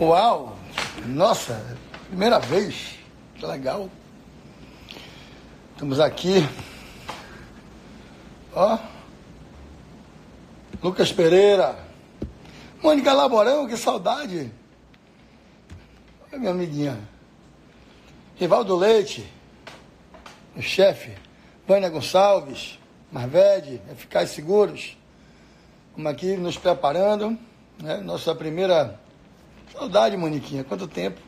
Uau! 0.00 0.56
Nossa, 1.04 1.62
primeira 2.08 2.38
vez. 2.38 2.98
Que 3.34 3.44
legal. 3.44 3.90
Estamos 5.74 6.00
aqui. 6.00 6.36
Ó. 8.54 8.78
Lucas 10.82 11.12
Pereira. 11.12 11.76
Mônica 12.82 13.12
Laborão, 13.12 13.68
que 13.68 13.76
saudade. 13.76 14.50
Oi, 16.32 16.38
minha 16.38 16.52
amiguinha. 16.52 16.98
Rivaldo 18.36 18.74
Leite, 18.74 19.30
o 20.56 20.62
chefe. 20.62 21.14
Vânia 21.68 21.90
Gonçalves, 21.90 22.78
Marvede, 23.12 23.82
Eficaz 23.92 24.30
Seguros. 24.30 24.96
Estamos 25.90 26.10
aqui 26.10 26.38
nos 26.38 26.56
preparando. 26.56 27.38
Né? 27.82 27.98
Nossa 27.98 28.34
primeira. 28.34 28.98
Saudade, 29.72 30.16
Moniquinha. 30.16 30.64
Quanto 30.64 30.86
tempo. 30.86 31.20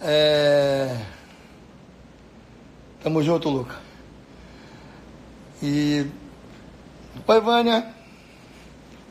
É... 0.00 0.96
Tamo 3.02 3.22
junto, 3.22 3.48
Luca. 3.48 3.76
E. 5.62 6.06
Oi, 7.26 7.40
Vânia. 7.40 7.94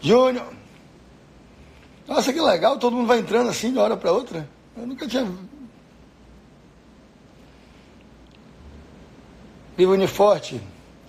Júnior. 0.02 0.54
Nossa, 2.08 2.31
que 2.31 2.40
legal, 2.40 2.77
todo 2.77 2.95
mundo 2.95 3.08
vai 3.08 3.20
entrando 3.20 3.49
assim 3.49 3.71
de 3.71 3.77
uma 3.77 3.84
hora 3.84 3.98
para 3.98 4.12
outra. 4.12 4.48
Eu 4.77 4.85
nunca 4.85 5.07
tinha. 5.07 5.27
Viva 9.76 9.91
Uniforte. 9.91 10.62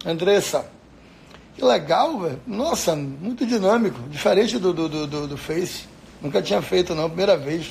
Andressa. 0.04 0.70
Que 1.54 1.64
legal, 1.64 2.18
velho. 2.18 2.40
Nossa, 2.46 2.94
muito 2.94 3.46
dinâmico. 3.46 4.00
Diferente 4.08 4.58
do, 4.58 4.72
do, 4.72 5.06
do, 5.06 5.26
do, 5.26 5.36
Face. 5.36 5.86
Nunca 6.26 6.42
tinha 6.42 6.60
feito, 6.60 6.92
não. 6.92 7.08
Primeira 7.08 7.36
vez. 7.36 7.70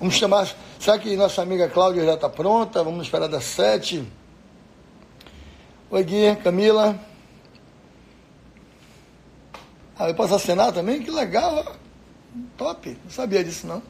Vamos 0.00 0.16
chamar. 0.16 0.52
Será 0.80 0.98
que 0.98 1.16
nossa 1.16 1.40
amiga 1.40 1.68
Cláudia 1.68 2.04
já 2.04 2.14
está 2.14 2.28
pronta? 2.28 2.82
Vamos 2.82 3.06
esperar 3.06 3.28
das 3.28 3.44
sete. 3.44 4.04
Oi, 5.88 6.02
Gui, 6.02 6.34
Camila. 6.42 6.98
Ah, 9.96 10.08
eu 10.08 10.16
posso 10.16 10.34
assinar 10.34 10.72
também? 10.72 11.00
Que 11.00 11.12
legal, 11.12 11.76
Top. 12.58 12.98
Não 13.04 13.10
sabia 13.10 13.44
disso, 13.44 13.68
não. 13.68 13.80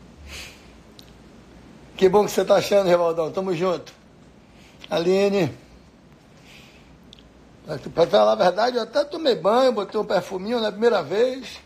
Que 1.97 2.07
bom 2.07 2.27
que 2.27 2.33
você 2.33 2.43
está 2.43 2.57
achando, 2.57 2.87
Revaldão. 2.87 3.33
Tamo 3.33 3.55
junto. 3.55 3.95
Aline. 4.91 5.51
Para 7.95 8.07
falar 8.09 8.33
a 8.33 8.35
verdade, 8.35 8.77
eu 8.77 8.83
até 8.83 9.05
tomei 9.05 9.35
banho, 9.35 9.73
botei 9.73 9.99
um 9.99 10.05
perfuminho 10.05 10.61
na 10.61 10.71
primeira 10.71 11.03
vez. 11.03 11.64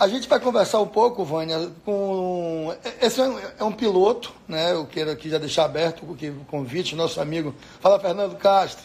A 0.00 0.08
gente 0.08 0.26
vai 0.26 0.40
conversar 0.40 0.80
um 0.80 0.86
pouco, 0.86 1.24
Vânia, 1.24 1.70
com. 1.84 2.74
Esse 3.02 3.20
é 3.58 3.62
um 3.62 3.72
piloto, 3.72 4.32
né? 4.48 4.72
Eu 4.72 4.86
quero 4.86 5.10
aqui 5.10 5.28
já 5.28 5.36
deixar 5.36 5.66
aberto 5.66 6.04
o 6.04 6.44
convite, 6.46 6.96
nosso 6.96 7.20
amigo. 7.20 7.54
Fala, 7.80 8.00
Fernando 8.00 8.34
Castro. 8.36 8.82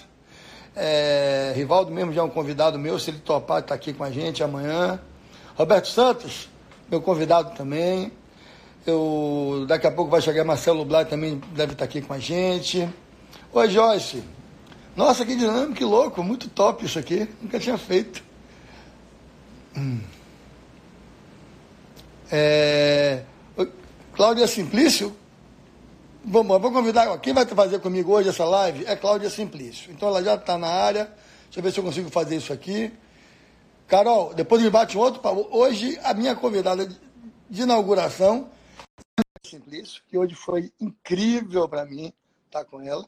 É, 0.75 1.53
Rivaldo 1.55 1.89
mesmo 1.89 2.11
já 2.11 2.19
é 2.19 2.23
um 2.25 2.29
convidado 2.29 2.77
meu, 2.77 2.99
se 2.99 3.09
ele 3.09 3.19
topar, 3.19 3.61
está 3.61 3.73
aqui 3.73 3.93
com 3.93 4.03
a 4.03 4.11
gente 4.11 4.43
amanhã. 4.43 4.99
Roberto 5.55 5.87
Santos, 5.87 6.49
meu 6.91 7.01
convidado 7.01 7.55
também. 7.55 8.11
Eu, 8.85 9.63
daqui 9.69 9.87
a 9.87 9.91
pouco 9.91 10.11
vai 10.11 10.21
chegar 10.21 10.43
Marcelo 10.43 10.83
Blay, 10.83 11.05
também 11.05 11.41
deve 11.53 11.71
estar 11.71 11.75
tá 11.77 11.85
aqui 11.85 12.01
com 12.01 12.13
a 12.13 12.19
gente. 12.19 12.89
Oi, 13.53 13.69
Joyce. 13.69 14.21
Nossa, 14.97 15.25
que 15.25 15.33
dinâmico, 15.33 15.75
que 15.75 15.85
louco, 15.85 16.21
muito 16.21 16.49
top 16.49 16.85
isso 16.85 16.99
aqui. 16.99 17.25
Nunca 17.41 17.57
tinha 17.57 17.77
feito. 17.77 18.24
É... 22.31 23.23
Cláudia 24.13 24.47
Simplício, 24.47 25.15
vamos, 26.23 26.59
vou 26.61 26.71
convidar, 26.71 27.17
quem 27.19 27.33
vai 27.33 27.45
fazer 27.45 27.79
comigo 27.79 28.13
hoje 28.13 28.29
essa 28.29 28.45
live 28.45 28.85
é 28.85 28.95
Cláudia 28.95 29.29
Simplício. 29.29 29.91
Então 29.91 30.07
ela 30.07 30.23
já 30.23 30.35
está 30.35 30.57
na 30.57 30.69
área, 30.69 31.05
deixa 31.45 31.59
eu 31.59 31.63
ver 31.63 31.71
se 31.71 31.79
eu 31.79 31.83
consigo 31.83 32.09
fazer 32.09 32.37
isso 32.37 32.53
aqui. 32.53 32.93
Carol, 33.87 34.33
depois 34.33 34.61
me 34.61 34.69
bate 34.69 34.97
um 34.97 35.01
outro. 35.01 35.21
Hoje 35.51 35.99
a 36.03 36.13
minha 36.13 36.35
convidada 36.35 36.87
de 37.49 37.61
inauguração 37.61 38.49
Simplício, 39.45 40.01
que 40.07 40.17
hoje 40.17 40.33
foi 40.33 40.71
incrível 40.79 41.69
para 41.69 41.85
mim 41.85 42.11
estar 42.47 42.65
com 42.65 42.81
ela. 42.81 43.05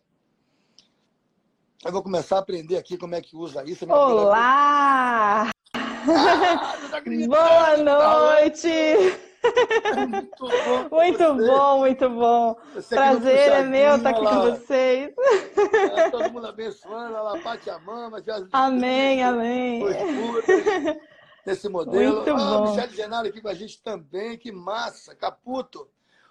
Eu 1.83 1.91
vou 1.91 2.03
começar 2.03 2.35
a 2.35 2.39
aprender 2.39 2.77
aqui 2.77 2.97
como 2.97 3.15
é 3.15 3.21
que 3.21 3.35
usa 3.35 3.63
isso. 3.63 3.85
Olá! 3.89 5.49
Boa 7.27 7.77
noite! 7.77 8.69
Muito 10.07 10.47
bom, 10.89 10.95
muito 10.95 11.33
bom, 11.35 11.79
muito 11.79 12.09
bom. 12.09 12.55
Prazer 12.89 13.51
é 13.51 13.63
meu 13.63 13.97
estar 13.97 14.09
aqui 14.11 14.21
com 14.21 14.41
vocês. 14.41 15.13
É, 15.97 16.09
todo 16.09 16.31
mundo 16.31 16.47
abençoando, 16.47 17.15
ela 17.15 17.37
bate 17.39 17.69
a 17.69 17.77
mama. 17.79 18.23
Amém, 18.53 19.21
amém. 19.21 19.83
Nesse 21.45 21.67
modelo. 21.69 22.15
Muito 22.15 22.31
ah, 22.31 22.35
bom. 22.35 22.71
Michele 22.71 22.95
Genaro 22.95 23.27
aqui 23.27 23.41
com 23.41 23.49
a 23.49 23.53
gente 23.53 23.81
também, 23.81 24.37
que 24.37 24.51
massa. 24.51 25.15
Caputo. 25.15 25.89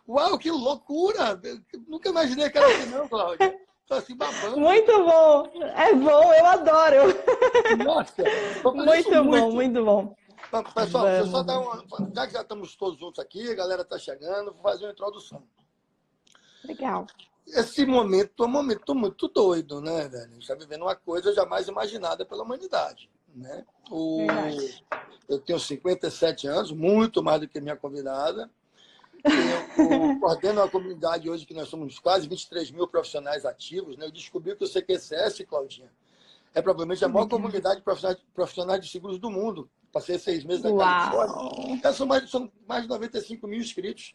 Uau, 0.09 0.39
que 0.39 0.51
loucura! 0.51 1.39
Nunca 1.87 2.09
imaginei 2.09 2.49
que 2.49 2.59
era 2.59 2.67
assim, 2.67 2.91
não, 2.91 3.09
Cláudia. 3.09 3.66
Assim 3.91 4.17
babando. 4.17 4.59
Muito 4.59 5.05
bom. 5.05 5.51
É 5.77 5.95
bom, 5.95 6.35
eu 6.35 6.47
adoro. 6.47 7.85
Nossa, 7.85 8.23
muito 8.75 9.11
bom, 9.11 9.25
muito, 9.25 9.55
muito 9.55 9.85
bom. 9.85 10.17
Pessoal, 10.75 11.05
deixa 11.05 11.21
eu 11.21 11.27
só 11.27 11.43
dar 11.43 11.61
uma. 11.61 11.85
Já 12.15 12.27
que 12.27 12.33
já 12.33 12.41
estamos 12.41 12.75
todos 12.77 12.99
juntos 12.99 13.19
aqui, 13.19 13.51
a 13.51 13.55
galera 13.55 13.83
está 13.83 13.99
chegando, 13.99 14.53
vou 14.53 14.63
fazer 14.63 14.85
uma 14.87 14.93
introdução. 14.93 15.43
Legal. 16.65 17.07
Esse 17.47 17.87
momento 17.87 18.43
é 18.43 18.47
um 18.47 18.51
momento 18.51 18.95
muito 18.95 19.29
doido, 19.29 19.81
né, 19.81 20.09
velho? 20.09 20.25
A 20.25 20.33
gente 20.33 20.43
está 20.43 20.55
vivendo 20.55 20.83
uma 20.83 20.97
coisa 20.97 21.33
jamais 21.33 21.69
imaginada 21.69 22.27
pela 22.27 22.43
humanidade. 22.43 23.09
Né? 23.33 23.65
O... 23.91 24.27
Eu 25.29 25.39
tenho 25.41 25.61
57 25.61 26.49
anos, 26.49 26.73
muito 26.73 27.23
mais 27.23 27.41
do 27.41 27.49
que 27.49 27.61
minha 27.61 27.77
convidada. 27.77 28.51
Eu 29.79 30.21
coordeno 30.21 30.63
a 30.63 30.71
comunidade 30.71 31.29
hoje, 31.29 31.45
que 31.45 31.55
nós 31.55 31.69
somos 31.69 31.99
quase 31.99 32.29
23 32.29 32.71
mil 32.71 32.87
profissionais 32.87 33.45
ativos. 33.45 33.97
Né? 33.97 34.07
Eu 34.07 34.13
descobri 34.13 34.55
que 34.57 34.65
o 34.65 34.69
CQCS, 34.69 35.45
Claudinha, 35.49 35.91
é 36.55 36.63
provavelmente 36.63 37.05
a 37.05 37.09
maior 37.09 37.29
comunidade 37.29 37.81
de 37.81 37.85
profissionais 38.35 38.81
de 38.81 38.89
seguros 38.89 39.19
do 39.19 39.31
mundo. 39.31 39.69
Passei 39.93 40.19
seis 40.19 40.45
meses 40.45 40.63
na 40.63 40.77
Califórnia. 40.77 41.81
Já 41.83 41.93
são 41.93 42.07
mais, 42.07 42.31
são 42.31 42.51
mais 42.67 42.83
de 42.83 42.89
95 42.89 43.47
mil 43.47 43.61
inscritos. 43.61 44.15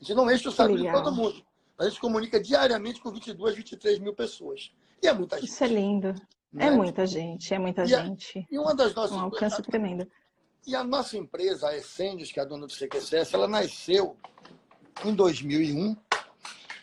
A 0.00 0.04
gente 0.04 0.14
não 0.14 0.30
enche 0.30 0.48
o 0.48 0.52
saco 0.52 0.76
de 0.76 0.90
todo 0.90 1.12
mundo. 1.12 1.44
A 1.78 1.88
gente 1.88 2.00
comunica 2.00 2.40
diariamente 2.40 3.00
com 3.00 3.10
22, 3.10 3.54
23 3.54 3.98
mil 3.98 4.14
pessoas. 4.14 4.72
E 5.02 5.06
é 5.06 5.12
muita 5.12 5.36
gente. 5.36 5.48
Isso 5.48 5.64
é 5.64 5.66
lindo. 5.68 6.14
Né? 6.52 6.66
É 6.66 6.70
muita 6.70 7.06
gente, 7.06 7.52
é 7.52 7.58
muita 7.58 7.82
e 7.82 7.86
gente. 7.86 8.38
A, 8.38 8.54
e 8.54 8.58
uma 8.58 8.74
das 8.74 8.94
nossas... 8.94 9.16
Um 9.16 9.20
alcance 9.20 9.60
tremendo. 9.62 10.08
E 10.66 10.74
a 10.74 10.82
nossa 10.82 11.16
empresa, 11.16 11.68
a 11.68 11.76
Essênios, 11.76 12.32
que 12.32 12.40
é 12.40 12.42
a 12.42 12.46
dona 12.46 12.66
do 12.66 12.72
CQCS, 12.72 13.32
ela 13.34 13.46
nasceu 13.46 14.16
em 15.04 15.14
2001 15.14 15.96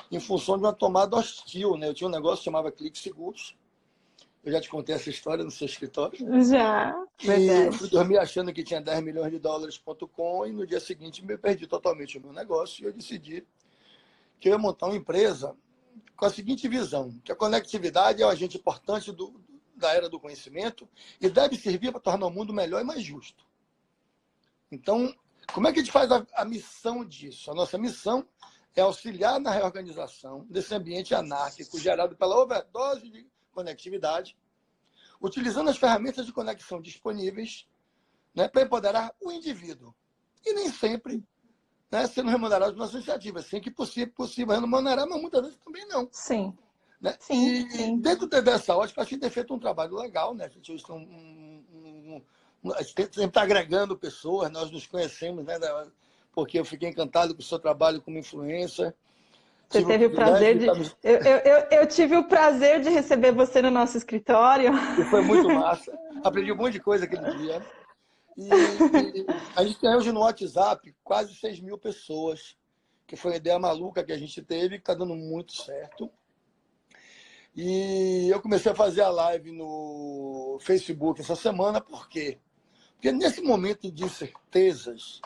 em 0.09 0.19
função 0.21 0.57
de 0.57 0.63
uma 0.63 0.71
tomada 0.71 1.17
hostil. 1.17 1.75
Né? 1.75 1.89
Eu 1.89 1.93
tinha 1.93 2.07
um 2.07 2.11
negócio 2.11 2.37
que 2.37 2.45
chamava 2.45 2.71
Clique 2.71 2.97
Seguros. 2.97 3.57
Eu 4.41 4.53
já 4.53 4.61
te 4.61 4.69
contei 4.69 4.95
essa 4.95 5.09
história 5.09 5.43
no 5.43 5.51
seu 5.51 5.65
escritório. 5.65 6.17
Já, 6.45 6.93
verdade. 7.21 7.41
E 7.41 7.65
eu 7.65 7.73
fui 7.73 7.89
dormir 7.89 8.17
achando 8.17 8.53
que 8.53 8.63
tinha 8.63 8.79
10 8.79 9.03
milhões 9.03 9.31
de 9.31 9.39
dólares.com 9.39 10.45
e 10.45 10.53
no 10.53 10.65
dia 10.65 10.79
seguinte 10.79 11.25
me 11.25 11.37
perdi 11.37 11.67
totalmente 11.67 12.17
o 12.17 12.21
meu 12.21 12.31
negócio 12.31 12.83
e 12.83 12.87
eu 12.87 12.93
decidi 12.93 13.45
que 14.39 14.47
eu 14.47 14.53
ia 14.53 14.57
montar 14.57 14.87
uma 14.87 14.95
empresa 14.95 15.55
com 16.15 16.25
a 16.25 16.29
seguinte 16.29 16.67
visão, 16.69 17.13
que 17.23 17.31
a 17.31 17.35
conectividade 17.35 18.21
é 18.21 18.25
um 18.25 18.29
agente 18.29 18.57
importante 18.57 19.11
do, 19.11 19.33
da 19.75 19.93
era 19.93 20.09
do 20.09 20.19
conhecimento 20.19 20.87
e 21.19 21.29
deve 21.29 21.57
servir 21.57 21.91
para 21.91 22.01
tornar 22.01 22.27
o 22.27 22.31
mundo 22.31 22.53
melhor 22.53 22.81
e 22.81 22.85
mais 22.85 23.01
justo. 23.01 23.45
Então, 24.73 25.13
como 25.53 25.67
é 25.67 25.71
que 25.71 25.79
a 25.79 25.83
gente 25.83 25.91
faz 25.91 26.11
a, 26.11 26.25
a 26.33 26.43
missão 26.43 27.05
disso? 27.05 27.51
A 27.51 27.53
nossa 27.53 27.77
missão 27.77 28.27
é 28.75 28.81
auxiliar 28.81 29.39
na 29.39 29.51
reorganização 29.51 30.45
desse 30.49 30.73
ambiente 30.73 31.13
anárquico 31.13 31.79
gerado 31.79 32.15
pela 32.15 32.41
overdose 32.41 33.07
de 33.09 33.27
conectividade, 33.51 34.35
utilizando 35.21 35.69
as 35.69 35.77
ferramentas 35.77 36.25
de 36.25 36.33
conexão 36.33 36.81
disponíveis 36.81 37.67
né, 38.33 38.47
para 38.47 38.63
empoderar 38.63 39.13
o 39.21 39.31
indivíduo. 39.31 39.93
E 40.43 40.53
nem 40.53 40.69
sempre 40.71 41.23
né, 41.91 42.07
sendo 42.07 42.31
remunerado 42.31 42.75
nossas 42.75 42.95
iniciativas. 42.95 43.45
Sim, 43.45 43.61
que 43.61 43.69
possível, 43.69 44.11
possível 44.15 44.59
remunerar, 44.59 45.07
mas 45.07 45.21
muitas 45.21 45.41
vezes 45.41 45.59
também 45.63 45.87
não. 45.87 46.09
Sim. 46.11 46.57
Né? 46.99 47.15
Sim, 47.19 47.67
e 47.67 47.71
sim. 47.71 47.99
dentro 47.99 48.27
dessa 48.27 48.75
ótica, 48.75 49.01
a 49.01 49.05
gente 49.05 49.19
tem 49.19 49.29
feito 49.29 49.53
um 49.53 49.59
trabalho 49.59 49.95
legal, 49.95 50.33
né? 50.33 50.45
A 50.45 50.49
gente 50.49 50.83
tem 50.83 50.95
um, 50.95 50.97
um, 50.97 52.25
sempre 52.83 53.25
está 53.25 53.41
agregando 53.41 53.97
pessoas, 53.97 54.51
nós 54.51 54.71
nos 54.71 54.87
conhecemos, 54.87 55.43
né? 55.43 55.55
Porque 56.31 56.57
eu 56.57 56.65
fiquei 56.65 56.89
encantado 56.89 57.35
com 57.35 57.41
o 57.41 57.45
seu 57.45 57.59
trabalho 57.59 58.01
como 58.01 58.17
influência. 58.17 58.95
Você 59.69 59.79
tive 59.79 59.91
teve 59.91 60.05
o 60.05 60.15
prazer 60.15 60.57
de. 60.57 60.71
de... 60.71 60.95
Eu, 61.03 61.17
eu, 61.17 61.67
eu, 61.71 61.87
tive 61.87 62.15
o 62.15 62.23
prazer 62.23 62.81
de 62.81 62.89
receber 62.89 63.31
você 63.31 63.61
no 63.61 63.71
nosso 63.71 63.97
escritório. 63.97 64.71
E 64.99 65.03
foi 65.05 65.21
muito 65.21 65.49
massa. 65.51 65.91
Aprendi 66.23 66.51
um 66.51 66.55
monte 66.55 66.73
de 66.73 66.79
coisa 66.79 67.05
aquele 67.05 67.35
dia. 67.37 67.61
E, 68.37 68.47
e 68.47 69.25
a 69.55 69.63
gente 69.63 69.79
tem 69.79 69.95
hoje 69.95 70.11
no 70.11 70.21
WhatsApp 70.21 70.95
quase 71.03 71.35
6 71.35 71.59
mil 71.59 71.77
pessoas, 71.77 72.55
que 73.05 73.15
foi 73.15 73.31
uma 73.31 73.37
ideia 73.37 73.59
maluca 73.59 74.03
que 74.03 74.11
a 74.11 74.17
gente 74.17 74.41
teve, 74.41 74.77
que 74.77 74.81
está 74.81 74.93
dando 74.93 75.15
muito 75.15 75.53
certo. 75.53 76.09
E 77.55 78.29
eu 78.29 78.41
comecei 78.41 78.71
a 78.71 78.75
fazer 78.75 79.01
a 79.01 79.09
live 79.09 79.51
no 79.51 80.57
Facebook 80.61 81.21
essa 81.21 81.35
semana, 81.35 81.79
por 81.79 82.09
quê? 82.09 82.39
Porque 82.39 82.52
nesse 83.11 83.41
momento 83.41 83.91
de 83.91 84.03
incertezas, 84.03 85.21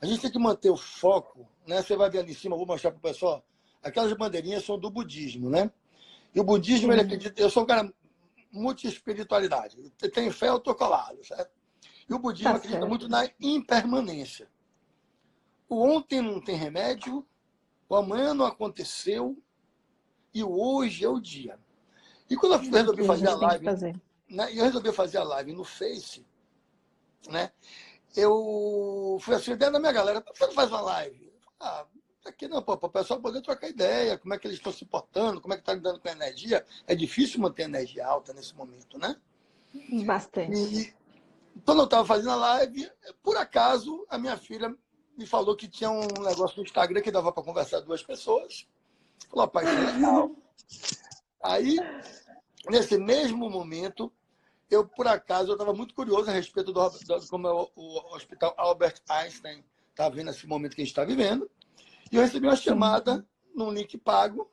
a 0.00 0.06
gente 0.06 0.20
tem 0.20 0.30
que 0.30 0.38
manter 0.38 0.70
o 0.70 0.76
foco, 0.76 1.48
né? 1.66 1.82
Você 1.82 1.96
vai 1.96 2.10
ver 2.10 2.18
ali 2.18 2.32
em 2.32 2.34
cima, 2.34 2.56
vou 2.56 2.66
mostrar 2.66 2.90
para 2.90 2.98
o 2.98 3.02
pessoal, 3.02 3.44
aquelas 3.82 4.12
bandeirinhas 4.12 4.64
são 4.64 4.78
do 4.78 4.90
budismo, 4.90 5.48
né? 5.48 5.70
E 6.34 6.40
o 6.40 6.44
budismo, 6.44 6.92
ele 6.92 7.00
acredita, 7.00 7.40
eu 7.40 7.50
sou 7.50 7.62
um 7.62 7.66
cara 7.66 7.92
multi-espiritualidade. 8.52 9.92
Eu 10.00 10.10
tenho 10.10 10.32
fé, 10.32 10.48
eu 10.48 10.56
estou 10.56 10.74
colado, 10.74 11.24
certo? 11.24 11.50
E 12.08 12.14
o 12.14 12.18
budismo 12.18 12.52
tá 12.52 12.56
acredita 12.56 12.86
muito 12.86 13.08
na 13.08 13.28
impermanência. 13.40 14.48
O 15.68 15.82
ontem 15.82 16.22
não 16.22 16.40
tem 16.40 16.56
remédio, 16.56 17.26
o 17.88 17.96
amanhã 17.96 18.32
não 18.32 18.46
aconteceu, 18.46 19.36
e 20.32 20.42
o 20.42 20.50
hoje 20.50 21.04
é 21.04 21.08
o 21.08 21.20
dia. 21.20 21.58
E 22.30 22.36
quando 22.36 22.52
eu 22.52 22.70
resolvi 22.70 23.04
fazer 23.04 23.28
a 23.28 23.34
live, 23.34 23.64
fazer. 23.64 24.00
Né, 24.28 24.50
eu 24.54 24.64
resolvi 24.64 24.92
fazer 24.92 25.18
a 25.18 25.24
live 25.24 25.52
no 25.52 25.64
Face, 25.64 26.24
né? 27.28 27.52
Eu 28.16 29.18
fui 29.20 29.34
assim, 29.34 29.52
ideia 29.52 29.70
da 29.70 29.78
minha 29.78 29.92
galera, 29.92 30.20
por 30.20 30.32
que 30.32 30.38
você 30.38 30.46
não 30.46 30.54
faz 30.54 30.70
uma 30.70 30.80
live? 30.80 31.32
Ah, 31.60 31.86
aqui 32.26 32.48
não, 32.48 32.62
para 32.62 32.74
o 32.74 32.90
pessoal 32.90 33.20
poder 33.20 33.40
trocar 33.42 33.68
ideia, 33.68 34.18
como 34.18 34.34
é 34.34 34.38
que 34.38 34.46
eles 34.46 34.58
estão 34.58 34.72
se 34.72 34.84
portando, 34.84 35.40
como 35.40 35.54
é 35.54 35.56
que 35.56 35.62
está 35.62 35.74
lidando 35.74 36.00
com 36.00 36.08
a 36.08 36.12
energia. 36.12 36.64
É 36.86 36.94
difícil 36.94 37.40
manter 37.40 37.62
energia 37.62 38.06
alta 38.06 38.32
nesse 38.32 38.54
momento, 38.54 38.98
né? 38.98 39.16
Bastante. 40.04 40.52
E 40.52 40.94
quando 41.64 41.80
eu 41.80 41.84
estava 41.84 42.06
fazendo 42.06 42.30
a 42.30 42.36
live, 42.36 42.90
por 43.22 43.36
acaso, 43.36 44.06
a 44.08 44.18
minha 44.18 44.36
filha 44.36 44.74
me 45.16 45.26
falou 45.26 45.56
que 45.56 45.68
tinha 45.68 45.90
um 45.90 46.06
negócio 46.22 46.56
no 46.56 46.62
Instagram 46.62 47.00
que 47.00 47.10
dava 47.10 47.32
para 47.32 47.42
conversar 47.42 47.80
duas 47.80 48.02
pessoas. 48.02 48.66
Falou, 49.28 49.48
pai, 49.48 49.66
é 49.66 49.92
legal. 49.92 50.30
Aí, 51.42 51.76
nesse 52.68 52.96
mesmo 52.96 53.50
momento, 53.50 54.12
eu, 54.70 54.86
por 54.86 55.06
acaso, 55.06 55.50
eu 55.50 55.54
estava 55.54 55.72
muito 55.72 55.94
curioso 55.94 56.28
a 56.28 56.32
respeito 56.32 56.72
do, 56.72 56.88
do 56.88 57.28
como 57.28 57.46
é 57.46 57.52
o, 57.52 57.70
o, 57.74 58.14
Hospital 58.14 58.54
Albert 58.56 59.00
Einstein 59.08 59.64
está 59.90 60.08
vendo 60.08 60.30
esse 60.30 60.46
momento 60.46 60.74
que 60.74 60.82
a 60.82 60.84
gente 60.84 60.92
está 60.92 61.04
vivendo. 61.04 61.50
E 62.10 62.16
eu 62.16 62.22
recebi 62.22 62.46
uma 62.46 62.56
chamada 62.56 63.26
num 63.54 63.72
link 63.72 63.96
pago 63.98 64.50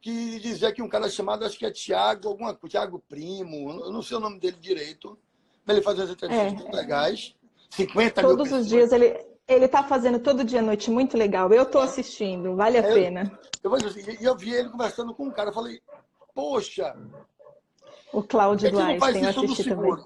que 0.00 0.38
dizia 0.40 0.72
que 0.72 0.82
um 0.82 0.88
cara 0.88 1.08
chamado, 1.08 1.44
acho 1.44 1.58
que 1.58 1.66
é 1.66 1.70
Tiago, 1.70 2.28
alguma 2.28 2.54
Tiago 2.68 3.02
Primo, 3.08 3.70
eu 3.70 3.92
não 3.92 4.02
sei 4.02 4.16
o 4.16 4.20
nome 4.20 4.38
dele 4.38 4.56
direito, 4.58 5.18
para 5.64 5.74
ele 5.74 5.82
fazer 5.82 6.02
as 6.02 6.10
entrevistas 6.10 6.52
é. 6.52 6.56
muito 6.56 6.74
legais. 6.74 7.34
50 7.70 8.22
Todos 8.22 8.52
os 8.52 8.66
dias 8.68 8.92
ele 8.92 9.28
ele 9.48 9.64
está 9.64 9.82
fazendo 9.82 10.18
todo 10.18 10.44
dia 10.44 10.58
à 10.60 10.62
noite, 10.62 10.90
muito 10.90 11.16
legal. 11.16 11.50
Eu 11.50 11.62
estou 11.62 11.80
assistindo, 11.80 12.54
vale 12.54 12.76
a 12.76 12.82
é, 12.82 12.92
pena. 12.92 13.38
Eu, 13.64 13.70
eu, 13.70 13.76
assim, 13.76 14.02
eu 14.20 14.36
vi 14.36 14.52
ele 14.52 14.68
conversando 14.68 15.14
com 15.14 15.24
um 15.24 15.30
cara, 15.30 15.48
eu 15.48 15.54
falei, 15.54 15.80
poxa, 16.34 16.94
o 18.12 18.22
Cláudio 18.22 18.70
do 18.70 18.78
Einstein, 18.78 19.22
eu 19.22 19.30
assisti 19.30 19.68
também. 19.68 19.96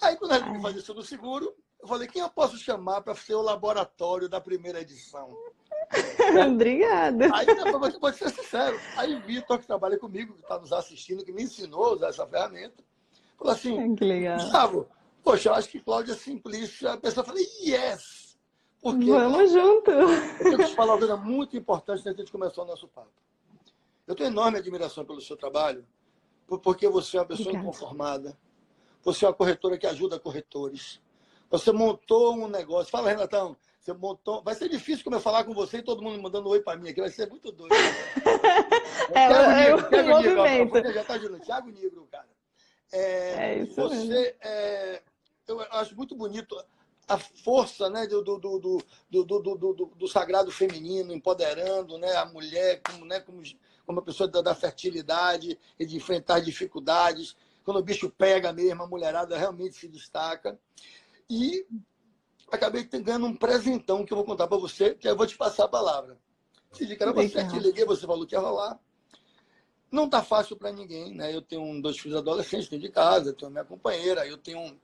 Aí, 0.00 0.16
quando 0.16 0.32
a 0.32 0.38
gente 0.38 0.60
faz 0.60 0.76
isso 0.76 0.94
do 0.94 1.02
seguro, 1.02 1.54
eu 1.80 1.88
falei, 1.88 2.08
quem 2.08 2.22
eu 2.22 2.30
posso 2.30 2.56
chamar 2.56 3.02
para 3.02 3.14
ser 3.14 3.34
o 3.34 3.42
laboratório 3.42 4.28
da 4.28 4.40
primeira 4.40 4.80
edição? 4.80 5.36
Obrigada. 6.50 7.28
Aí, 7.34 7.46
depois, 7.46 7.98
vou 7.98 8.12
ser 8.12 8.30
sincero, 8.30 8.78
aí 8.96 9.18
Vitor, 9.20 9.58
que 9.58 9.66
trabalha 9.66 9.98
comigo, 9.98 10.34
que 10.34 10.40
está 10.40 10.58
nos 10.58 10.72
assistindo, 10.72 11.24
que 11.24 11.32
me 11.32 11.42
ensinou 11.42 11.84
a 11.84 11.92
usar 11.92 12.08
essa 12.08 12.26
ferramenta, 12.26 12.82
falou 13.38 13.52
assim, 13.52 13.94
que 13.94 14.04
legal. 14.04 14.38
Gustavo, 14.38 14.88
poxa, 15.22 15.50
eu 15.50 15.54
acho 15.54 15.68
que 15.68 15.80
Cláudia 15.80 16.12
é 16.12 16.16
simplista. 16.16 16.94
A 16.94 16.96
pessoa 16.96 17.24
falou, 17.24 17.40
yes! 17.62 18.36
Porque, 18.82 19.10
Vamos 19.10 19.50
junto! 19.50 19.90
Eu 19.90 20.38
tenho 20.38 20.58
que 20.58 20.64
te 20.64 20.74
falar 20.74 20.92
uma 20.92 20.98
coisa 20.98 21.16
muito 21.16 21.56
importante 21.56 22.06
antes 22.06 22.24
de 22.24 22.32
começar 22.32 22.62
o 22.62 22.66
nosso 22.66 22.86
papo. 22.88 23.08
Eu 24.06 24.14
tenho 24.14 24.28
enorme 24.28 24.58
admiração 24.58 25.04
pelo 25.06 25.20
seu 25.22 25.36
trabalho, 25.36 25.86
porque 26.46 26.88
você 26.88 27.16
é 27.16 27.20
uma 27.20 27.26
pessoa 27.26 27.48
Obrigada. 27.48 27.68
inconformada. 27.68 28.38
Você 29.02 29.24
é 29.24 29.28
uma 29.28 29.34
corretora 29.34 29.78
que 29.78 29.86
ajuda 29.86 30.18
corretores. 30.18 31.00
Você 31.50 31.72
montou 31.72 32.34
um 32.34 32.48
negócio. 32.48 32.90
Fala, 32.90 33.10
Renatão. 33.10 33.56
Você 33.78 33.92
montou. 33.92 34.42
Vai 34.42 34.54
ser 34.54 34.68
difícil 34.68 35.04
como 35.04 35.16
eu 35.16 35.20
falar 35.20 35.44
com 35.44 35.52
você 35.52 35.78
e 35.78 35.82
todo 35.82 36.02
mundo 36.02 36.20
mandando 36.22 36.48
oi 36.48 36.60
para 36.60 36.76
mim 36.78 36.88
aqui. 36.88 37.00
Vai 37.00 37.10
ser 37.10 37.28
muito 37.28 37.52
doido. 37.52 37.74
é, 39.14 39.70
eu, 39.70 39.78
eu, 39.78 39.88
Thiago 39.88 40.08
movimento. 40.08 40.74
Negro, 40.74 40.92
já 40.92 41.00
está 41.02 41.14
ajudando. 41.14 41.42
Thiago 41.42 41.70
Negro, 41.70 42.08
cara. 42.10 42.28
É, 42.92 43.54
é 43.54 43.58
isso 43.58 43.74
você, 43.74 44.36
é, 44.40 45.02
eu 45.48 45.60
acho 45.60 45.96
muito 45.96 46.14
bonito 46.14 46.56
a 47.06 47.18
força 47.18 47.90
né, 47.90 48.06
do, 48.06 48.22
do, 48.22 48.38
do, 48.38 48.58
do, 49.10 49.24
do, 49.24 49.38
do, 49.40 49.92
do, 49.94 50.08
sagrado 50.08 50.50
feminino, 50.50 51.12
empoderando 51.12 51.98
né, 51.98 52.14
a 52.16 52.24
mulher 52.24 52.80
como, 52.80 53.04
né, 53.04 53.20
como, 53.20 53.42
como 53.86 53.98
uma 53.98 54.04
pessoa 54.04 54.28
da, 54.28 54.40
da 54.40 54.54
fertilidade 54.54 55.58
e 55.78 55.86
de 55.86 55.96
enfrentar 55.96 56.40
dificuldades. 56.40 57.36
Quando 57.64 57.78
o 57.78 57.82
bicho 57.82 58.10
pega 58.10 58.52
mesmo, 58.52 58.82
a 58.82 58.86
mulherada 58.86 59.36
realmente 59.36 59.76
se 59.76 59.88
destaca. 59.88 60.58
E 61.28 61.66
acabei 62.50 62.84
ganhando 62.84 63.26
um 63.26 63.34
presentão 63.34 64.04
que 64.04 64.12
eu 64.12 64.16
vou 64.16 64.24
contar 64.26 64.46
para 64.46 64.58
você, 64.58 64.94
que 64.94 65.08
eu 65.08 65.16
vou 65.16 65.26
te 65.26 65.36
passar 65.36 65.64
a 65.64 65.68
palavra. 65.68 66.18
Se 66.72 66.84
liga, 66.84 67.04
era 67.04 67.12
você, 67.12 67.46
te 67.46 67.58
liguei, 67.58 67.84
você 67.84 68.06
falou 68.06 68.26
que 68.26 68.34
ia 68.34 68.40
rolar. 68.40 68.78
Não 69.90 70.08
tá 70.08 70.22
fácil 70.22 70.56
para 70.56 70.72
ninguém, 70.72 71.14
né? 71.14 71.34
Eu 71.34 71.40
tenho 71.40 71.80
dois 71.80 71.98
filhos 71.98 72.18
adolescentes 72.18 72.68
dentro 72.68 72.86
de 72.86 72.92
casa, 72.92 73.32
tenho 73.32 73.50
minha 73.50 73.64
companheira, 73.64 74.26
eu 74.26 74.36
tenho 74.36 74.76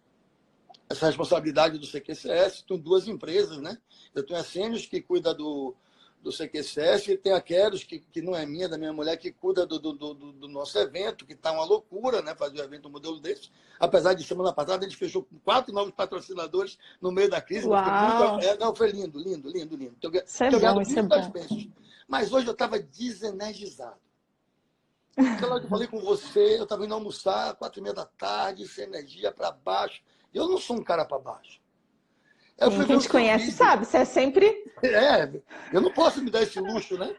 essa 0.88 1.06
responsabilidade 1.06 1.78
do 1.78 1.86
CQCS, 1.86 2.62
tenho 2.62 2.80
duas 2.80 3.08
empresas, 3.08 3.58
né? 3.58 3.76
Eu 4.14 4.24
tenho 4.24 4.38
a 4.38 4.44
Sênios, 4.44 4.86
que 4.86 5.00
cuida 5.00 5.34
do, 5.34 5.74
do 6.22 6.30
CQCS, 6.30 7.08
e 7.08 7.16
tem 7.16 7.32
a 7.32 7.40
Queros, 7.40 7.82
que, 7.82 7.98
que 7.98 8.20
não 8.20 8.36
é 8.36 8.44
minha, 8.44 8.68
da 8.68 8.76
minha 8.76 8.92
mulher, 8.92 9.16
que 9.16 9.32
cuida 9.32 9.66
do, 9.66 9.78
do, 9.78 9.92
do, 9.92 10.14
do 10.14 10.48
nosso 10.48 10.78
evento, 10.78 11.24
que 11.24 11.32
está 11.32 11.50
uma 11.50 11.64
loucura, 11.64 12.20
né? 12.20 12.34
Fazer 12.34 12.60
um 12.60 12.64
evento 12.64 12.88
um 12.88 12.90
modelo 12.90 13.18
desse. 13.18 13.50
Apesar 13.78 14.14
de 14.14 14.22
semana 14.24 14.52
passada 14.52 14.84
a 14.84 14.88
gente 14.88 14.98
fechou 14.98 15.22
com 15.22 15.38
quatro 15.38 15.72
novos 15.72 15.92
patrocinadores 15.92 16.78
no 17.00 17.10
meio 17.10 17.30
da 17.30 17.40
crise. 17.40 17.66
Muito... 17.66 18.44
É, 18.44 18.56
não, 18.58 18.74
foi 18.74 18.90
lindo, 18.90 19.18
lindo, 19.18 19.48
lindo, 19.48 19.76
lindo. 19.76 19.96
Tô, 20.00 20.10
isso 20.10 20.44
é 20.44 20.50
bom, 20.50 20.82
isso 20.82 20.98
é 20.98 21.02
bom. 21.02 21.32
Mas 22.06 22.32
hoje 22.32 22.46
eu 22.46 22.52
estava 22.52 22.78
desenergizado. 22.78 23.96
Então, 25.16 25.56
eu 25.56 25.68
falei 25.68 25.86
com 25.86 26.00
você, 26.00 26.58
eu 26.58 26.64
estava 26.64 26.84
indo 26.84 26.94
almoçar, 26.94 27.54
quatro 27.54 27.80
e 27.80 27.82
meia 27.82 27.94
da 27.94 28.04
tarde, 28.04 28.66
sem 28.66 28.84
energia, 28.84 29.32
para 29.32 29.50
baixo. 29.50 30.02
Eu 30.32 30.48
não 30.48 30.58
sou 30.58 30.76
um 30.76 30.84
cara 30.84 31.04
para 31.04 31.18
baixo. 31.18 31.59
Eu 32.60 32.86
Quem 32.86 32.98
te 32.98 33.08
conhece 33.08 33.46
vídeo. 33.46 33.56
sabe, 33.56 33.86
você 33.86 33.96
é 33.96 34.04
sempre. 34.04 34.64
É, 34.82 35.40
eu 35.72 35.80
não 35.80 35.90
posso 35.90 36.22
me 36.22 36.30
dar 36.30 36.42
esse 36.42 36.60
luxo, 36.60 36.98
né? 36.98 37.16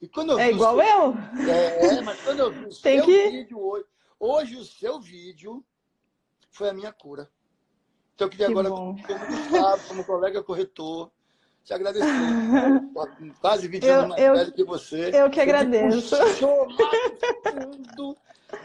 E 0.00 0.06
quando 0.06 0.32
eu 0.32 0.38
é 0.38 0.50
igual 0.50 0.76
seu... 0.76 0.86
eu. 0.86 1.14
É, 1.48 2.00
mas 2.02 2.20
quando 2.20 2.40
eu 2.40 2.52
vi 2.52 2.66
o 2.66 2.68
Tem 2.82 2.98
seu 2.98 3.04
que... 3.06 3.30
vídeo 3.30 3.58
hoje, 3.58 3.86
hoje 4.20 4.56
o 4.56 4.64
seu 4.64 5.00
vídeo 5.00 5.64
foi 6.50 6.68
a 6.68 6.74
minha 6.74 6.92
cura. 6.92 7.30
Então 8.14 8.26
eu 8.26 8.30
queria 8.30 8.46
que 8.46 8.52
agora, 8.52 8.68
bom. 8.68 8.94
como 8.94 9.26
Gustavo, 9.26 9.88
como 9.88 10.04
colega 10.06 10.42
corretor, 10.42 11.10
te 11.64 11.72
agradecer. 11.72 12.06
Quase 13.40 13.66
20 13.66 13.86
eu, 13.86 13.94
anos 13.94 14.08
mais 14.10 14.22
eu, 14.22 14.34
velho 14.34 14.52
que 14.52 14.64
você. 14.64 15.10
Eu 15.14 15.30
que 15.30 15.40
agradeço. 15.40 16.14
Fundo. 17.48 18.16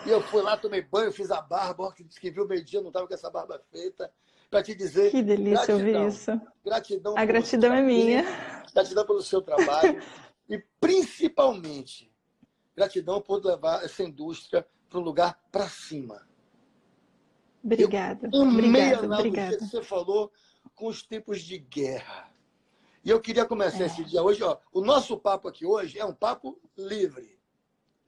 E 0.05 0.09
eu 0.09 0.21
fui 0.21 0.41
lá, 0.41 0.57
tomei 0.57 0.81
banho, 0.81 1.13
fiz 1.13 1.31
a 1.31 1.41
barba. 1.41 1.93
Que 1.93 2.03
disse 2.03 2.19
que 2.19 2.29
viu 2.29 2.45
meio-dia, 2.45 2.81
não 2.81 2.89
estava 2.89 3.07
com 3.07 3.13
essa 3.13 3.29
barba 3.31 3.61
feita. 3.71 4.11
Para 4.50 4.63
te 4.63 4.74
dizer. 4.74 5.12
Que 5.12 5.22
delícia 5.22 5.65
gratidão, 5.65 6.01
ouvir 6.01 6.08
isso. 6.08 6.41
Gratidão. 6.65 7.18
A 7.18 7.25
gratidão 7.25 7.74
é 7.74 7.82
minha. 7.82 8.24
Gratidão 8.74 9.06
pelo 9.06 9.22
seu 9.22 9.41
trabalho. 9.41 10.01
e 10.50 10.58
principalmente, 10.79 12.12
gratidão 12.75 13.22
por 13.22 13.44
levar 13.46 13.84
essa 13.84 14.03
indústria 14.03 14.65
para 14.89 15.00
um 15.00 15.03
lugar 15.03 15.39
para 15.51 15.70
cima. 15.70 16.27
Obrigada. 17.63 18.29
Eu 18.34 18.41
obrigada, 18.41 19.06
obrigada. 19.06 19.58
que 19.58 19.65
você 19.65 19.84
falou 19.84 20.32
com 20.74 20.88
os 20.88 21.03
tempos 21.03 21.41
de 21.41 21.58
guerra. 21.58 22.32
E 23.03 23.10
eu 23.10 23.20
queria 23.20 23.46
começar 23.46 23.84
é. 23.84 23.86
esse 23.86 24.03
dia 24.03 24.24
hoje. 24.24 24.41
Ó, 24.44 24.58
o 24.74 24.82
nosso 24.82 25.18
papo 25.18 25.48
aqui 25.48 25.65
hoje 25.65 26.00
é 26.00 26.06
um 26.06 26.13
papo 26.13 26.60
livre. 26.77 27.38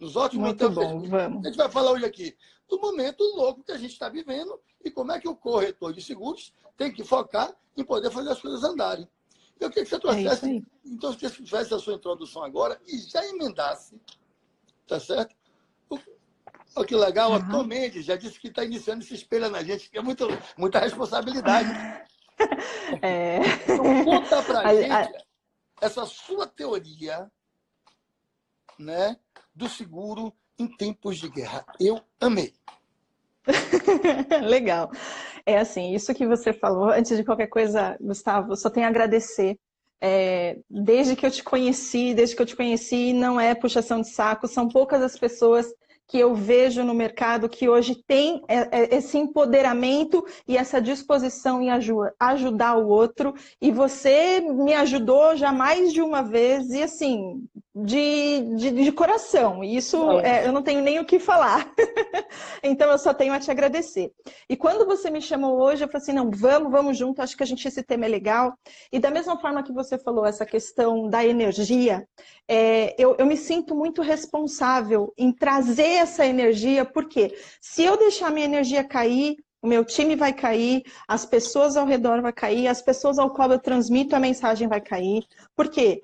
Nos 0.01 0.15
ótimos 0.15 0.47
Muito 0.47 0.69
bom, 0.71 0.99
vamos. 1.01 1.45
A 1.45 1.47
gente 1.47 1.57
vai 1.57 1.69
falar 1.69 1.91
hoje 1.91 2.05
aqui 2.05 2.35
do 2.67 2.79
momento 2.79 3.23
louco 3.35 3.63
que 3.63 3.71
a 3.71 3.77
gente 3.77 3.91
está 3.91 4.09
vivendo 4.09 4.59
e 4.83 4.89
como 4.89 5.11
é 5.11 5.19
que 5.19 5.29
o 5.29 5.35
corretor 5.35 5.93
de 5.93 6.01
seguros 6.01 6.51
tem 6.75 6.91
que 6.91 7.03
focar 7.03 7.55
em 7.77 7.83
poder 7.83 8.09
fazer 8.09 8.31
as 8.31 8.41
coisas 8.41 8.63
andarem. 8.63 9.07
Eu 9.59 9.69
queria 9.69 9.83
que 9.83 9.89
você 9.89 9.97
é 9.97 9.99
trouxesse, 9.99 10.49
é 10.49 10.61
então, 10.83 11.13
se 11.13 11.19
você 11.19 11.29
fizesse 11.29 11.71
a 11.75 11.77
sua 11.77 11.93
introdução 11.93 12.43
agora 12.43 12.81
e 12.87 12.97
já 12.97 13.23
emendasse, 13.27 14.01
tá 14.87 14.99
certo? 14.99 15.35
Olha 16.75 16.87
que 16.87 16.95
legal, 16.95 17.29
uhum. 17.29 17.35
a 17.35 17.49
Tom 17.51 17.63
Mendes 17.63 18.03
já 18.03 18.15
disse 18.15 18.39
que 18.39 18.47
está 18.47 18.63
iniciando 18.63 19.03
se 19.03 19.13
espelha 19.13 19.49
na 19.49 19.61
gente, 19.61 19.87
que 19.87 19.99
é 19.99 20.01
muito, 20.01 20.25
muita 20.57 20.79
responsabilidade. 20.79 21.69
É... 23.03 23.37
Então, 23.63 24.03
conta 24.03 24.41
pra 24.41 24.61
a, 24.67 24.73
gente 24.73 24.91
a... 24.91 25.23
essa 25.79 26.03
sua 26.07 26.47
teoria 26.47 27.31
né, 28.79 29.15
do 29.53 29.67
seguro 29.69 30.33
em 30.57 30.67
tempos 30.67 31.17
de 31.17 31.29
guerra. 31.29 31.65
Eu 31.79 32.01
amei. 32.19 32.53
Legal. 34.43 34.91
É 35.45 35.57
assim, 35.57 35.93
isso 35.93 36.13
que 36.13 36.27
você 36.27 36.53
falou, 36.53 36.89
antes 36.89 37.17
de 37.17 37.23
qualquer 37.23 37.47
coisa, 37.47 37.97
Gustavo, 37.99 38.55
só 38.55 38.69
tenho 38.69 38.85
a 38.85 38.89
agradecer. 38.89 39.57
É, 39.99 40.57
desde 40.69 41.15
que 41.15 41.25
eu 41.25 41.31
te 41.31 41.43
conheci, 41.43 42.13
desde 42.13 42.35
que 42.35 42.41
eu 42.41 42.45
te 42.45 42.55
conheci, 42.55 43.13
não 43.13 43.39
é 43.39 43.53
puxação 43.53 44.01
de 44.01 44.09
saco, 44.09 44.47
são 44.47 44.67
poucas 44.67 45.01
as 45.01 45.17
pessoas 45.17 45.67
que 46.11 46.19
eu 46.19 46.35
vejo 46.35 46.83
no 46.83 46.93
mercado 46.93 47.47
que 47.47 47.69
hoje 47.69 47.95
tem 48.05 48.41
é, 48.49 48.67
é, 48.79 48.95
esse 48.97 49.17
empoderamento 49.17 50.25
e 50.45 50.57
essa 50.57 50.81
disposição 50.81 51.61
em 51.61 51.69
ajudar 52.19 52.77
o 52.77 52.89
outro. 52.89 53.33
E 53.61 53.71
você 53.71 54.41
me 54.41 54.73
ajudou 54.73 55.37
já 55.37 55.53
mais 55.53 55.93
de 55.93 56.01
uma 56.01 56.21
vez, 56.21 56.69
e 56.71 56.83
assim, 56.83 57.45
de, 57.73 58.41
de, 58.55 58.71
de 58.71 58.91
coração. 58.91 59.63
Isso 59.63 60.19
é, 60.19 60.45
eu 60.45 60.51
não 60.51 60.61
tenho 60.61 60.81
nem 60.81 60.99
o 60.99 61.05
que 61.05 61.19
falar. 61.19 61.71
então 62.61 62.91
eu 62.91 62.97
só 62.97 63.13
tenho 63.13 63.33
a 63.33 63.39
te 63.39 63.49
agradecer. 63.49 64.11
E 64.49 64.57
quando 64.57 64.85
você 64.85 65.09
me 65.09 65.21
chamou 65.21 65.61
hoje, 65.61 65.83
eu 65.83 65.87
falei 65.87 66.01
assim: 66.01 66.13
não, 66.13 66.29
vamos, 66.29 66.71
vamos 66.71 66.97
junto, 66.97 67.21
acho 67.21 67.35
que 67.35 67.43
a 67.43 67.45
gente 67.45 67.65
esse 67.67 67.81
tema 67.81 68.05
é 68.05 68.09
legal. 68.09 68.53
E 68.91 68.99
da 68.99 69.09
mesma 69.09 69.39
forma 69.39 69.63
que 69.63 69.71
você 69.71 69.97
falou, 69.97 70.25
essa 70.25 70.45
questão 70.45 71.07
da 71.07 71.25
energia, 71.25 72.05
é, 72.47 72.93
eu, 73.01 73.15
eu 73.17 73.25
me 73.25 73.37
sinto 73.37 73.73
muito 73.73 74.01
responsável 74.01 75.13
em 75.17 75.31
trazer 75.31 75.83
essa 75.83 76.25
energia, 76.25 76.83
porque 76.83 77.33
se 77.61 77.83
eu 77.83 77.97
deixar 77.97 78.31
minha 78.31 78.45
energia 78.45 78.83
cair, 78.83 79.37
o 79.61 79.67
meu 79.67 79.85
time 79.85 80.15
vai 80.15 80.33
cair, 80.33 80.83
as 81.07 81.25
pessoas 81.25 81.77
ao 81.77 81.85
redor 81.85 82.21
vão 82.21 82.31
cair, 82.33 82.67
as 82.67 82.81
pessoas 82.81 83.19
ao 83.19 83.29
qual 83.29 83.51
eu 83.51 83.59
transmito 83.59 84.15
a 84.15 84.19
mensagem 84.19 84.67
vai 84.67 84.81
cair. 84.81 85.23
Por 85.55 85.69
quê? 85.69 86.01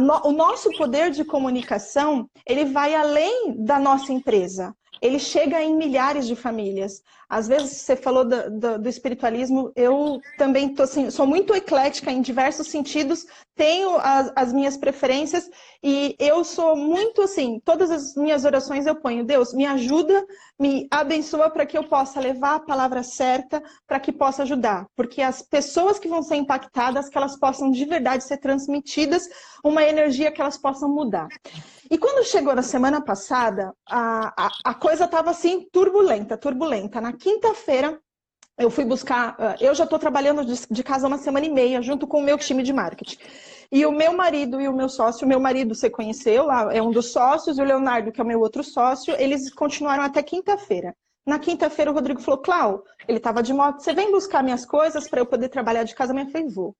No, 0.00 0.28
o 0.28 0.32
nosso 0.32 0.70
poder 0.76 1.10
de 1.10 1.24
comunicação, 1.24 2.28
ele 2.46 2.64
vai 2.64 2.94
além 2.94 3.54
da 3.58 3.78
nossa 3.78 4.12
empresa. 4.12 4.74
Ele 5.00 5.18
chega 5.18 5.62
em 5.62 5.76
milhares 5.76 6.26
de 6.26 6.34
famílias. 6.34 7.02
Às 7.28 7.48
vezes 7.48 7.78
você 7.78 7.96
falou 7.96 8.24
do, 8.24 8.50
do, 8.50 8.78
do 8.78 8.88
espiritualismo, 8.88 9.72
eu 9.74 10.20
também 10.38 10.68
tô, 10.68 10.84
assim, 10.84 11.10
sou 11.10 11.26
muito 11.26 11.54
eclética 11.54 12.10
em 12.10 12.22
diversos 12.22 12.68
sentidos, 12.68 13.26
tenho 13.56 13.96
as, 13.96 14.32
as, 14.36 14.52
minhas 14.52 14.76
preferências 14.76 15.50
e 15.82 16.14
eu 16.20 16.44
sou 16.44 16.76
muito 16.76 17.22
assim, 17.22 17.60
todas 17.64 17.90
as 17.90 18.14
minhas 18.14 18.44
orações 18.44 18.86
eu 18.86 18.94
ponho, 18.94 19.24
Deus, 19.24 19.52
me 19.52 19.66
ajuda, 19.66 20.24
me 20.58 20.86
abençoa 20.88 21.50
para 21.50 21.66
que 21.66 21.76
eu 21.76 21.82
possa 21.84 22.20
levar 22.20 22.56
a 22.56 22.60
palavra 22.60 23.02
certa, 23.02 23.60
para 23.88 23.98
que 23.98 24.12
possa 24.12 24.44
ajudar. 24.44 24.86
Porque 24.94 25.20
as 25.20 25.42
pessoas 25.42 25.98
que 25.98 26.08
vão 26.08 26.22
ser 26.22 26.36
impactadas, 26.36 27.08
que 27.08 27.18
elas 27.18 27.36
possam 27.36 27.70
de 27.70 27.84
verdade 27.84 28.22
ser 28.22 28.36
transmitidas 28.36 29.28
uma 29.64 29.82
energia 29.82 30.30
que 30.30 30.40
elas 30.40 30.56
possam 30.56 30.88
mudar. 30.88 31.26
E 31.90 31.98
quando 31.98 32.24
chegou 32.24 32.54
na 32.54 32.62
semana 32.62 33.00
passada, 33.00 33.72
a, 33.88 34.46
a, 34.46 34.50
a 34.64 34.74
coisa 34.74 35.04
estava 35.04 35.30
assim, 35.30 35.68
turbulenta, 35.72 36.36
turbulenta. 36.36 37.00
Na 37.00 37.12
quinta-feira, 37.12 38.00
eu 38.58 38.70
fui 38.70 38.84
buscar. 38.84 39.36
Ah, 39.38 39.56
eu 39.60 39.74
já 39.74 39.84
estou 39.84 39.98
trabalhando 39.98 40.44
de 40.44 40.82
casa 40.82 41.06
uma 41.06 41.18
semana 41.18 41.46
e 41.46 41.50
meia, 41.50 41.82
junto 41.82 42.06
com 42.06 42.18
o 42.18 42.22
meu 42.22 42.38
time 42.38 42.62
de 42.62 42.72
marketing. 42.72 43.18
E 43.70 43.84
o 43.84 43.92
meu 43.92 44.12
marido 44.12 44.60
e 44.60 44.68
o 44.68 44.72
meu 44.72 44.88
sócio, 44.88 45.24
o 45.24 45.28
meu 45.28 45.40
marido 45.40 45.74
você 45.74 45.90
conheceu, 45.90 46.46
lá 46.46 46.72
é 46.72 46.80
um 46.80 46.90
dos 46.90 47.12
sócios, 47.12 47.58
e 47.58 47.62
o 47.62 47.64
Leonardo, 47.64 48.12
que 48.12 48.20
é 48.20 48.24
o 48.24 48.26
meu 48.26 48.40
outro 48.40 48.62
sócio, 48.64 49.14
eles 49.18 49.52
continuaram 49.52 50.04
até 50.04 50.22
quinta-feira. 50.22 50.94
Na 51.26 51.38
quinta-feira, 51.38 51.90
o 51.90 51.94
Rodrigo 51.94 52.20
falou: 52.20 52.40
Clau, 52.40 52.84
ele 53.06 53.18
estava 53.18 53.42
de 53.42 53.52
moto, 53.52 53.80
você 53.80 53.92
vem 53.92 54.10
buscar 54.12 54.42
minhas 54.42 54.64
coisas 54.64 55.08
para 55.08 55.20
eu 55.20 55.26
poder 55.26 55.48
trabalhar 55.48 55.82
de 55.84 55.94
casa? 55.94 56.14
Eu 56.18 56.26
falei: 56.30 56.48
vou. 56.48 56.74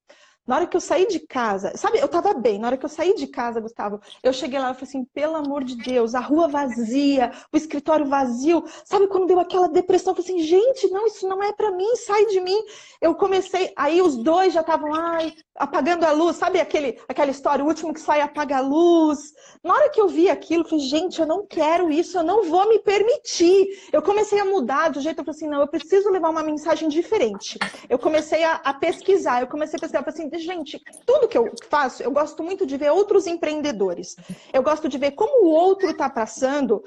Na 0.47 0.57
hora 0.57 0.67
que 0.67 0.77
eu 0.77 0.81
saí 0.81 1.07
de 1.07 1.21
casa, 1.21 1.73
sabe, 1.77 1.99
eu 1.99 2.09
tava 2.09 2.33
bem, 2.35 2.59
na 2.59 2.69
hora 2.69 2.77
que 2.77 2.85
eu 2.85 2.89
saí 2.89 3.15
de 3.15 3.27
casa, 3.27 3.61
Gustavo, 3.61 4.01
eu 4.23 4.33
cheguei 4.33 4.59
lá 4.59 4.71
e 4.71 4.75
falei 4.75 4.89
assim, 4.89 5.05
pelo 5.05 5.37
amor 5.37 5.65
de 5.65 5.77
Deus, 5.77 6.15
a 6.15 6.21
rua 6.21 6.47
vazia, 6.47 7.33
o 7.53 7.57
escritório 7.57 8.07
vazio, 8.07 8.65
sabe 8.85 9.09
quando 9.09 9.27
deu 9.27 9.41
aquela 9.41 9.69
depressão, 9.69 10.13
eu 10.13 10.23
falei 10.23 10.31
assim, 10.31 10.47
gente, 10.47 10.89
não, 10.89 11.07
isso 11.07 11.27
não 11.27 11.43
é 11.43 11.53
para 11.53 11.73
mim, 11.73 11.97
sai 11.97 12.27
de 12.27 12.41
mim. 12.41 12.59
Eu 13.01 13.15
comecei, 13.15 13.73
aí 13.77 14.01
os 14.01 14.17
dois 14.17 14.53
já 14.53 14.61
estavam, 14.61 14.95
ai, 14.95 15.35
apagando 15.57 16.05
a 16.05 16.13
luz, 16.13 16.37
sabe 16.37 16.61
aquele, 16.61 16.99
aquela 17.09 17.31
história, 17.31 17.65
o 17.65 17.69
último 17.69 17.93
que 17.93 18.01
sai 18.01 18.21
apaga 18.21 18.59
a 18.59 18.61
luz. 18.61 19.33
Na 19.63 19.75
hora 19.75 19.91
que 19.91 20.01
eu 20.01 20.09
vi 20.09 20.29
aquilo, 20.31 20.63
eu 20.63 20.69
falei, 20.69 20.85
gente, 20.85 21.21
eu 21.21 21.27
não 21.27 21.45
quero 21.47 21.91
isso, 21.91 22.19
eu 22.19 22.23
não 22.23 22.45
vou 22.45 22.69
me 22.69 22.79
permitir. 22.79 23.67
Eu 23.93 24.03
comecei 24.03 24.39
a 24.39 24.45
mudar 24.45 24.91
do 24.91 25.01
jeito, 25.01 25.19
eu 25.19 25.25
falei 25.25 25.37
assim, 25.37 25.49
não, 25.49 25.61
eu 25.61 25.69
preciso 25.69 26.11
levar 26.11 26.31
uma 26.31 26.43
mensagem 26.43 26.89
diferente. 26.89 27.59
Eu 27.89 27.99
comecei 27.99 28.45
a, 28.45 28.55
a 28.57 28.75
pesquisar, 28.75 29.41
eu 29.41 29.47
comecei 29.47 29.77
a 29.77 29.81
pesquisar, 29.81 30.01
eu 30.01 30.05
falei 30.05 30.21
assim, 30.21 30.36
gente, 30.39 30.81
tudo 31.05 31.29
que 31.29 31.37
eu 31.37 31.53
faço, 31.69 32.03
eu 32.03 32.11
gosto 32.11 32.43
muito 32.43 32.67
de 32.67 32.77
ver 32.77 32.91
outros 32.91 33.27
empreendedores. 33.27 34.17
Eu 34.53 34.63
gosto 34.63 34.89
de 34.89 34.99
ver 34.99 35.13
como 35.13 35.45
o 35.45 35.51
outro 35.51 35.91
está 35.91 36.09
passando. 36.09 36.83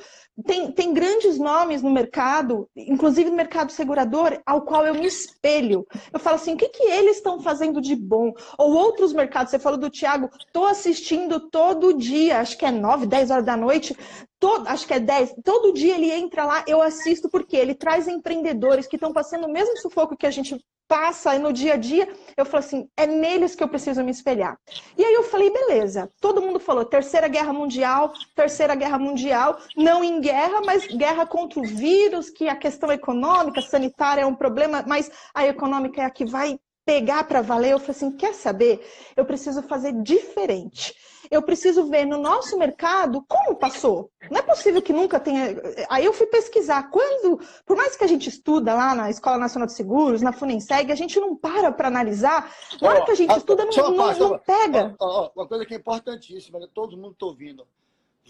Tem, 0.46 0.72
tem 0.72 0.94
grandes 0.94 1.38
nomes 1.38 1.82
no 1.82 1.92
mercado, 1.92 2.70
inclusive 2.76 3.30
no 3.30 3.36
mercado 3.36 3.72
segurador, 3.72 4.40
ao 4.46 4.62
qual 4.62 4.86
eu 4.86 4.94
me 4.94 5.06
espelho. 5.06 5.86
Eu 6.14 6.20
falo 6.20 6.36
assim, 6.36 6.54
o 6.54 6.58
que, 6.58 6.70
que 6.70 6.84
eles 6.84 7.18
estão 7.18 7.42
fazendo 7.42 7.82
de 7.82 7.96
bom? 7.96 8.34
Ou 8.58 8.74
outros 8.74 9.12
mercados, 9.14 9.52
você 9.52 9.60
falou 9.60 9.78
do 9.78 9.90
Thiago, 9.90 10.30
estou 10.40 10.66
assistindo 10.66 11.50
todo 11.50 11.98
dia, 11.98 12.40
acho 12.40 12.58
que 12.58 12.66
é 12.66 12.72
9, 12.72 13.06
10 13.06 13.32
horas 13.32 13.46
da 13.46 13.58
noite, 13.58 13.96
todo, 14.40 14.68
acho 14.68 14.88
que 14.88 14.94
é 14.94 15.00
10, 15.00 15.36
todo 15.44 15.74
dia 15.74 15.96
ele 15.96 16.12
entra 16.12 16.46
lá, 16.46 16.64
eu 16.66 16.82
assisto, 16.82 17.30
porque 17.30 17.58
ele 17.58 17.76
traz 17.76 18.08
empreendedores 18.08 18.88
que 18.88 18.96
estão 18.96 19.12
passando 19.12 19.46
o 19.46 19.52
mesmo 19.52 19.78
sufoco 19.78 20.16
que 20.16 20.26
a 20.26 20.32
gente 20.32 20.58
passa 20.90 21.38
no 21.38 21.54
dia 21.54 21.76
a 21.76 21.78
dia. 21.78 22.12
Eu 22.36 22.46
falo 22.46 22.64
assim, 22.64 22.90
é 22.98 23.06
neles 23.06 23.56
que 23.56 23.64
eu 23.64 23.68
preciso 23.68 24.04
me 24.04 24.12
espelhar. 24.12 24.58
E 24.98 25.06
aí 25.06 25.14
eu 25.14 25.24
falei, 25.24 25.52
beleza, 25.52 26.12
todo 26.20 26.42
mundo 26.42 26.60
falou, 26.60 26.84
terceira 26.84 27.28
guerra 27.28 27.54
mundial, 27.54 28.12
terceira 28.36 28.74
guerra 28.74 28.98
mundial, 28.98 29.60
não 29.78 30.04
em 30.04 30.20
guerra, 30.20 30.62
mas 30.66 30.88
guerra 30.88 31.28
contra 31.28 31.60
o 31.60 31.64
vírus, 31.64 32.32
que 32.32 32.50
a 32.50 32.56
questão 32.56 32.92
econômica, 32.92 33.62
sanitária 33.62 34.24
é 34.24 34.26
um 34.26 34.36
problema, 34.36 34.84
mas 34.88 35.12
a 35.34 35.46
econômica 35.46 36.02
é 36.02 36.06
a 36.06 36.10
que 36.10 36.26
vai 36.26 36.60
pegar 36.90 37.24
para 37.26 37.44
valer, 37.44 37.74
eu 37.74 37.80
falei 37.80 37.92
assim: 37.92 38.12
quer 38.12 38.34
saber? 38.34 38.84
Eu 39.16 39.24
preciso 39.24 39.62
fazer 39.62 39.94
diferente. 40.02 40.96
Eu 41.30 41.44
preciso 41.44 41.86
ver 41.86 42.06
no 42.06 42.18
nosso 42.18 42.58
mercado 42.58 43.24
como 43.28 43.56
passou. 43.56 44.10
Não 44.32 44.40
é 44.40 44.42
possível 44.42 44.82
que 44.82 44.92
nunca 44.92 45.20
tenha. 45.20 45.56
Aí 45.88 46.04
eu 46.04 46.12
fui 46.12 46.26
pesquisar. 46.26 46.90
Quando, 46.90 47.40
por 47.64 47.78
mais 47.78 47.96
que 47.96 48.04
a 48.04 48.08
gente 48.08 48.28
estuda 48.28 48.74
lá 48.74 48.96
na 48.96 49.12
Escola 49.12 49.38
Nacional 49.38 49.68
de 49.68 49.74
Seguros, 49.74 50.24
na 50.24 50.32
Funenseg, 50.32 50.92
a 50.92 50.96
gente 50.96 51.20
não 51.20 51.36
para 51.36 51.72
para 51.72 51.88
analisar. 51.88 52.52
Na 52.82 52.90
hora 52.90 53.06
que 53.06 53.12
a 53.12 53.16
gente 53.16 53.38
estuda, 53.38 53.64
não, 53.66 53.92
não, 53.92 54.18
não 54.18 54.40
pega. 54.40 54.96
uma 55.36 55.48
coisa 55.48 55.64
que 55.68 55.76
é 55.76 55.78
importantíssima, 55.78 56.58
né? 56.58 56.68
todo 56.74 56.98
mundo 56.98 57.12
está 57.12 57.28
ouvindo. 57.28 57.68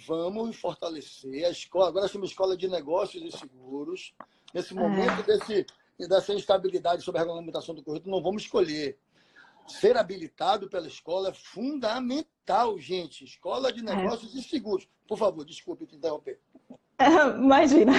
Vamos 0.06 0.58
fortalecer 0.58 1.46
a 1.46 1.52
escola. 1.52 1.88
Agora 1.88 2.10
somos 2.10 2.32
escola 2.32 2.58
de 2.58 2.68
negócios 2.68 3.24
e 3.24 3.38
seguros. 3.38 4.14
Nesse 4.54 4.74
momento 4.74 5.22
é. 5.22 5.38
desse 5.38 5.66
e 6.00 6.08
dessa 6.08 6.34
instabilidade 6.34 7.04
sobre 7.04 7.20
a 7.20 7.24
regulamentação 7.24 7.76
do 7.76 7.84
corretor, 7.84 8.10
não 8.10 8.24
vamos 8.24 8.44
escolher. 8.44 8.98
Ser 9.68 9.98
habilitado 9.98 10.68
pela 10.70 10.88
escola 10.88 11.30
é 11.30 11.34
fundamental, 11.34 12.80
gente. 12.80 13.26
Escola 13.26 13.72
de 13.72 13.82
é. 13.82 13.84
Negócios 13.84 14.34
é. 14.36 14.40
e 14.40 14.44
Seguros. 14.44 14.88
Por 15.08 15.18
favor, 15.18 15.46
desculpe 15.46 15.86
te 15.86 15.96
interromper. 15.96 16.40
Imagina, 17.40 17.94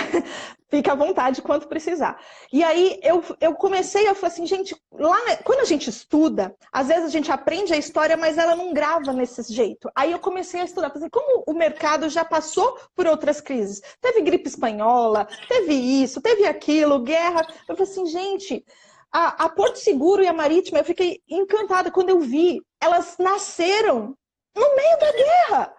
fica 0.69 0.93
à 0.93 0.95
vontade 0.95 1.43
quanto 1.43 1.67
precisar. 1.67 2.21
E 2.53 2.63
aí 2.63 3.01
eu, 3.03 3.23
eu 3.41 3.55
comecei 3.55 4.07
a 4.07 4.15
falar 4.15 4.29
assim, 4.29 4.47
gente, 4.47 4.77
lá 4.93 5.17
quando 5.45 5.61
a 5.61 5.65
gente 5.65 5.89
estuda, 5.89 6.55
às 6.71 6.89
vezes 6.89 7.05
a 7.05 7.09
gente 7.09 7.33
aprende 7.33 7.73
a 7.73 7.79
história, 7.79 8.17
mas 8.17 8.39
ela 8.39 8.55
não 8.55 8.73
grava 8.73 9.13
nesse 9.13 9.53
jeito. 9.53 9.91
Aí 9.95 10.13
eu 10.13 10.19
comecei 10.19 10.61
a 10.61 10.65
estudar, 10.65 10.93
assim, 10.95 11.09
como 11.09 11.45
o 11.47 11.55
mercado 11.55 12.09
já 12.09 12.25
passou 12.25 12.79
por 12.95 13.07
outras 13.07 13.41
crises. 13.41 13.81
Teve 14.01 14.23
gripe 14.23 14.49
espanhola, 14.49 15.27
teve 15.49 15.75
isso, 15.75 16.21
teve 16.21 16.47
aquilo, 16.47 17.01
guerra. 17.01 17.47
Eu 17.69 17.77
falei 17.77 17.91
assim, 17.91 18.07
gente, 18.07 18.65
a, 19.13 19.45
a 19.45 19.49
Porto 19.49 19.77
Seguro 19.77 20.23
e 20.23 20.29
a 20.29 20.33
Marítima, 20.33 20.79
eu 20.79 20.85
fiquei 20.85 21.21
encantada 21.29 21.91
quando 21.91 22.11
eu 22.11 22.21
vi, 22.21 22.61
elas 22.81 23.17
nasceram 23.19 24.17
no 24.55 24.77
meio 24.77 24.99
da 24.99 25.13
guerra. 25.13 25.75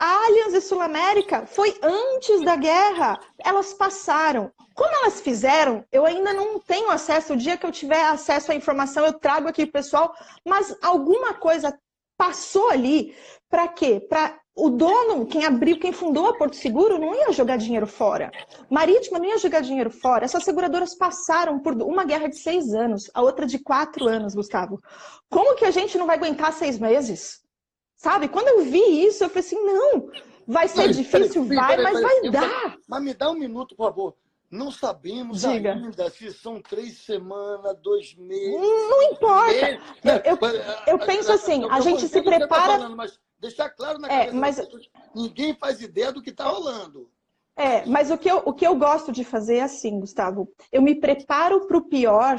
A 0.00 0.26
Allianz 0.26 0.54
e 0.54 0.60
Sul 0.60 0.80
América 0.80 1.44
foi 1.44 1.76
antes 1.82 2.44
da 2.44 2.54
guerra. 2.54 3.18
Elas 3.36 3.74
passaram. 3.74 4.52
Como 4.72 4.94
elas 4.94 5.20
fizeram, 5.20 5.84
eu 5.90 6.06
ainda 6.06 6.32
não 6.32 6.60
tenho 6.60 6.88
acesso. 6.88 7.32
O 7.32 7.36
dia 7.36 7.56
que 7.56 7.66
eu 7.66 7.72
tiver 7.72 8.04
acesso 8.04 8.52
à 8.52 8.54
informação, 8.54 9.04
eu 9.04 9.12
trago 9.12 9.48
aqui 9.48 9.66
pessoal. 9.66 10.14
Mas 10.46 10.72
alguma 10.80 11.34
coisa 11.34 11.76
passou 12.16 12.70
ali 12.70 13.12
para 13.50 13.66
quê? 13.66 13.98
Para 14.08 14.38
o 14.54 14.70
dono, 14.70 15.26
quem 15.26 15.44
abriu, 15.44 15.80
quem 15.80 15.92
fundou 15.92 16.28
a 16.28 16.36
Porto 16.36 16.54
Seguro, 16.54 16.98
não 16.98 17.12
ia 17.12 17.32
jogar 17.32 17.56
dinheiro 17.56 17.86
fora. 17.86 18.30
Marítima 18.70 19.18
não 19.18 19.26
ia 19.26 19.38
jogar 19.38 19.62
dinheiro 19.62 19.90
fora. 19.90 20.24
Essas 20.24 20.44
seguradoras 20.44 20.96
passaram 20.96 21.58
por 21.58 21.74
uma 21.82 22.04
guerra 22.04 22.28
de 22.28 22.38
seis 22.38 22.72
anos, 22.72 23.10
a 23.14 23.20
outra 23.20 23.46
de 23.46 23.58
quatro 23.58 24.06
anos, 24.06 24.32
Gustavo. 24.32 24.80
Como 25.28 25.56
que 25.56 25.64
a 25.64 25.72
gente 25.72 25.98
não 25.98 26.06
vai 26.06 26.16
aguentar 26.16 26.52
seis 26.52 26.78
meses? 26.78 27.47
Sabe? 27.98 28.28
Quando 28.28 28.46
eu 28.46 28.64
vi 28.64 29.06
isso, 29.06 29.24
eu 29.24 29.28
falei 29.28 29.44
assim: 29.44 29.62
não, 29.62 30.08
vai 30.46 30.68
ser 30.68 30.92
difícil, 30.92 31.44
vai, 31.44 31.76
mas 31.82 32.00
vai 32.00 32.30
dar. 32.30 32.78
Mas 32.88 33.02
me 33.02 33.12
dá 33.12 33.30
um 33.30 33.34
minuto, 33.34 33.74
por 33.74 33.88
favor. 33.88 34.14
Não 34.50 34.70
sabemos 34.70 35.42
Diga. 35.42 35.74
ainda 35.74 36.08
se 36.08 36.32
são 36.32 36.62
três 36.62 37.04
semanas, 37.04 37.76
dois 37.82 38.14
meses. 38.14 38.54
Não 38.58 39.02
importa. 39.02 39.52
Meses. 39.52 39.80
Eu, 40.02 40.14
eu, 40.24 40.38
eu, 40.86 40.98
penso 41.00 41.32
assim, 41.32 41.68
a 41.68 41.80
gente 41.80 42.08
se 42.08 42.22
prepara. 42.22 42.78
Falando, 42.78 42.96
mas 42.96 43.20
deixar 43.38 43.68
claro 43.68 43.98
na 43.98 44.08
é, 44.08 44.26
cabeça 44.26 44.36
mas... 44.38 44.60
ninguém 45.14 45.54
faz 45.54 45.82
ideia 45.82 46.12
do 46.12 46.22
que 46.22 46.30
está 46.30 46.44
rolando. 46.44 47.10
É, 47.56 47.84
mas 47.84 48.10
o 48.10 48.16
que, 48.16 48.30
eu, 48.30 48.40
o 48.46 48.52
que 48.54 48.66
eu 48.66 48.76
gosto 48.76 49.10
de 49.10 49.24
fazer 49.24 49.56
é 49.56 49.62
assim, 49.62 49.98
Gustavo. 49.98 50.48
Eu 50.70 50.80
me 50.80 50.94
preparo 50.94 51.66
para 51.66 51.76
o 51.76 51.88
pior 51.88 52.38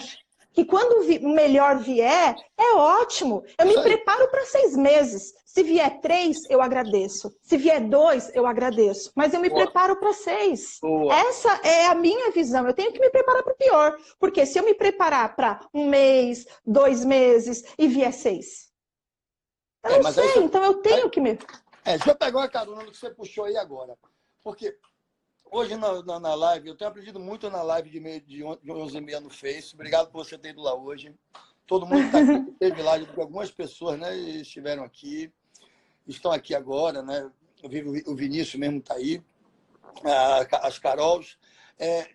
que 0.54 0.66
quando 0.66 1.02
o 1.02 1.30
melhor 1.30 1.78
vier, 1.78 2.36
é 2.58 2.76
ótimo. 2.76 3.44
Eu 3.58 3.66
me 3.66 3.82
preparo 3.82 4.28
para 4.30 4.46
seis 4.46 4.76
meses. 4.76 5.34
Se 5.46 5.64
vier 5.64 6.00
três, 6.00 6.50
eu 6.50 6.62
agradeço. 6.62 7.36
Se 7.42 7.58
vier 7.58 7.82
dois, 7.82 8.34
eu 8.36 8.46
agradeço. 8.46 9.12
Mas 9.16 9.34
eu 9.34 9.40
me 9.40 9.50
Boa. 9.50 9.64
preparo 9.64 9.96
para 9.96 10.14
seis. 10.14 10.78
Boa. 10.82 11.14
Essa 11.14 11.60
é 11.64 11.88
a 11.88 11.96
minha 11.96 12.32
visão. 12.32 12.68
Eu 12.68 12.74
tenho 12.74 12.92
que 12.92 13.00
me 13.00 13.10
preparar 13.10 13.44
para 13.44 13.54
o 13.54 13.58
pior. 13.58 13.98
Porque 14.20 14.46
se 14.46 14.60
eu 14.60 14.64
me 14.64 14.74
preparar 14.74 15.36
para 15.36 15.60
um 15.74 15.88
mês, 15.90 16.46
dois 16.66 17.04
meses 17.04 17.64
e 17.78 17.88
vier 17.88 18.14
seis, 18.14 18.70
eu 19.84 19.92
é, 19.92 20.00
não 20.02 20.12
sei. 20.12 20.24
Aí, 20.24 20.44
então 20.44 20.64
eu 20.64 20.76
tenho 20.76 21.08
é, 21.08 21.10
que 21.10 21.20
me. 21.20 21.32
É, 21.86 21.98
deixa 21.98 22.12
eu 22.12 22.16
pegar 22.16 22.40
uma 22.40 22.50
carona 22.50 22.86
que 22.86 22.98
você 22.98 23.10
puxou 23.10 23.46
aí 23.46 23.58
agora. 23.58 23.98
Porque 24.44 24.78
Hoje 25.52 25.76
na, 25.76 26.04
na, 26.04 26.20
na, 26.20 26.36
live, 26.36 26.68
eu 26.68 26.76
tenho 26.76 26.92
aprendido 26.92 27.20
muito 27.20 27.50
na 27.50 27.64
live 27.64 27.90
de, 27.90 28.00
meio, 28.00 28.22
de 28.22 28.44
11h30 28.44 29.20
no 29.20 29.30
Face. 29.32 29.74
Obrigado 29.74 30.12
por 30.12 30.24
você 30.24 30.38
ter 30.38 30.50
ido 30.50 30.62
lá 30.62 30.76
hoje. 30.76 31.16
Todo 31.66 31.88
mundo 31.88 32.06
está 32.06 32.20
aqui, 32.20 32.52
teve 32.60 32.82
lá, 32.84 32.94
algumas 33.18 33.50
pessoas 33.50 34.00
né, 34.00 34.16
estiveram 34.16 34.84
aqui, 34.84 35.34
estão 36.08 36.32
aqui 36.32 36.54
agora, 36.54 37.02
né? 37.02 37.32
O 37.64 38.16
Vinícius 38.16 38.56
mesmo 38.56 38.78
está 38.78 38.94
aí, 38.94 39.24
as 40.62 40.78
Carols. 40.78 41.38
É, 41.80 42.12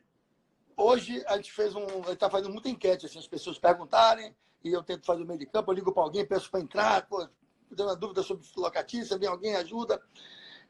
hoje 0.76 1.22
a 1.26 1.36
gente 1.36 1.52
fez 1.52 1.74
um. 1.74 1.86
está 2.12 2.30
fazendo 2.30 2.52
muita 2.52 2.68
enquete, 2.68 3.06
assim, 3.06 3.18
as 3.18 3.26
pessoas 3.26 3.58
perguntarem, 3.58 4.34
e 4.62 4.72
eu 4.72 4.82
tento 4.82 5.04
fazer 5.04 5.22
o 5.22 5.26
meio 5.26 5.40
de 5.40 5.46
campo, 5.46 5.70
eu 5.70 5.74
ligo 5.74 5.92
para 5.92 6.04
alguém, 6.04 6.24
peço 6.24 6.50
para 6.50 6.60
entrar, 6.60 7.06
pô, 7.08 7.28
dando 7.68 7.88
uma 7.88 7.96
dúvida 7.96 8.22
sobre 8.22 8.46
locatícia, 8.56 9.18
vem 9.18 9.28
alguém, 9.28 9.56
ajuda. 9.56 10.00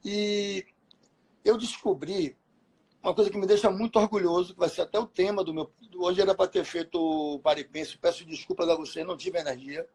E 0.03 0.67
eu 1.45 1.59
descobri 1.59 2.37
uma 3.05 3.15
coisa 3.15 3.31
que 3.31 3.37
me 3.37 3.47
deixa 3.47 3.71
muito 3.71 3.99
orgulhoso, 3.99 4.55
que 4.55 4.59
vai 4.59 4.69
ser 4.69 4.81
até 4.81 4.99
o 4.99 5.07
tema 5.07 5.45
do 5.45 5.53
meu. 5.53 5.71
Hoje 5.97 6.23
era 6.23 6.35
para 6.35 6.49
ter 6.49 6.65
feito 6.65 6.99
o 6.99 7.39
Paripense, 7.39 7.99
peço 7.99 8.25
desculpas 8.25 8.67
a 8.67 8.75
você, 8.75 9.05
não 9.05 9.15
tive 9.15 9.39
energia. 9.39 9.87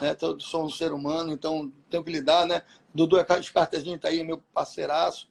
Né? 0.00 0.16
Sou 0.38 0.64
um 0.64 0.70
ser 0.70 0.92
humano, 0.92 1.32
então 1.32 1.72
tenho 1.90 2.04
que 2.04 2.12
lidar, 2.12 2.46
né? 2.46 2.62
Dudu 2.94 3.18
Escartezinho 3.18 3.96
está 3.96 4.08
aí, 4.08 4.22
meu 4.22 4.38
parceiraço. 4.54 5.28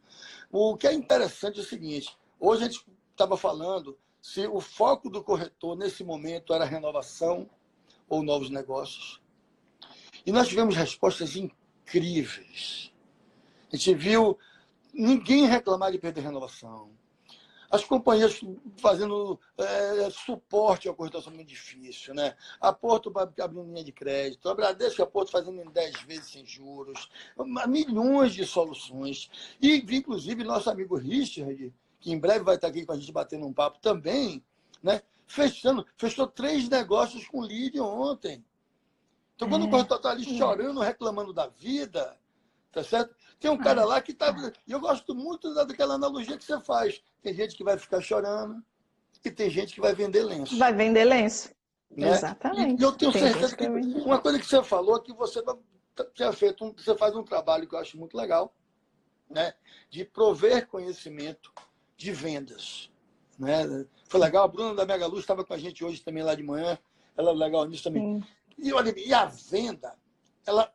O 0.51 0.75
que 0.75 0.85
é 0.85 0.93
interessante 0.93 1.59
é 1.59 1.61
o 1.61 1.65
seguinte: 1.65 2.15
hoje 2.37 2.63
a 2.63 2.67
gente 2.67 2.85
estava 3.11 3.37
falando 3.37 3.97
se 4.21 4.45
o 4.45 4.59
foco 4.59 5.09
do 5.09 5.23
corretor 5.23 5.77
nesse 5.77 6.03
momento 6.03 6.53
era 6.53 6.65
renovação 6.65 7.49
ou 8.09 8.21
novos 8.21 8.49
negócios. 8.49 9.21
E 10.25 10.33
nós 10.33 10.49
tivemos 10.49 10.75
respostas 10.75 11.37
incríveis. 11.37 12.91
A 13.71 13.77
gente 13.77 13.95
viu 13.95 14.37
ninguém 14.93 15.47
reclamar 15.47 15.93
de 15.93 15.97
perder 15.97 16.21
renovação 16.21 16.91
as 17.71 17.85
companhias 17.85 18.41
fazendo 18.77 19.39
é, 19.57 20.09
suporte 20.09 20.89
ao 20.89 20.93
corretor 20.93 21.23
muito 21.31 21.47
difícil, 21.47 22.13
né? 22.13 22.35
A 22.59 22.73
Porto 22.73 23.11
abrindo 23.17 23.63
linha 23.63 23.83
de 23.83 23.93
crédito, 23.93 24.49
a 24.49 24.53
Bradesco 24.53 25.01
e 25.01 25.03
a 25.03 25.07
Porto 25.07 25.31
fazendo 25.31 25.61
em 25.61 25.71
10 25.71 26.01
vezes 26.01 26.31
sem 26.31 26.45
juros, 26.45 27.09
milhões 27.69 28.33
de 28.33 28.45
soluções. 28.45 29.29
E, 29.61 29.77
inclusive, 29.95 30.43
nosso 30.43 30.69
amigo 30.69 30.97
Richard, 30.97 31.73
que 32.01 32.11
em 32.11 32.19
breve 32.19 32.43
vai 32.43 32.55
estar 32.55 32.67
aqui 32.67 32.85
com 32.85 32.91
a 32.91 32.97
gente 32.97 33.11
batendo 33.11 33.47
um 33.47 33.53
papo 33.53 33.79
também, 33.79 34.43
né? 34.83 35.01
Fechando, 35.25 35.85
fechou 35.95 36.27
três 36.27 36.67
negócios 36.67 37.25
com 37.25 37.39
lead 37.39 37.79
ontem. 37.79 38.43
Então, 39.33 39.47
quando 39.47 39.63
é. 39.63 39.67
o 39.67 39.71
corretor 39.71 39.95
está 39.97 40.11
ali 40.11 40.37
chorando, 40.37 40.81
reclamando 40.81 41.31
da 41.31 41.47
vida, 41.47 42.17
tá 42.69 42.83
certo? 42.83 43.15
Tem 43.41 43.49
um 43.49 43.57
cara 43.57 43.83
lá 43.83 43.99
que 43.99 44.11
está. 44.11 44.31
E 44.67 44.71
eu 44.71 44.79
gosto 44.79 45.15
muito 45.15 45.51
daquela 45.55 45.95
analogia 45.95 46.37
que 46.37 46.45
você 46.45 46.59
faz. 46.61 47.01
Tem 47.23 47.33
gente 47.33 47.55
que 47.55 47.63
vai 47.63 47.75
ficar 47.75 47.99
chorando 47.99 48.63
e 49.25 49.31
tem 49.31 49.49
gente 49.49 49.73
que 49.73 49.81
vai 49.81 49.95
vender 49.95 50.23
lenço. 50.23 50.55
Vai 50.59 50.71
vender 50.71 51.03
lenço. 51.05 51.49
Né? 51.89 52.11
Exatamente. 52.11 52.79
E 52.79 52.83
eu 52.83 52.91
tenho 52.91 53.11
tem 53.11 53.19
certeza 53.19 53.57
que, 53.57 53.67
uma 53.67 54.19
coisa 54.19 54.37
que 54.37 54.45
você 54.45 54.63
falou 54.63 54.97
é 54.97 55.01
que 55.01 55.11
você 55.11 55.43
tinha 56.13 56.31
feito 56.31 56.63
um, 56.63 56.71
você 56.71 56.95
faz 56.95 57.15
um 57.15 57.23
trabalho 57.23 57.67
que 57.67 57.73
eu 57.73 57.79
acho 57.79 57.97
muito 57.97 58.15
legal, 58.15 58.53
né? 59.27 59.55
De 59.89 60.05
prover 60.05 60.67
conhecimento 60.67 61.51
de 61.97 62.11
vendas. 62.11 62.91
Né? 63.39 63.87
Foi 64.07 64.19
legal, 64.19 64.45
a 64.45 64.47
Bruna 64.47 64.75
da 64.75 64.85
Mega 64.85 65.07
Luz 65.07 65.21
estava 65.21 65.43
com 65.43 65.53
a 65.55 65.57
gente 65.57 65.83
hoje 65.83 65.99
também 66.03 66.21
lá 66.21 66.35
de 66.35 66.43
manhã. 66.43 66.77
Ela 67.17 67.31
é 67.31 67.33
legal 67.33 67.65
nisso 67.65 67.85
também. 67.85 68.23
E, 68.55 68.71
olha, 68.71 68.93
e 68.95 69.11
a 69.11 69.25
venda, 69.25 69.95
ela, 70.45 70.71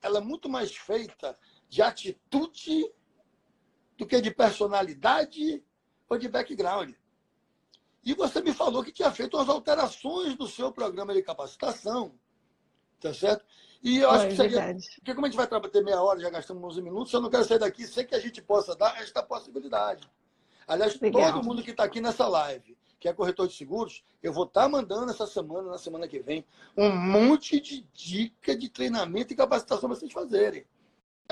ela 0.00 0.18
é 0.18 0.22
muito 0.22 0.48
mais 0.48 0.74
feita 0.76 1.36
de 1.68 1.82
atitude 1.82 2.92
do 3.96 4.06
que 4.06 4.20
de 4.20 4.30
personalidade 4.30 5.62
ou 6.08 6.18
de 6.18 6.28
background. 6.28 6.94
E 8.04 8.14
você 8.14 8.40
me 8.40 8.52
falou 8.52 8.84
que 8.84 8.92
tinha 8.92 9.10
feito 9.10 9.36
umas 9.36 9.48
alterações 9.48 10.36
no 10.38 10.46
seu 10.46 10.70
programa 10.70 11.12
de 11.12 11.22
capacitação. 11.22 12.14
Tá 13.00 13.12
certo? 13.12 13.44
E 13.82 13.98
eu 13.98 14.10
acho 14.10 14.28
que 14.28 14.36
seria. 14.36 14.60
Verdade. 14.60 14.86
Porque 14.96 15.14
como 15.14 15.26
a 15.26 15.30
gente 15.30 15.36
vai 15.36 15.70
ter 15.70 15.84
meia 15.84 16.00
hora, 16.00 16.20
já 16.20 16.30
gastamos 16.30 16.62
11 16.62 16.82
minutos, 16.82 17.12
eu 17.12 17.20
não 17.20 17.30
quero 17.30 17.44
sair 17.44 17.58
daqui 17.58 17.86
sem 17.86 18.06
que 18.06 18.14
a 18.14 18.20
gente 18.20 18.40
possa 18.40 18.74
dar 18.74 19.00
esta 19.02 19.22
possibilidade. 19.22 20.08
Aliás, 20.66 20.98
Legal. 21.00 21.32
todo 21.32 21.44
mundo 21.44 21.62
que 21.62 21.70
está 21.70 21.84
aqui 21.84 22.00
nessa 22.00 22.26
live, 22.26 22.76
que 22.98 23.08
é 23.08 23.12
corretor 23.12 23.46
de 23.46 23.54
seguros, 23.54 24.04
eu 24.22 24.32
vou 24.32 24.44
estar 24.44 24.62
tá 24.62 24.68
mandando 24.68 25.10
essa 25.10 25.26
semana, 25.26 25.70
na 25.70 25.78
semana 25.78 26.08
que 26.08 26.18
vem, 26.20 26.44
um 26.76 26.90
monte 26.90 27.60
de 27.60 27.82
dica 27.92 28.56
de 28.56 28.68
treinamento 28.68 29.32
e 29.32 29.36
capacitação 29.36 29.88
para 29.88 29.98
vocês 29.98 30.12
fazerem. 30.12 30.64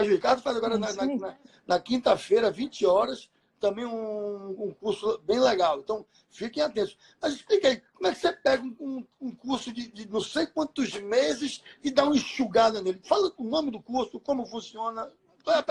Ricardo 0.03 0.43
faz 0.43 0.57
agora 0.57 0.79
na, 0.79 0.93
na, 0.93 1.07
na, 1.07 1.37
na 1.67 1.81
quinta-feira, 1.81 2.51
20 2.51 2.85
horas, 2.87 3.31
também 3.61 3.87
um, 3.87 4.51
um, 4.51 4.75
curso 4.75 5.19
bem 5.25 5.41
legal. 5.41 5.79
Então, 5.81 6.05
fiquem 6.31 6.63
atentos. 6.63 6.99
Mas 7.21 7.35
explica 7.35 7.69
aí, 7.69 7.83
como 7.95 8.09
é 8.09 8.13
que 8.13 8.21
você 8.21 8.33
pega 8.33 8.63
um, 8.63 9.07
um 9.21 9.35
curso 9.35 9.73
de, 9.73 9.89
de, 9.89 10.09
não 10.09 10.21
sei 10.21 10.47
quantos 10.47 10.93
meses 11.01 11.63
e 11.83 11.91
dá 11.91 12.05
uma 12.05 12.17
enxugada 12.17 12.83
nele? 12.83 13.01
Fala 13.05 13.33
o 13.39 13.45
nome 13.45 13.71
do 13.71 13.81
curso, 13.81 14.21
como 14.21 14.45
funciona, 14.45 15.11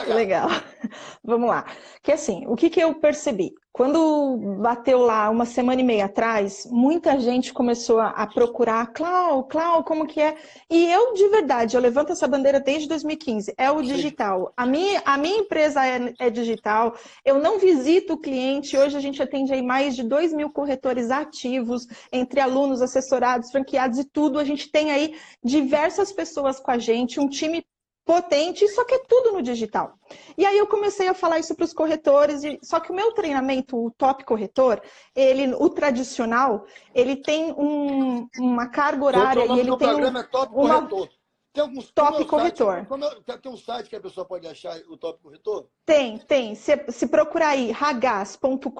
Legal. 0.07 0.49
Vamos 1.23 1.49
lá. 1.49 1.65
Que 2.01 2.11
assim, 2.11 2.43
o 2.47 2.55
que, 2.55 2.69
que 2.69 2.79
eu 2.79 2.93
percebi? 2.95 3.53
Quando 3.71 4.37
bateu 4.61 4.99
lá 4.99 5.31
uma 5.31 5.45
semana 5.45 5.81
e 5.81 5.83
meia 5.83 6.05
atrás, 6.05 6.67
muita 6.69 7.19
gente 7.19 7.51
começou 7.51 7.99
a, 7.99 8.27
procurar, 8.27 8.93
Clau, 8.93 9.45
Clau, 9.45 9.83
como 9.83 10.05
que 10.05 10.21
é? 10.21 10.35
E 10.69 10.91
eu, 10.91 11.15
de 11.15 11.27
verdade, 11.29 11.75
eu 11.75 11.81
levanto 11.81 12.11
essa 12.11 12.27
bandeira 12.27 12.59
desde 12.59 12.87
2015, 12.87 13.51
é 13.57 13.71
o 13.71 13.81
digital. 13.81 14.53
A 14.55 14.63
minha, 14.63 15.01
a 15.03 15.17
minha 15.17 15.39
empresa 15.39 15.83
é, 15.83 16.13
é 16.19 16.29
digital, 16.29 16.95
eu 17.25 17.39
não 17.39 17.57
visito 17.57 18.13
o 18.13 18.19
cliente, 18.19 18.77
hoje 18.77 18.95
a 18.95 18.99
gente 18.99 19.23
atende 19.23 19.51
aí 19.51 19.63
mais 19.63 19.95
de 19.95 20.03
2 20.03 20.33
mil 20.33 20.51
corretores 20.51 21.09
ativos, 21.09 21.87
entre 22.11 22.39
alunos, 22.39 22.79
assessorados, 22.79 23.49
franqueados 23.49 23.97
e 23.97 24.03
tudo. 24.03 24.37
A 24.37 24.43
gente 24.43 24.69
tem 24.71 24.91
aí 24.91 25.15
diversas 25.43 26.11
pessoas 26.11 26.59
com 26.59 26.69
a 26.69 26.77
gente, 26.77 27.19
um 27.19 27.27
time 27.27 27.65
potente, 28.05 28.67
só 28.69 28.83
que 28.83 28.95
é 28.95 28.99
tudo 29.07 29.31
no 29.31 29.41
digital. 29.41 29.97
E 30.37 30.45
aí 30.45 30.57
eu 30.57 30.67
comecei 30.67 31.07
a 31.07 31.13
falar 31.13 31.39
isso 31.39 31.55
para 31.55 31.63
os 31.63 31.73
corretores, 31.73 32.43
e, 32.43 32.59
só 32.61 32.79
que 32.79 32.91
o 32.91 32.95
meu 32.95 33.11
treinamento, 33.13 33.77
o 33.77 33.91
top 33.91 34.25
corretor, 34.25 34.81
ele, 35.15 35.53
o 35.55 35.69
tradicional, 35.69 36.65
ele 36.93 37.15
tem 37.15 37.53
um, 37.53 38.27
uma 38.39 38.67
carga 38.67 39.05
horária 39.05 39.45
e 39.45 39.59
ele 39.59 39.77
tem 39.77 39.95
um, 39.95 40.17
é 40.17 40.23
top 40.23 40.53
uma, 40.53 40.81
corretor. 40.81 41.09
Tem 41.53 41.61
alguns 41.61 41.91
top 41.91 42.13
como 42.13 42.25
corretor. 42.25 42.87
Site, 42.89 43.23
é, 43.27 43.37
tem 43.37 43.51
um 43.51 43.57
site 43.57 43.89
que 43.89 43.95
a 43.95 44.01
pessoa 44.01 44.25
pode 44.25 44.47
achar 44.47 44.75
o 44.89 44.97
top 44.97 45.21
corretor? 45.21 45.67
Tem, 45.85 46.17
tem. 46.17 46.55
Se, 46.55 46.83
se 46.89 47.05
procurar 47.05 47.49
aí 47.49 47.69
ragaz.com.br, 47.69 48.71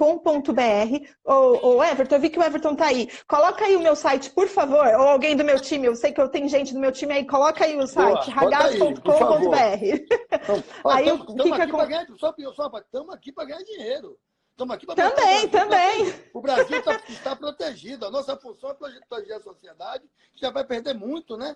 ou, 1.24 1.84
Everton, 1.84 2.16
eu 2.16 2.20
vi 2.20 2.32
que 2.32 2.40
o 2.40 2.44
Everton 2.44 2.76
tá 2.76 2.88
aí. 2.88 3.08
Coloca 3.28 3.64
aí 3.64 3.76
o 3.76 3.80
meu 3.80 3.96
site, 3.96 4.32
por 4.32 4.48
favor, 4.48 4.88
ou 4.88 5.08
alguém 5.08 5.38
do 5.38 5.44
meu 5.44 5.60
time, 5.60 5.86
eu 5.86 5.96
sei 5.96 6.12
que 6.12 6.20
eu 6.20 6.28
tenho 6.28 6.50
gente 6.50 6.74
do 6.74 6.80
meu 6.80 6.92
time 6.92 7.14
aí, 7.14 7.28
coloca 7.28 7.64
aí 7.64 7.78
o 7.78 7.86
site, 7.86 8.32
ragaz.com.br. 8.32 9.06
aí, 10.84 11.12
o 11.12 11.26
que 11.36 11.52
que 11.52 11.68
ganhar, 11.68 12.08
só, 12.18 12.34
só, 12.56 12.72
estamos 12.80 13.14
aqui 13.14 13.32
para 13.32 13.46
ganhar 13.46 13.64
dinheiro. 13.64 14.18
Estamos 14.50 14.76
aqui 14.76 14.88
para 14.88 14.96
Também, 14.96 15.48
também. 15.48 16.14
O 16.34 16.42
Brasil 16.42 16.80
está, 16.80 17.02
está 17.08 17.36
protegido. 17.36 18.06
A 18.08 18.12
nossa 18.12 18.36
função 18.38 18.72
é 18.72 18.74
proteger 18.74 19.36
a 19.36 19.42
sociedade, 19.42 20.10
que 20.32 20.42
já 20.42 20.50
vai 20.50 20.64
perder 20.64 20.94
muito, 20.96 21.38
né? 21.38 21.56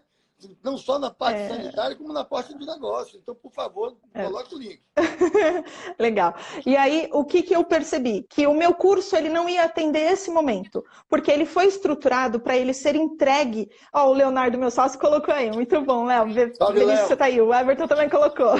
Não 0.63 0.77
só 0.77 0.99
na 0.99 1.09
parte 1.09 1.39
é... 1.39 1.47
sanitária, 1.47 1.95
como 1.95 2.13
na 2.13 2.23
parte 2.23 2.55
de 2.57 2.65
negócio. 2.65 3.19
Então, 3.21 3.33
por 3.33 3.51
favor, 3.51 3.97
é. 4.13 4.23
coloque 4.23 4.55
o 4.55 4.57
link. 4.57 4.79
Legal. 5.97 6.35
E 6.65 6.75
aí, 6.75 7.09
o 7.11 7.25
que, 7.25 7.41
que 7.41 7.55
eu 7.55 7.63
percebi? 7.63 8.25
Que 8.29 8.45
o 8.45 8.53
meu 8.53 8.73
curso 8.73 9.15
ele 9.15 9.29
não 9.29 9.49
ia 9.49 9.63
atender 9.63 10.11
esse 10.11 10.29
momento, 10.29 10.83
porque 11.09 11.31
ele 11.31 11.45
foi 11.45 11.65
estruturado 11.65 12.39
para 12.39 12.55
ele 12.55 12.73
ser 12.73 12.95
entregue. 12.95 13.69
Ó, 13.93 14.05
oh, 14.05 14.09
o 14.11 14.13
Leonardo, 14.13 14.57
meu 14.57 14.69
sócio, 14.69 14.99
colocou 14.99 15.33
aí. 15.33 15.51
Muito 15.51 15.81
bom, 15.81 16.05
Léo. 16.05 16.27
Feliz 16.27 16.57
que 16.57 17.07
você 17.07 17.13
está 17.13 17.25
aí. 17.25 17.41
O 17.41 17.53
Everton 17.53 17.87
também 17.87 18.09
colocou. 18.09 18.53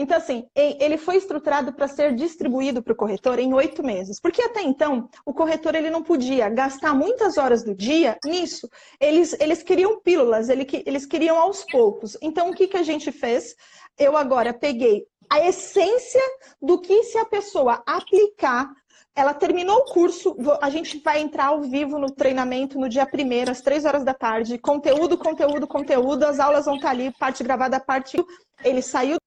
Então, 0.00 0.16
assim, 0.16 0.46
ele 0.54 0.96
foi 0.96 1.16
estruturado 1.16 1.72
para 1.72 1.88
ser 1.88 2.14
distribuído 2.14 2.80
para 2.80 2.92
o 2.92 2.96
corretor 2.96 3.40
em 3.40 3.52
oito 3.52 3.82
meses. 3.82 4.20
Porque 4.20 4.40
até 4.40 4.62
então, 4.62 5.10
o 5.26 5.34
corretor 5.34 5.74
ele 5.74 5.90
não 5.90 6.04
podia 6.04 6.48
gastar 6.48 6.94
muitas 6.94 7.36
horas 7.36 7.64
do 7.64 7.74
dia 7.74 8.16
nisso. 8.24 8.70
Eles, 9.00 9.36
eles 9.40 9.60
queriam 9.60 10.00
pílulas, 10.00 10.48
eles 10.48 11.04
queriam 11.04 11.36
aos 11.36 11.64
poucos. 11.64 12.16
Então, 12.22 12.48
o 12.48 12.54
que, 12.54 12.68
que 12.68 12.76
a 12.76 12.82
gente 12.84 13.10
fez? 13.10 13.56
Eu 13.98 14.16
agora 14.16 14.54
peguei 14.54 15.04
a 15.28 15.44
essência 15.44 16.22
do 16.62 16.80
que 16.80 17.02
se 17.02 17.18
a 17.18 17.24
pessoa 17.24 17.82
aplicar 17.84 18.70
ela 19.16 19.34
terminou 19.34 19.78
o 19.78 19.84
curso, 19.84 20.36
a 20.62 20.70
gente 20.70 21.00
vai 21.00 21.20
entrar 21.20 21.46
ao 21.46 21.62
vivo 21.62 21.98
no 21.98 22.08
treinamento 22.08 22.78
no 22.78 22.88
dia 22.88 23.04
primeiro, 23.04 23.50
às 23.50 23.60
três 23.60 23.84
horas 23.84 24.04
da 24.04 24.14
tarde. 24.14 24.58
Conteúdo, 24.58 25.18
conteúdo, 25.18 25.66
conteúdo. 25.66 26.22
As 26.22 26.38
aulas 26.38 26.66
vão 26.66 26.76
estar 26.76 26.90
ali, 26.90 27.12
parte 27.18 27.42
gravada, 27.42 27.80
parte. 27.80 28.24
Ele 28.62 28.80
saiu 28.80 29.18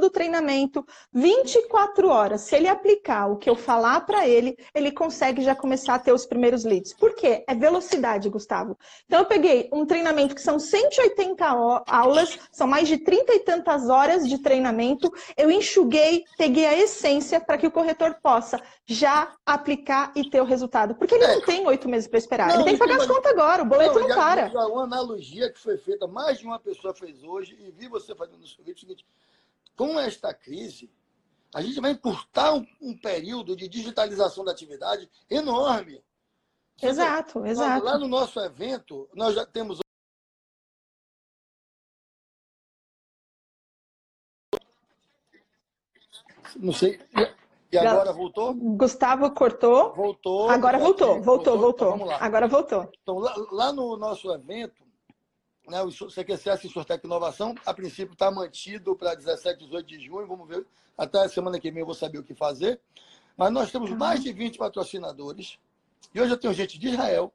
do 0.00 0.10
treinamento, 0.10 0.84
24 1.12 2.08
horas. 2.08 2.40
Se 2.40 2.56
ele 2.56 2.68
aplicar 2.68 3.28
o 3.28 3.36
que 3.36 3.48
eu 3.48 3.54
falar 3.54 4.00
para 4.00 4.26
ele, 4.26 4.56
ele 4.74 4.90
consegue 4.90 5.42
já 5.42 5.54
começar 5.54 5.94
a 5.94 5.98
ter 5.98 6.12
os 6.12 6.26
primeiros 6.26 6.64
leads. 6.64 6.94
Por 6.94 7.14
quê? 7.14 7.44
É 7.46 7.54
velocidade, 7.54 8.28
Gustavo. 8.28 8.76
Então, 9.06 9.20
eu 9.20 9.26
peguei 9.26 9.68
um 9.72 9.86
treinamento 9.86 10.34
que 10.34 10.42
são 10.42 10.58
180 10.58 11.44
aulas, 11.86 12.38
são 12.50 12.66
mais 12.66 12.88
de 12.88 12.98
30 12.98 13.34
e 13.34 13.40
tantas 13.40 13.88
horas 13.88 14.28
de 14.28 14.38
treinamento. 14.38 15.12
Eu 15.36 15.50
enxuguei, 15.50 16.24
peguei 16.36 16.66
a 16.66 16.76
essência 16.76 17.40
para 17.40 17.58
que 17.58 17.66
o 17.66 17.70
corretor 17.70 18.16
possa 18.22 18.60
já 18.86 19.32
aplicar 19.46 20.12
e 20.16 20.28
ter 20.28 20.40
o 20.40 20.44
resultado. 20.44 20.94
Porque 20.94 21.14
ele 21.14 21.24
é. 21.24 21.34
não 21.34 21.42
tem 21.42 21.66
oito 21.66 21.88
meses 21.88 22.08
para 22.08 22.18
esperar. 22.18 22.48
Não, 22.48 22.56
ele 22.56 22.64
tem 22.64 22.72
que 22.74 22.78
pagar 22.78 22.96
as 22.96 23.06
contas 23.06 23.32
agora, 23.32 23.62
o 23.62 23.66
boleto 23.66 24.00
não, 24.00 24.08
não 24.08 24.16
para. 24.16 24.50
Uma 24.68 24.84
analogia 24.84 25.52
que 25.52 25.58
foi 25.58 25.76
feita, 25.76 26.06
mais 26.06 26.38
de 26.38 26.46
uma 26.46 26.58
pessoa 26.58 26.94
fez 26.94 27.22
hoje, 27.22 27.56
e 27.60 27.70
vi 27.70 27.88
você 27.88 28.14
fazendo 28.14 28.40
vídeo 28.40 28.76
o 28.76 28.80
seguinte 28.80 29.04
com 29.80 29.98
esta 29.98 30.34
crise, 30.34 30.92
a 31.54 31.62
gente 31.62 31.80
vai 31.80 31.92
encurtar 31.92 32.52
um, 32.52 32.66
um 32.82 32.94
período 32.94 33.56
de 33.56 33.66
digitalização 33.66 34.44
da 34.44 34.52
atividade 34.52 35.10
enorme. 35.30 36.04
Exato, 36.82 37.46
exato. 37.46 37.82
Lá 37.82 37.96
no 37.96 38.06
nosso 38.06 38.38
evento, 38.40 39.08
nós 39.14 39.34
já 39.34 39.46
temos. 39.46 39.78
Não 46.56 46.74
sei. 46.74 47.00
E 47.72 47.78
agora 47.78 48.12
voltou? 48.12 48.52
Gustavo 48.52 49.30
cortou. 49.30 49.94
Voltou. 49.94 50.50
Agora 50.50 50.78
voltou, 50.78 51.22
voltou, 51.22 51.58
voltou. 51.58 51.88
Então, 51.88 51.98
vamos 51.98 52.06
lá. 52.06 52.18
Agora 52.22 52.46
voltou. 52.46 52.92
Então, 53.00 53.18
lá, 53.18 53.34
lá 53.50 53.72
no 53.72 53.96
nosso 53.96 54.30
evento, 54.30 54.84
né, 55.68 55.82
o 55.82 55.90
CQCS 55.90 56.64
em 56.64 56.70
Sortec 56.70 57.06
Inovação, 57.06 57.54
a 57.64 57.72
princípio 57.74 58.12
está 58.12 58.30
mantido 58.30 58.96
para 58.96 59.14
17 59.14 59.62
e 59.62 59.66
18 59.66 59.86
de 59.86 60.00
junho, 60.00 60.26
vamos 60.26 60.48
ver, 60.48 60.66
até 60.96 61.18
a 61.18 61.28
semana 61.28 61.58
que 61.58 61.70
vem 61.70 61.80
eu 61.80 61.86
vou 61.86 61.94
saber 61.94 62.18
o 62.18 62.24
que 62.24 62.34
fazer. 62.34 62.80
Mas 63.36 63.52
nós 63.52 63.70
temos 63.70 63.90
mais 63.90 64.22
de 64.22 64.32
20 64.32 64.58
patrocinadores, 64.58 65.58
e 66.14 66.20
hoje 66.20 66.32
eu 66.32 66.38
tenho 66.38 66.52
gente 66.52 66.78
de 66.78 66.88
Israel, 66.88 67.32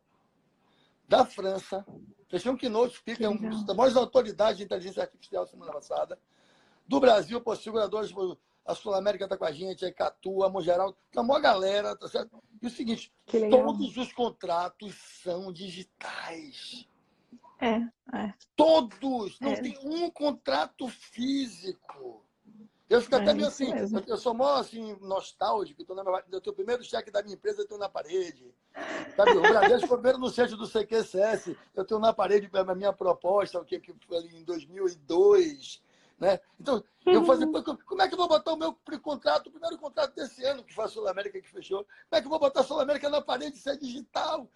da 1.08 1.26
França, 1.26 1.86
Fechão 2.28 2.58
Keynote 2.58 2.98
Speaker, 2.98 3.26
é 3.26 3.30
uma 3.30 3.66
das 3.66 3.76
maiores 3.76 3.96
autoridades 3.96 4.58
de 4.58 4.64
inteligência 4.64 5.04
artificial 5.04 5.48
semana 5.48 5.72
passada, 5.72 6.20
do 6.88 7.00
Brasil, 7.00 7.42
por 7.42 7.58
seguradores, 7.58 8.12
a 8.66 8.74
Sul 8.74 8.94
América 8.96 9.26
está 9.26 9.38
com 9.38 9.46
a 9.46 9.52
gente, 9.52 9.86
a 9.86 9.90
Icatu, 9.90 10.44
a 10.44 10.50
Mogeral, 10.50 10.96
tá 11.12 11.22
uma 11.22 11.40
galera, 11.40 11.96
tá 11.96 12.08
certo? 12.08 12.44
E 12.62 12.68
o 12.68 12.70
seguinte, 12.70 13.14
todos 13.50 13.96
os 13.98 14.12
contratos 14.12 14.96
são 15.24 15.52
digitais. 15.52 16.88
É, 17.60 17.76
é. 18.18 18.34
Todos! 18.56 19.40
Não 19.40 19.52
é. 19.52 19.62
tem 19.62 19.78
um 19.84 20.10
contrato 20.10 20.88
físico. 20.88 22.26
Eu 22.88 23.02
fico 23.02 23.16
é, 23.16 23.22
até 23.22 23.34
meio 23.34 23.48
assim, 23.48 23.74
mesmo. 23.74 24.04
eu 24.06 24.18
sou 24.18 24.34
mó 24.34 24.56
assim, 24.56 24.96
nostálgico, 25.02 25.82
então, 25.82 25.96
eu 26.32 26.40
tenho 26.40 26.54
o 26.54 26.56
primeiro 26.56 26.84
cheque 26.84 27.10
da 27.10 27.24
minha 27.24 27.34
empresa, 27.34 27.62
eu 27.62 27.68
tenho 27.68 27.80
na 27.80 27.90
parede. 27.90 28.54
Sabe, 29.16 29.32
o 29.32 29.42
Bradesco 29.42 29.88
foi 29.88 29.98
primeiro 29.98 30.20
no 30.20 30.30
centro 30.30 30.56
do 30.56 30.68
CQCS, 30.68 31.56
eu 31.74 31.84
tenho 31.84 32.00
na 32.00 32.14
parede 32.14 32.48
a 32.54 32.76
minha 32.76 32.94
proposta, 32.94 33.60
o 33.60 33.66
que, 33.66 33.80
que 33.80 33.94
foi 34.08 34.20
em 34.28 34.44
2002. 34.44 35.82
Né? 36.18 36.40
Então, 36.60 36.82
eu 37.06 37.26
falei, 37.26 37.46
como 37.86 38.02
é 38.02 38.08
que 38.08 38.14
eu 38.14 38.18
vou 38.18 38.28
botar 38.28 38.54
o 38.54 38.58
meu 38.58 38.74
contrato, 39.02 39.48
o 39.48 39.52
primeiro 39.52 39.78
contrato 39.78 40.16
desse 40.16 40.44
ano, 40.46 40.64
que 40.64 40.74
foi 40.74 40.86
a 40.86 40.88
Sul 40.88 41.08
América 41.08 41.42
que 41.42 41.50
fechou, 41.50 41.80
como 41.80 42.18
é 42.18 42.22
que 42.22 42.26
eu 42.26 42.30
vou 42.30 42.40
botar 42.40 42.62
a 42.62 42.64
Sul 42.64 42.80
América 42.80 43.10
na 43.10 43.22
parede 43.22 43.58
se 43.58 43.70
é 43.70 43.76
digital? 43.76 44.50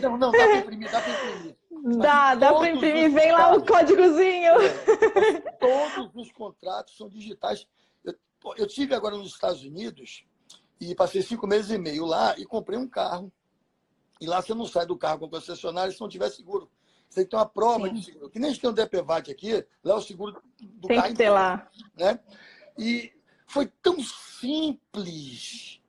Não, 0.00 0.18
não, 0.18 0.30
dá 0.30 0.38
para 0.38 0.58
imprimir, 0.58 0.90
dá 0.90 1.00
para 1.00 1.10
imprimir. 1.10 1.56
dá, 1.98 2.34
dá 2.34 2.54
para 2.54 2.70
imprimir, 2.70 3.10
vem 3.10 3.32
lá 3.32 3.54
o 3.54 3.64
códigozinho. 3.64 4.52
É, 4.60 5.52
todos 5.58 6.14
os 6.14 6.32
contratos 6.32 6.96
são 6.96 7.08
digitais. 7.08 7.66
Eu, 8.04 8.14
eu 8.58 8.66
tive 8.66 8.94
agora 8.94 9.16
nos 9.16 9.28
Estados 9.28 9.64
Unidos 9.64 10.24
e 10.78 10.94
passei 10.94 11.22
cinco 11.22 11.46
meses 11.46 11.70
e 11.70 11.78
meio 11.78 12.04
lá 12.04 12.38
e 12.38 12.44
comprei 12.44 12.78
um 12.78 12.88
carro. 12.88 13.32
E 14.20 14.26
lá 14.26 14.40
você 14.42 14.54
não 14.54 14.66
sai 14.66 14.84
do 14.86 14.96
carro 14.96 15.20
com 15.20 15.26
o 15.26 15.30
concessionário 15.30 15.92
se 15.92 16.00
não 16.00 16.08
tiver 16.08 16.28
seguro. 16.30 16.70
Você 17.08 17.20
tem 17.20 17.24
que 17.24 17.30
ter 17.30 17.36
uma 17.36 17.46
prova 17.46 17.88
Sim. 17.88 17.94
de 17.94 18.04
seguro. 18.04 18.30
Que 18.30 18.38
nem 18.38 18.50
a 18.50 18.52
gente 18.52 18.60
tem 18.60 18.70
um 18.70 18.74
DPVAT 18.74 19.30
aqui, 19.30 19.66
lá 19.82 19.94
é 19.94 19.96
o 19.96 20.00
seguro 20.00 20.42
do 20.60 20.88
tem 20.88 20.96
carro. 20.96 21.08
Tem 21.08 21.16
que 21.16 21.22
ter 21.22 21.30
lá. 21.30 21.70
Né? 21.96 22.20
E 22.78 23.12
foi 23.46 23.66
tão 23.82 24.02
simples. 24.02 25.80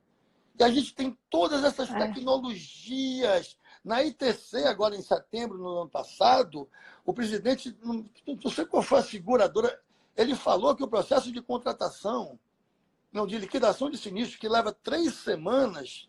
E 0.58 0.64
a 0.64 0.68
gente 0.70 0.94
tem 0.94 1.16
todas 1.28 1.64
essas 1.64 1.90
é. 1.90 1.98
tecnologias. 1.98 3.56
Na 3.84 4.02
ITC, 4.02 4.64
agora 4.64 4.96
em 4.96 5.02
setembro, 5.02 5.58
no 5.58 5.82
ano 5.82 5.90
passado, 5.90 6.68
o 7.06 7.14
presidente, 7.14 7.76
não 7.82 8.50
sei 8.50 8.66
qual 8.66 8.82
foi 8.82 8.98
a 8.98 9.02
seguradora, 9.02 9.80
ele 10.16 10.34
falou 10.34 10.74
que 10.74 10.82
o 10.82 10.88
processo 10.88 11.30
de 11.30 11.40
contratação, 11.40 12.38
não, 13.12 13.26
de 13.26 13.38
liquidação 13.38 13.88
de 13.88 13.96
sinistro, 13.96 14.38
que 14.38 14.48
leva 14.48 14.72
três 14.72 15.14
semanas, 15.14 16.08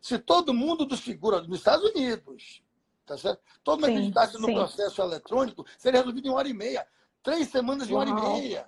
se 0.00 0.18
todo 0.18 0.54
mundo 0.54 0.86
dos 0.86 1.00
seguros 1.00 1.46
nos 1.46 1.58
Estados 1.58 1.90
Unidos, 1.90 2.62
Tá 3.06 3.16
certo? 3.16 3.40
Todo 3.62 3.80
mundo 3.80 3.90
acreditasse 3.90 4.38
no 4.38 4.52
processo 4.52 5.00
eletrônico, 5.00 5.64
seria 5.78 6.00
resolvido 6.00 6.26
em 6.26 6.30
uma 6.30 6.38
hora 6.38 6.48
e 6.48 6.52
meia. 6.52 6.86
Três 7.22 7.48
semanas 7.48 7.88
em 7.88 7.92
uma 7.92 8.00
hora 8.00 8.10
e 8.10 8.40
meia. 8.40 8.66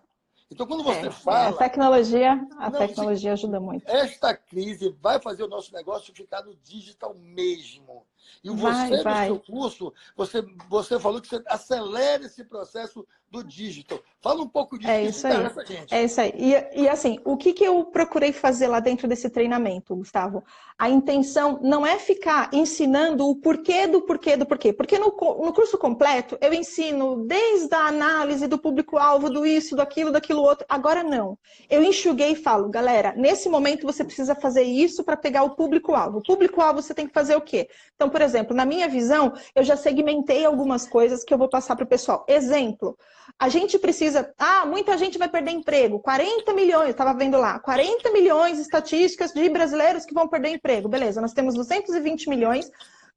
Então, 0.51 0.67
quando 0.67 0.83
você 0.83 1.09
é, 1.09 1.11
fala. 1.11 1.51
A 1.51 1.59
tecnologia, 1.59 2.33
a 2.59 2.71
não, 2.71 2.79
tecnologia 2.79 3.33
ajuda 3.33 3.61
muito. 3.61 3.87
Esta 3.87 4.35
crise 4.35 4.97
vai 5.01 5.21
fazer 5.21 5.43
o 5.43 5.49
nosso 5.49 5.75
negócio 5.75 6.15
ficar 6.15 6.43
no 6.43 6.55
digital 6.55 7.15
mesmo. 7.15 8.07
E 8.43 8.51
vai, 8.51 8.89
você, 8.89 9.03
vai. 9.03 9.29
no 9.29 9.35
seu 9.35 9.45
curso, 9.45 9.93
você, 10.17 10.43
você 10.69 10.99
falou 10.99 11.21
que 11.21 11.29
você 11.29 11.43
acelera 11.47 12.25
esse 12.25 12.45
processo 12.45 13.07
do 13.31 13.45
digital. 13.45 14.01
Fala 14.21 14.43
um 14.43 14.49
pouco 14.49 14.79
disso. 14.79 14.91
É 14.91 15.05
isso 15.05 15.27
aí. 15.27 15.67
Gente. 15.67 15.95
É 15.95 16.05
isso 16.05 16.21
aí. 16.21 16.33
E, 16.37 16.83
e 16.83 16.89
assim, 16.89 17.21
o 17.25 17.37
que, 17.37 17.53
que 17.53 17.65
eu 17.65 17.85
procurei 17.85 18.33
fazer 18.33 18.67
lá 18.67 18.81
dentro 18.81 19.07
desse 19.07 19.29
treinamento, 19.29 19.95
Gustavo? 19.95 20.43
A 20.79 20.89
intenção 20.89 21.61
não 21.63 21.87
é 21.87 21.99
ficar 21.99 22.49
ensinando 22.53 23.29
o 23.29 23.37
porquê 23.37 23.87
do 23.87 24.03
porquê 24.03 24.37
do 24.37 24.47
porquê. 24.47 24.73
Porque 24.73 24.99
no, 24.99 25.07
no 25.07 25.53
curso 25.53 25.77
completo 25.77 26.39
eu 26.41 26.53
ensino 26.55 27.25
desde 27.27 27.75
a 27.75 27.87
análise 27.87 28.47
do 28.47 28.59
público-alvo, 28.59 29.31
do 29.31 29.45
isso, 29.45 29.77
do 29.77 29.83
aquilo, 29.83 30.11
daquilo 30.11 30.43
outro. 30.43 30.65
Agora 30.69 31.03
não. 31.03 31.39
Eu 31.69 31.83
enxuguei 31.83 32.33
e 32.33 32.37
falo, 32.37 32.69
galera, 32.69 33.15
nesse 33.17 33.49
momento 33.49 33.87
você 33.87 34.03
precisa 34.03 34.35
fazer 34.35 34.63
isso 34.63 35.05
para 35.05 35.17
pegar 35.17 35.43
o 35.43 35.51
público-alvo. 35.51 36.19
O 36.19 36.23
público-alvo 36.23 36.83
você 36.83 36.95
tem 36.95 37.07
que 37.07 37.13
fazer 37.13 37.37
o 37.37 37.41
quê? 37.41 37.69
Então, 37.95 38.09
por 38.19 38.25
exemplo, 38.25 38.57
na 38.57 38.65
minha 38.65 38.89
visão, 38.89 39.33
eu 39.55 39.63
já 39.63 39.77
segmentei 39.77 40.45
algumas 40.45 40.89
coisas 40.89 41.23
que 41.23 41.33
eu 41.33 41.39
vou 41.39 41.49
passar 41.49 41.77
para 41.77 41.85
o 41.85 41.89
pessoal. 41.89 42.25
Exemplo, 42.27 42.99
a 43.39 43.49
gente 43.49 43.79
precisa. 43.79 44.35
Ah, 44.37 44.67
muita 44.67 44.99
gente 44.99 45.17
vai 45.17 45.29
perder 45.29 45.53
emprego. 45.53 46.01
40 46.01 46.53
milhões, 46.53 46.91
estava 46.91 47.15
vendo 47.15 47.39
lá, 47.39 47.61
40 47.61 48.11
milhões 48.11 48.59
estatísticas 48.59 49.33
de 49.33 49.49
brasileiros 49.49 50.05
que 50.05 50.13
vão 50.13 50.27
perder 50.27 50.49
emprego. 50.49 50.89
Beleza, 50.89 51.21
nós 51.21 51.33
temos 51.33 51.55
220 51.55 52.29
milhões 52.29 52.69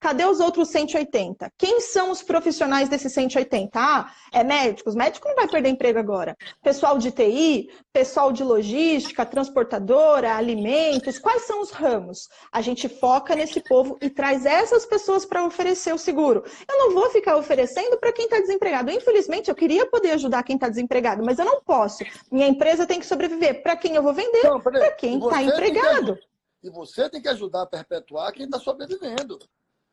Cadê 0.01 0.25
os 0.25 0.39
outros 0.39 0.69
180? 0.69 1.51
Quem 1.55 1.79
são 1.79 2.09
os 2.09 2.23
profissionais 2.23 2.89
desses 2.89 3.13
180? 3.13 3.69
Ah, 3.79 4.11
é 4.33 4.43
médicos? 4.43 4.95
Médico 4.95 5.27
não 5.27 5.35
vai 5.35 5.47
perder 5.47 5.69
emprego 5.69 5.99
agora. 5.99 6.35
Pessoal 6.63 6.97
de 6.97 7.11
TI, 7.11 7.69
pessoal 7.93 8.31
de 8.31 8.43
logística, 8.43 9.23
transportadora, 9.23 10.35
alimentos, 10.35 11.19
quais 11.19 11.43
são 11.43 11.61
os 11.61 11.69
ramos? 11.69 12.27
A 12.51 12.61
gente 12.61 12.89
foca 12.89 13.35
nesse 13.35 13.61
povo 13.61 13.95
e 14.01 14.09
traz 14.09 14.43
essas 14.43 14.87
pessoas 14.87 15.23
para 15.23 15.45
oferecer 15.45 15.93
o 15.93 15.99
seguro. 15.99 16.43
Eu 16.67 16.79
não 16.79 16.95
vou 16.95 17.11
ficar 17.11 17.37
oferecendo 17.37 17.95
para 17.99 18.11
quem 18.11 18.25
está 18.25 18.39
desempregado. 18.39 18.89
Infelizmente, 18.89 19.49
eu 19.49 19.55
queria 19.55 19.85
poder 19.85 20.13
ajudar 20.13 20.41
quem 20.41 20.55
está 20.55 20.67
desempregado, 20.67 21.23
mas 21.23 21.37
eu 21.37 21.45
não 21.45 21.61
posso. 21.61 22.03
Minha 22.31 22.47
empresa 22.47 22.87
tem 22.87 22.99
que 22.99 23.05
sobreviver. 23.05 23.61
Para 23.61 23.77
quem 23.77 23.93
eu 23.93 24.01
vou 24.01 24.15
vender? 24.15 24.49
Para 24.63 24.91
quem 24.93 25.19
está 25.19 25.43
empregado. 25.43 26.17
E 26.63 26.71
você 26.71 27.07
tem 27.07 27.21
que 27.21 27.27
ajudar 27.27 27.61
a 27.61 27.67
perpetuar 27.67 28.31
quem 28.33 28.45
está 28.45 28.57
sobrevivendo. 28.57 29.37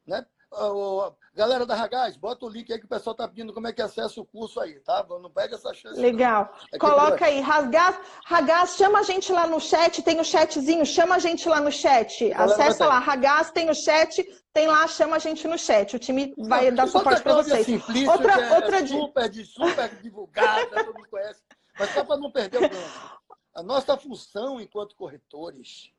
Né? 0.09 0.25
galera 1.35 1.67
da 1.67 1.75
Ragaz, 1.75 2.17
bota 2.17 2.47
o 2.47 2.49
link 2.49 2.73
aí 2.73 2.79
que 2.79 2.87
o 2.87 2.89
pessoal 2.89 3.13
está 3.13 3.29
pedindo 3.29 3.53
como 3.53 3.69
é 3.69 3.73
que 3.73 3.83
acessa 3.83 4.19
o 4.21 4.25
curso 4.25 4.59
aí, 4.59 4.81
tá? 4.81 5.07
Não 5.09 5.31
perde 5.31 5.55
essa 5.55 5.73
chance. 5.75 6.01
Legal. 6.01 6.53
É 6.73 6.79
Coloca 6.79 7.27
aí, 7.27 7.41
Ragaz, 7.41 8.01
Ragaz, 8.25 8.77
chama 8.77 9.01
a 9.01 9.03
gente 9.03 9.31
lá 9.31 9.47
no 9.47 9.61
chat, 9.61 10.03
tem 10.03 10.19
o 10.19 10.25
chatzinho, 10.25 10.85
chama 10.87 11.17
a 11.17 11.19
gente 11.19 11.49
lá 11.49 11.61
no 11.61 11.71
chat. 11.71 12.33
Acessa 12.33 12.87
lá, 12.87 12.99
Ragaz, 12.99 13.51
tem 13.51 13.69
o 13.69 13.75
chat, 13.75 14.25
tem 14.53 14.67
lá, 14.67 14.89
chama 14.89 15.17
a 15.17 15.19
gente 15.19 15.47
no 15.47 15.59
chat. 15.59 15.95
O 15.95 15.99
time 15.99 16.35
vai 16.39 16.71
Não, 16.71 16.77
dar 16.77 16.87
suporte 16.89 17.23
para 17.23 17.35
vocês. 17.35 17.67
Simplício, 17.67 18.11
outra, 18.11 18.33
é 18.33 18.55
outra 18.57 18.87
super, 18.87 19.29
de 19.29 19.45
super 19.45 19.95
divulgada, 20.01 20.67
todo 20.67 20.95
mundo 20.95 21.09
conhece. 21.11 21.43
Mas 21.79 21.91
só 21.91 22.03
para 22.05 22.17
não 22.17 22.33
perder 22.33 22.57
o 22.57 22.69
ganho. 22.69 23.19
A 23.55 23.63
nossa 23.63 23.97
função 23.97 24.61
enquanto 24.61 24.97
corretores 24.97 25.93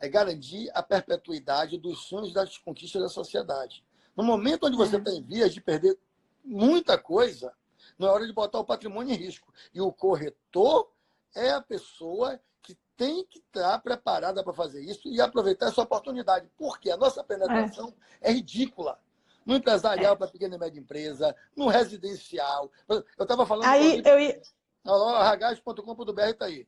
é 0.00 0.08
garantir 0.08 0.70
a 0.74 0.82
perpetuidade 0.82 1.78
dos 1.78 2.06
sonhos 2.06 2.32
das 2.32 2.56
conquistas 2.58 3.02
da 3.02 3.08
sociedade. 3.08 3.84
No 4.16 4.24
momento 4.24 4.66
onde 4.66 4.76
você 4.76 4.96
está 4.96 5.10
em 5.10 5.22
vias 5.22 5.52
de 5.52 5.60
perder 5.60 5.98
muita 6.44 6.98
coisa, 6.98 7.52
não 7.98 8.08
é 8.08 8.10
hora 8.10 8.26
de 8.26 8.32
botar 8.32 8.58
o 8.58 8.64
patrimônio 8.64 9.14
em 9.14 9.16
risco. 9.16 9.52
E 9.72 9.80
o 9.80 9.92
corretor 9.92 10.90
é 11.34 11.50
a 11.50 11.60
pessoa 11.60 12.40
que 12.62 12.76
tem 12.96 13.24
que 13.24 13.38
estar 13.38 13.78
preparada 13.80 14.42
para 14.42 14.52
fazer 14.52 14.82
isso 14.82 15.08
e 15.08 15.20
aproveitar 15.20 15.66
essa 15.66 15.82
oportunidade, 15.82 16.50
porque 16.56 16.90
a 16.90 16.96
nossa 16.96 17.22
penetração 17.22 17.94
é, 18.20 18.30
é 18.30 18.32
ridícula. 18.32 18.98
No 19.44 19.56
empresarial 19.56 20.12
é. 20.12 20.16
para 20.16 20.28
pequena 20.28 20.56
e 20.56 20.58
média 20.58 20.78
empresa, 20.78 21.34
no 21.56 21.68
residencial. 21.68 22.70
Eu 22.88 23.04
estava 23.18 23.46
falando. 23.46 23.66
Aí, 23.66 24.02
eu 24.04 24.20
ia. 24.20 24.42
rh.com.br 24.84 26.20
está 26.22 26.44
aí. 26.44 26.66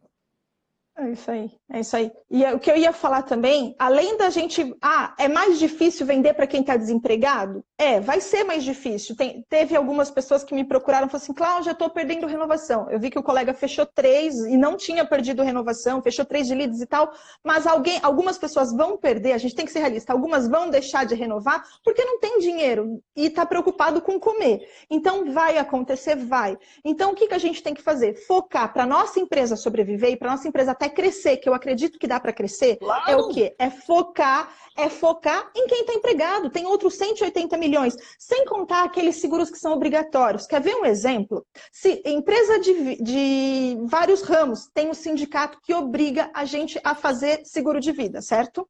É 1.03 1.13
isso 1.13 1.31
aí, 1.31 1.51
é 1.73 1.81
isso 1.81 1.97
aí. 1.97 2.13
E 2.31 2.45
o 2.45 2.59
que 2.59 2.71
eu 2.71 2.77
ia 2.77 2.93
falar 2.93 3.23
também, 3.23 3.75
além 3.79 4.19
da 4.19 4.29
gente. 4.29 4.77
Ah, 4.83 5.15
é 5.19 5.29
mais 5.29 5.59
difícil 5.59 6.05
vender 6.05 6.35
para 6.35 6.47
quem 6.47 6.61
está 6.61 6.77
desempregado? 6.77 7.65
É, 7.79 7.99
vai 7.99 8.21
ser 8.21 8.45
mais 8.45 8.63
difícil. 8.63 9.17
Tem, 9.17 9.43
teve 9.49 9.75
algumas 9.75 10.11
pessoas 10.11 10.45
que 10.45 10.55
me 10.55 10.63
procuraram 10.63 11.07
e 11.07 11.11
falaram 11.11 11.25
assim: 11.25 11.33
Cláudia, 11.33 11.71
estou 11.71 11.89
perdendo 11.89 12.27
renovação. 12.27 12.91
Eu 12.91 13.01
vi 13.01 13.09
que 13.09 13.19
o 13.19 13.23
colega 13.23 13.55
fechou 13.55 13.87
três 13.87 14.35
e 14.41 14.59
não 14.59 14.77
tinha 14.77 15.03
perdido 15.03 15.43
renovação, 15.43 16.03
fechou 16.03 16.27
três 16.27 16.47
de 16.47 16.55
leads 16.55 16.83
e 16.83 16.87
tal, 16.87 17.11
mas 17.43 17.67
alguém, 17.67 17.99
algumas 18.03 18.37
pessoas 18.37 18.71
vão 18.71 18.99
perder, 18.99 19.33
a 19.33 19.39
gente 19.39 19.55
tem 19.55 19.65
que 19.65 19.73
ser 19.73 19.79
realista, 19.79 20.13
algumas 20.13 20.47
vão 20.47 20.69
deixar 20.69 21.07
de 21.07 21.15
renovar 21.15 21.65
porque 21.83 22.05
não 22.05 22.21
tem 22.21 22.41
dinheiro 22.41 23.01
e 23.17 23.29
está 23.29 23.47
preocupado 23.47 24.03
com 24.03 24.21
comer. 24.21 24.69
Então, 24.91 25.33
vai 25.33 25.57
acontecer, 25.57 26.15
vai. 26.15 26.59
Então, 26.85 27.13
o 27.13 27.15
que, 27.15 27.27
que 27.27 27.35
a 27.35 27.39
gente 27.39 27.63
tem 27.63 27.73
que 27.73 27.81
fazer? 27.81 28.15
Focar 28.27 28.71
para 28.71 28.85
nossa 28.85 29.19
empresa 29.19 29.57
sobreviver 29.57 30.11
e 30.11 30.17
para 30.17 30.33
nossa 30.33 30.47
empresa 30.47 30.73
até 30.73 30.89
crescer, 30.90 31.37
que 31.38 31.48
eu 31.48 31.55
acredito 31.55 31.98
que 31.98 32.07
dá 32.07 32.18
para 32.18 32.33
crescer, 32.33 32.76
claro. 32.76 33.11
é 33.11 33.16
o 33.16 33.29
quê? 33.29 33.55
É 33.59 33.70
focar, 33.70 34.53
é 34.76 34.88
focar 34.88 35.50
em 35.57 35.66
quem 35.66 35.81
está 35.81 35.94
empregado. 35.94 36.50
Tem 36.50 36.66
outros 36.66 36.94
180 36.96 37.57
milhões, 37.57 37.96
sem 38.18 38.44
contar 38.44 38.85
aqueles 38.85 39.16
seguros 39.16 39.50
que 39.50 39.59
são 39.59 39.72
obrigatórios. 39.72 40.46
Quer 40.46 40.61
ver 40.61 40.76
um 40.76 40.85
exemplo? 40.85 41.46
Se 41.72 42.03
empresa 42.05 42.59
de, 42.59 43.03
de 43.03 43.79
vários 43.85 44.22
ramos 44.22 44.68
tem 44.74 44.88
um 44.88 44.94
sindicato 44.94 45.59
que 45.62 45.74
obriga 45.74 46.31
a 46.35 46.44
gente 46.44 46.81
a 46.85 46.94
fazer 46.94 47.42
seguro 47.44 47.81
de 47.81 47.92
vida, 47.92 48.20
certo? 48.20 48.68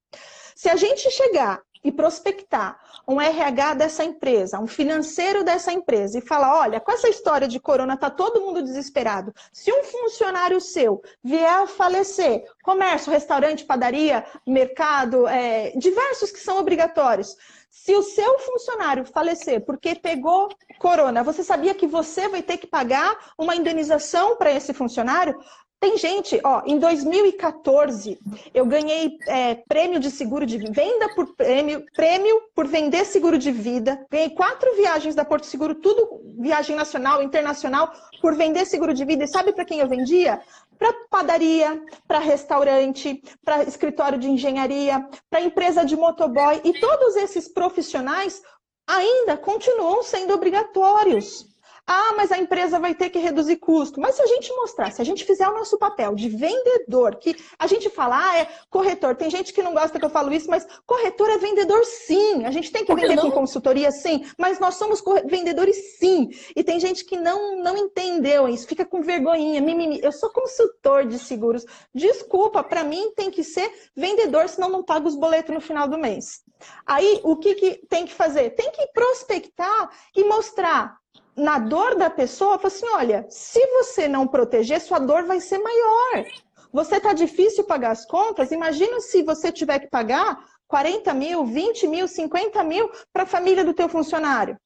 Se 0.54 0.68
a 0.68 0.76
gente 0.76 1.10
chegar 1.10 1.60
e 1.82 1.90
prospectar 1.90 2.78
um 3.06 3.20
RH 3.20 3.74
dessa 3.74 4.04
empresa, 4.04 4.60
um 4.60 4.66
financeiro 4.66 5.42
dessa 5.42 5.72
empresa 5.72 6.18
e 6.18 6.22
falar, 6.22 6.60
olha, 6.60 6.80
com 6.80 6.92
essa 6.92 7.08
história 7.08 7.48
de 7.48 7.58
corona 7.58 7.96
tá 7.96 8.10
todo 8.10 8.40
mundo 8.40 8.62
desesperado. 8.62 9.34
Se 9.52 9.72
um 9.72 9.82
funcionário 9.84 10.60
seu 10.60 11.02
vier 11.22 11.48
a 11.48 11.66
falecer, 11.66 12.44
comércio, 12.62 13.10
restaurante, 13.12 13.64
padaria, 13.64 14.24
mercado, 14.46 15.26
é, 15.26 15.72
diversos 15.76 16.30
que 16.30 16.38
são 16.38 16.58
obrigatórios. 16.58 17.36
Se 17.70 17.94
o 17.94 18.02
seu 18.02 18.38
funcionário 18.40 19.04
falecer 19.04 19.64
porque 19.64 19.94
pegou 19.94 20.48
corona, 20.78 21.22
você 21.22 21.42
sabia 21.44 21.74
que 21.74 21.86
você 21.86 22.28
vai 22.28 22.42
ter 22.42 22.58
que 22.58 22.66
pagar 22.66 23.32
uma 23.38 23.54
indenização 23.54 24.36
para 24.36 24.50
esse 24.50 24.74
funcionário? 24.74 25.38
Tem 25.80 25.96
gente, 25.96 26.38
ó, 26.44 26.60
em 26.66 26.78
2014 26.78 28.20
eu 28.52 28.66
ganhei 28.66 29.16
é, 29.26 29.54
prêmio 29.54 29.98
de 29.98 30.10
seguro 30.10 30.44
de 30.44 30.58
venda 30.58 31.08
por 31.14 31.34
prêmio, 31.34 31.86
prêmio 31.94 32.38
por 32.54 32.68
vender 32.68 33.06
seguro 33.06 33.38
de 33.38 33.50
vida. 33.50 34.06
Ganhei 34.10 34.28
quatro 34.28 34.76
viagens 34.76 35.14
da 35.14 35.24
Porto 35.24 35.46
Seguro, 35.46 35.74
tudo 35.74 36.20
viagem 36.38 36.76
nacional, 36.76 37.22
internacional, 37.22 37.90
por 38.20 38.34
vender 38.36 38.66
seguro 38.66 38.92
de 38.92 39.06
vida. 39.06 39.24
E 39.24 39.28
sabe 39.28 39.54
para 39.54 39.64
quem 39.64 39.78
eu 39.78 39.88
vendia? 39.88 40.42
Para 40.78 40.92
padaria, 41.08 41.82
para 42.06 42.18
restaurante, 42.18 43.22
para 43.42 43.62
escritório 43.62 44.18
de 44.18 44.28
engenharia, 44.28 45.08
para 45.30 45.40
empresa 45.40 45.82
de 45.82 45.96
motoboy. 45.96 46.60
E 46.62 46.78
todos 46.78 47.16
esses 47.16 47.48
profissionais 47.48 48.42
ainda 48.86 49.34
continuam 49.38 50.02
sendo 50.02 50.34
obrigatórios. 50.34 51.49
Ah, 51.92 52.14
mas 52.16 52.30
a 52.30 52.38
empresa 52.38 52.78
vai 52.78 52.94
ter 52.94 53.10
que 53.10 53.18
reduzir 53.18 53.56
custo. 53.56 54.00
Mas 54.00 54.14
se 54.14 54.22
a 54.22 54.26
gente 54.26 54.48
mostrar, 54.52 54.92
se 54.92 55.02
a 55.02 55.04
gente 55.04 55.24
fizer 55.24 55.48
o 55.48 55.54
nosso 55.54 55.76
papel 55.76 56.14
de 56.14 56.28
vendedor, 56.28 57.16
que 57.16 57.34
a 57.58 57.66
gente 57.66 57.90
fala, 57.90 58.30
ah, 58.30 58.38
é 58.38 58.48
corretor. 58.70 59.16
Tem 59.16 59.28
gente 59.28 59.52
que 59.52 59.60
não 59.60 59.74
gosta 59.74 59.98
que 59.98 60.04
eu 60.04 60.10
falo 60.10 60.32
isso, 60.32 60.48
mas 60.48 60.64
corretor 60.86 61.28
é 61.28 61.38
vendedor 61.38 61.84
sim. 61.84 62.44
A 62.44 62.52
gente 62.52 62.70
tem 62.70 62.84
que 62.84 62.94
vender 62.94 63.16
não? 63.16 63.24
com 63.24 63.32
consultoria 63.32 63.90
sim, 63.90 64.24
mas 64.38 64.60
nós 64.60 64.76
somos 64.76 65.02
vendedores 65.24 65.98
sim. 65.98 66.30
E 66.54 66.62
tem 66.62 66.78
gente 66.78 67.04
que 67.04 67.16
não, 67.16 67.60
não 67.60 67.76
entendeu 67.76 68.48
isso, 68.48 68.68
fica 68.68 68.84
com 68.84 69.02
vergonhinha, 69.02 69.60
mimimi. 69.60 69.98
Eu 70.00 70.12
sou 70.12 70.30
consultor 70.30 71.04
de 71.04 71.18
seguros. 71.18 71.66
Desculpa, 71.92 72.62
para 72.62 72.84
mim 72.84 73.10
tem 73.16 73.32
que 73.32 73.42
ser 73.42 73.68
vendedor, 73.96 74.48
senão 74.48 74.68
não 74.68 74.84
paga 74.84 75.08
os 75.08 75.16
boletos 75.16 75.52
no 75.52 75.60
final 75.60 75.88
do 75.88 75.98
mês. 75.98 76.40
Aí, 76.86 77.20
o 77.24 77.34
que, 77.36 77.56
que 77.56 77.86
tem 77.88 78.04
que 78.04 78.14
fazer? 78.14 78.50
Tem 78.50 78.70
que 78.70 78.86
prospectar 78.92 79.90
e 80.14 80.22
mostrar 80.22 80.99
na 81.36 81.58
dor 81.58 81.94
da 81.94 82.10
pessoa, 82.10 82.58
fala 82.58 82.68
assim: 82.68 82.88
olha, 82.94 83.26
se 83.28 83.64
você 83.66 84.08
não 84.08 84.26
proteger, 84.26 84.80
sua 84.80 84.98
dor 84.98 85.24
vai 85.24 85.40
ser 85.40 85.58
maior. 85.58 86.24
Você 86.72 86.96
está 86.96 87.12
difícil 87.12 87.64
pagar 87.64 87.90
as 87.90 88.06
contas, 88.06 88.52
imagina 88.52 89.00
se 89.00 89.22
você 89.22 89.50
tiver 89.50 89.80
que 89.80 89.88
pagar 89.88 90.38
40 90.68 91.12
mil, 91.14 91.44
20 91.44 91.88
mil, 91.88 92.06
50 92.06 92.62
mil 92.62 92.90
para 93.12 93.24
a 93.24 93.26
família 93.26 93.64
do 93.64 93.74
teu 93.74 93.88
funcionário. 93.88 94.56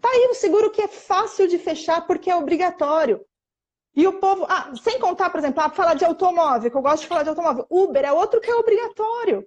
Tá 0.00 0.08
aí 0.10 0.28
um 0.30 0.34
seguro 0.34 0.70
que 0.70 0.82
é 0.82 0.88
fácil 0.88 1.48
de 1.48 1.58
fechar 1.58 2.06
porque 2.06 2.30
é 2.30 2.36
obrigatório. 2.36 3.24
E 3.96 4.06
o 4.06 4.20
povo, 4.20 4.46
ah, 4.48 4.70
sem 4.80 4.98
contar, 5.00 5.30
por 5.30 5.38
exemplo, 5.38 5.62
ah, 5.62 5.70
falar 5.70 5.94
de 5.94 6.04
automóvel, 6.04 6.70
que 6.70 6.76
eu 6.76 6.82
gosto 6.82 7.02
de 7.02 7.08
falar 7.08 7.22
de 7.22 7.30
automóvel. 7.30 7.66
Uber 7.70 8.04
é 8.04 8.12
outro 8.12 8.40
que 8.40 8.50
é 8.50 8.54
obrigatório 8.54 9.44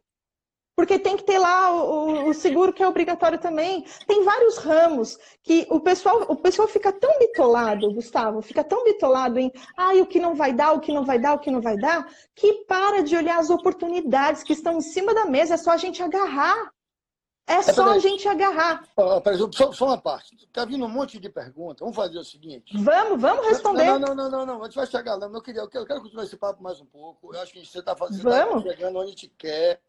porque 0.76 0.98
tem 0.98 1.18
que 1.18 1.24
ter 1.24 1.38
lá 1.38 1.72
o, 1.72 2.30
o, 2.30 2.34
seguro 2.34 2.74
que 2.74 2.82
é 2.82 2.88
obrigatório 2.88 3.38
também. 3.38 3.86
Tem 4.08 4.24
vários 4.24 4.58
ramos 4.58 5.18
que 5.44 5.68
o 5.70 5.80
pessoal, 5.80 6.24
o 6.28 6.36
pessoal 6.36 6.68
fica 6.68 6.92
tão 6.92 7.20
bitolado, 7.20 7.94
Gustavo, 7.94 8.42
fica 8.42 8.64
tão 8.64 8.84
bitolado 8.84 9.38
em 9.40 9.52
ah, 9.78 9.94
o 9.94 10.06
que 10.06 10.20
não 10.20 10.34
vai 10.36 10.54
dar, 10.54 10.74
o 10.74 10.80
que 10.80 10.94
não 10.94 11.06
vai 11.06 11.20
dar, 11.20 11.34
o 11.34 11.40
que 11.40 11.52
não 11.52 11.62
vai 11.62 11.78
dar, 11.78 12.08
que 12.36 12.66
para 12.66 13.04
de 13.04 13.16
olhar 13.16 13.40
as 13.40 13.50
oportunidades 13.50 14.44
que 14.44 14.54
estão 14.54 14.78
em 14.78 14.82
cima 14.82 15.14
da 15.14 15.26
mesa, 15.26 15.56
é 15.56 15.58
só 15.58 15.72
a 15.72 15.78
gente 15.78 16.02
agarrar. 16.02 16.72
É, 17.48 17.56
é 17.56 17.64
só 17.64 17.90
a 17.90 18.00
gente 18.00 18.28
agarrar. 18.28 18.88
só, 19.52 19.72
só, 19.74 19.86
uma 19.86 19.98
parte. 19.98 20.36
Está 20.36 20.64
vindo 20.64 20.86
um 20.86 20.90
monte 20.90 21.20
de 21.20 21.28
perguntas. 21.28 21.80
Vamos 21.80 21.96
fazer 21.96 22.18
o 22.18 22.24
seguinte. 22.24 22.78
Vamos, 22.78 23.22
vamos 23.22 23.46
responder. 23.46 23.86
Não, 23.86 24.00
não, 24.00 24.16
não, 24.16 24.30
não, 24.30 24.46
não. 24.46 24.62
A 24.62 24.66
gente 24.66 24.76
vai 24.76 24.88
chegar 24.88 25.16
lá. 25.16 25.28
Eu, 25.28 25.42
queria, 25.42 25.62
eu, 25.62 25.68
quero, 25.68 26.02
continuar 26.02 26.24
esse 26.24 26.38
papo 26.38 26.64
mais 26.64 26.80
um 26.80 26.86
pouco. 26.86 27.36
Eu 27.36 27.42
acho 27.42 27.52
que 27.52 27.66
você 27.66 27.80
está 27.80 27.96
fazendo. 27.96 28.24
Tá 28.30 28.62
chegando 28.62 29.00
onde 29.00 29.08
a 29.08 29.10
gente 29.10 29.28
quer. 29.38 29.82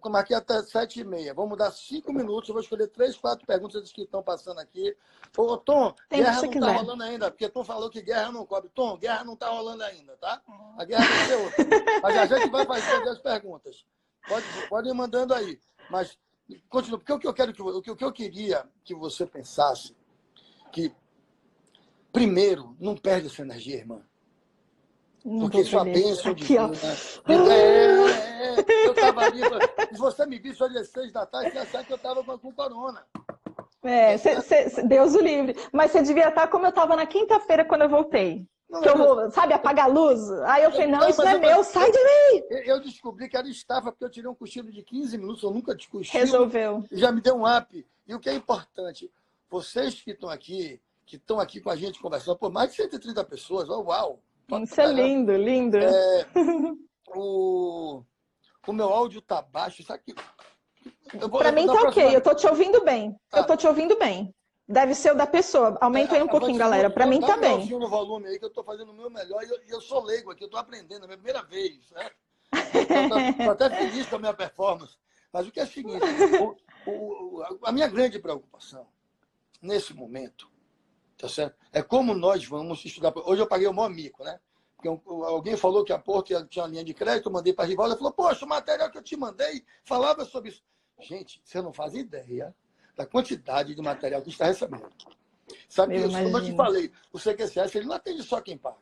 Como 0.00 0.16
aqui 0.18 0.34
até 0.34 0.62
sete 0.62 1.00
e 1.00 1.04
meia. 1.04 1.32
Vamos 1.32 1.56
dar 1.56 1.70
cinco 1.70 2.12
minutos. 2.12 2.50
Eu 2.50 2.54
vou 2.54 2.62
escolher 2.62 2.86
três, 2.88 3.16
quatro 3.16 3.46
perguntas 3.46 3.90
que 3.90 4.02
estão 4.02 4.22
passando 4.22 4.60
aqui. 4.60 4.94
Ô, 5.36 5.56
Tom, 5.56 5.94
Tem 6.08 6.22
guerra 6.22 6.42
não 6.42 6.50
está 6.50 6.72
rolando 6.72 7.02
ainda, 7.02 7.30
porque 7.30 7.48
Tom 7.48 7.64
falou 7.64 7.88
que 7.88 8.02
guerra 8.02 8.30
não 8.30 8.44
cobre. 8.44 8.70
Tom, 8.74 8.98
guerra 8.98 9.24
não 9.24 9.32
está 9.32 9.48
rolando 9.48 9.82
ainda, 9.84 10.14
tá? 10.18 10.42
A 10.76 10.84
guerra 10.84 11.04
vai 11.04 11.26
ser 11.26 11.34
outra. 11.36 11.66
Mas 12.02 12.16
a 12.16 12.26
gente 12.26 12.50
vai 12.50 12.66
fazer 12.66 13.08
as 13.08 13.18
perguntas. 13.18 13.86
Pode, 14.28 14.46
pode 14.68 14.88
ir 14.88 14.94
mandando 14.94 15.32
aí. 15.32 15.58
Mas 15.90 16.18
continua, 16.68 16.98
porque 16.98 17.12
o 17.12 17.18
que 17.18 17.26
eu 17.26 17.34
quero 17.34 17.52
que 17.54 17.62
o 17.62 17.80
que 17.80 18.04
eu 18.04 18.12
queria 18.12 18.68
que 18.84 18.94
você 18.94 19.24
pensasse 19.24 19.96
que 20.70 20.94
primeiro 22.12 22.76
não 22.78 22.96
perde 22.96 23.28
essa 23.28 23.42
energia, 23.42 23.76
irmã. 23.76 24.02
Não 25.24 25.40
Porque 25.48 25.64
sua 25.64 25.84
bênção 25.84 26.34
de 26.34 26.46
Deus, 26.46 26.82
né? 26.82 26.96
É, 27.28 28.31
é, 28.42 28.86
eu 28.86 28.92
estava 28.92 29.24
ali, 29.24 29.40
se 29.92 29.98
você 29.98 30.26
me 30.26 30.38
visse 30.38 30.62
hoje 30.62 30.78
às 30.78 30.88
seis 30.88 31.12
da 31.12 31.24
tarde, 31.26 31.50
você 31.52 31.58
achar 31.58 31.84
que 31.84 31.92
eu 31.92 31.96
estava 31.96 32.24
com, 32.24 32.38
com 32.38 32.52
corona. 32.52 33.04
É, 33.82 34.16
cê, 34.16 34.40
cê, 34.40 34.82
Deus 34.82 35.14
o 35.14 35.20
livre. 35.20 35.56
Mas 35.72 35.90
você 35.90 36.02
devia 36.02 36.28
estar 36.28 36.46
como 36.48 36.66
eu 36.66 36.70
estava 36.70 36.94
na 36.94 37.06
quinta-feira 37.06 37.64
quando 37.64 37.82
eu 37.82 37.88
voltei. 37.88 38.46
Não, 38.70 38.80
que 38.80 38.88
eu 38.88 38.96
vou, 38.96 39.30
sabe, 39.30 39.52
apagar 39.52 39.84
a 39.84 39.88
luz. 39.88 40.30
Aí 40.44 40.64
eu 40.64 40.70
falei, 40.70 40.86
não, 40.86 41.06
isso 41.06 41.22
não 41.22 41.30
é 41.30 41.38
meu, 41.38 41.62
sai 41.62 41.90
de 41.90 41.98
mim! 41.98 42.42
Eu 42.64 42.80
descobri 42.80 43.28
que 43.28 43.36
era 43.36 43.46
estafa, 43.46 43.92
porque 43.92 44.04
eu 44.04 44.10
tirei 44.10 44.30
um 44.30 44.34
cochilo 44.34 44.72
de 44.72 44.82
15 44.82 45.18
minutos, 45.18 45.42
eu 45.42 45.50
nunca 45.50 45.76
cochilo. 45.90 46.24
Resolveu. 46.24 46.84
Já 46.90 47.12
me 47.12 47.20
deu 47.20 47.36
um 47.36 47.44
up. 47.44 47.86
E 48.06 48.14
o 48.14 48.18
que 48.18 48.30
é 48.30 48.34
importante, 48.34 49.10
vocês 49.50 50.00
que 50.00 50.12
estão 50.12 50.30
aqui, 50.30 50.80
que 51.04 51.16
estão 51.16 51.38
aqui 51.38 51.60
com 51.60 51.68
a 51.68 51.76
gente 51.76 52.00
conversando, 52.00 52.38
por 52.38 52.50
mais 52.50 52.70
de 52.70 52.76
130 52.76 53.22
pessoas, 53.24 53.68
oh, 53.68 53.82
uau! 53.82 54.20
Isso 54.62 54.80
é 54.80 54.86
lindo, 54.86 55.36
lindo. 55.36 55.76
É, 55.76 56.26
o, 57.14 58.02
o 58.66 58.72
meu 58.72 58.88
áudio 58.88 59.20
tá 59.20 59.42
baixo, 59.42 59.82
sabe 59.82 60.02
que. 60.04 60.14
Para 61.28 61.52
mim 61.52 61.66
tá 61.66 61.72
ok, 61.72 61.82
próxima... 61.82 62.12
eu 62.12 62.20
tô 62.22 62.34
te 62.34 62.46
ouvindo 62.46 62.84
bem. 62.84 63.16
Tá. 63.28 63.38
Eu 63.38 63.46
tô 63.46 63.56
te 63.56 63.66
ouvindo 63.66 63.98
bem. 63.98 64.34
Deve 64.66 64.94
ser 64.94 65.12
o 65.12 65.16
da 65.16 65.26
pessoa. 65.26 65.76
Aumenta 65.80 66.14
é, 66.14 66.18
aí 66.18 66.22
um 66.22 66.28
pouquinho, 66.28 66.58
galera. 66.58 66.88
Para 66.88 67.06
mim 67.06 67.20
tá 67.20 67.36
bem. 67.36 67.68
no 67.68 67.88
volume 67.88 68.28
aí 68.28 68.38
que 68.38 68.44
eu 68.44 68.50
tô 68.50 68.62
fazendo 68.62 68.90
o 68.90 68.94
meu 68.94 69.10
melhor 69.10 69.42
e 69.42 69.50
eu, 69.50 69.60
eu 69.68 69.80
sou 69.80 70.02
leigo 70.02 70.30
aqui, 70.30 70.44
eu 70.44 70.50
tô 70.50 70.56
aprendendo, 70.56 71.02
é 71.02 71.04
a 71.04 71.06
minha 71.08 71.18
primeira 71.18 71.42
vez, 71.42 71.90
né? 71.90 72.10
Tô, 72.50 73.44
tô 73.44 73.50
até 73.50 73.70
feliz 73.70 74.06
com 74.06 74.16
a 74.16 74.18
minha 74.18 74.34
performance. 74.34 74.96
Mas 75.32 75.46
o 75.46 75.50
que 75.50 75.60
é 75.60 75.64
o 75.64 75.66
seguinte, 75.66 76.04
o, 76.86 76.90
o, 76.90 77.42
a 77.64 77.72
minha 77.72 77.88
grande 77.88 78.18
preocupação 78.18 78.86
nesse 79.60 79.94
momento 79.94 80.52
Tá 81.22 81.28
certo? 81.28 81.56
É 81.72 81.80
como 81.80 82.14
nós 82.14 82.44
vamos 82.46 82.84
estudar. 82.84 83.12
Hoje 83.14 83.40
eu 83.40 83.46
paguei 83.46 83.68
o 83.68 83.72
maior 83.72 83.88
mico, 83.88 84.24
né? 84.24 84.40
Alguém 84.88 85.56
falou 85.56 85.84
que 85.84 85.92
a 85.92 85.98
Porto 85.98 86.46
tinha 86.46 86.64
uma 86.64 86.70
linha 86.70 86.84
de 86.84 86.94
crédito, 86.94 87.28
eu 87.28 87.32
mandei 87.32 87.52
para 87.52 87.64
a 87.64 87.68
rival, 87.68 87.86
ela 87.86 87.96
falou, 87.96 88.12
poxa, 88.12 88.44
o 88.44 88.48
material 88.48 88.90
que 88.90 88.98
eu 88.98 89.02
te 89.02 89.16
mandei 89.16 89.64
falava 89.84 90.24
sobre 90.24 90.50
isso. 90.50 90.62
Gente, 91.00 91.40
você 91.44 91.60
não 91.60 91.72
faz 91.72 91.94
ideia 91.94 92.54
da 92.96 93.06
quantidade 93.06 93.74
de 93.74 93.82
material 93.82 94.22
que 94.22 94.30
está 94.30 94.46
recebendo. 94.46 94.90
Sabe, 95.68 95.96
isso, 95.96 96.10
como 96.10 96.38
eu 96.38 96.44
te 96.44 96.54
falei, 96.54 96.92
o 97.12 97.18
CQCS 97.18 97.74
ele 97.74 97.86
não 97.86 97.94
atende 97.94 98.22
só 98.22 98.40
quem 98.40 98.56
paga. 98.56 98.78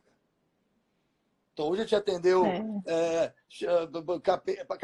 Hoje 1.59 1.81
a 1.81 1.83
gente 1.83 1.95
atendeu. 1.95 2.45
É. 2.45 2.63
É, 2.85 3.33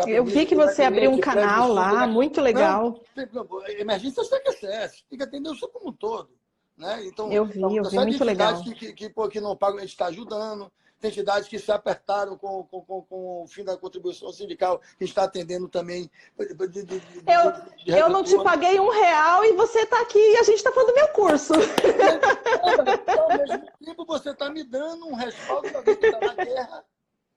eu 0.07 0.23
vi 0.23 0.45
que 0.45 0.53
você 0.53 0.83
abriu 0.83 1.11
um 1.11 1.19
canal 1.19 1.71
lá, 1.71 2.05
muito 2.05 2.39
legal. 2.39 3.01
Não, 3.33 3.67
emergência 3.67 4.23
CQCS, 4.23 5.03
tem 5.09 5.17
que 5.17 5.23
atender 5.23 5.51
isso 5.51 5.67
como 5.69 5.89
um 5.89 5.93
todo. 5.93 6.29
Né? 6.77 7.07
Então, 7.07 7.31
eu 7.31 7.45
vi, 7.45 7.59
eu 7.59 7.83
vi 7.83 7.97
muito 7.97 8.23
legal. 8.23 8.61
Que, 8.61 8.75
que, 8.75 8.93
que, 8.93 9.29
que 9.29 9.41
não 9.41 9.55
pagam, 9.55 9.77
a 9.77 9.81
gente 9.81 9.89
está 9.89 10.07
ajudando. 10.07 10.71
Tem 10.99 11.11
entidades 11.11 11.47
que 11.47 11.59
se 11.59 11.71
apertaram 11.71 12.35
com, 12.35 12.63
com, 12.63 12.81
com, 12.81 13.01
com, 13.03 13.43
o 13.43 13.47
fim 13.47 13.63
da 13.63 13.77
contribuição 13.77 14.31
sindical, 14.31 14.81
que 14.97 15.05
está 15.05 15.25
atendendo 15.25 15.69
também. 15.69 16.09
De, 16.37 16.67
de, 16.67 16.83
de, 16.83 17.01
eu, 17.27 17.95
eu 17.95 18.09
não 18.09 18.23
te 18.23 18.35
paguei 18.43 18.79
um 18.79 18.89
real 18.89 19.45
e 19.45 19.53
você 19.53 19.81
está 19.81 20.01
aqui 20.01 20.17
e 20.17 20.37
a 20.37 20.43
gente 20.43 20.55
está 20.55 20.71
falando 20.71 20.89
do 20.89 20.95
meu 20.95 21.07
curso. 21.09 21.53
Ao 21.53 23.37
mesmo 23.37 23.67
tempo, 23.85 24.05
você 24.07 24.31
está 24.31 24.49
me 24.49 24.63
dando 24.63 25.07
um 25.07 25.13
respaldo 25.13 25.69
para 25.69 25.81
ver 25.81 25.97
que 25.97 26.07
está 26.07 26.19
na 26.19 26.33
guerra, 26.33 26.85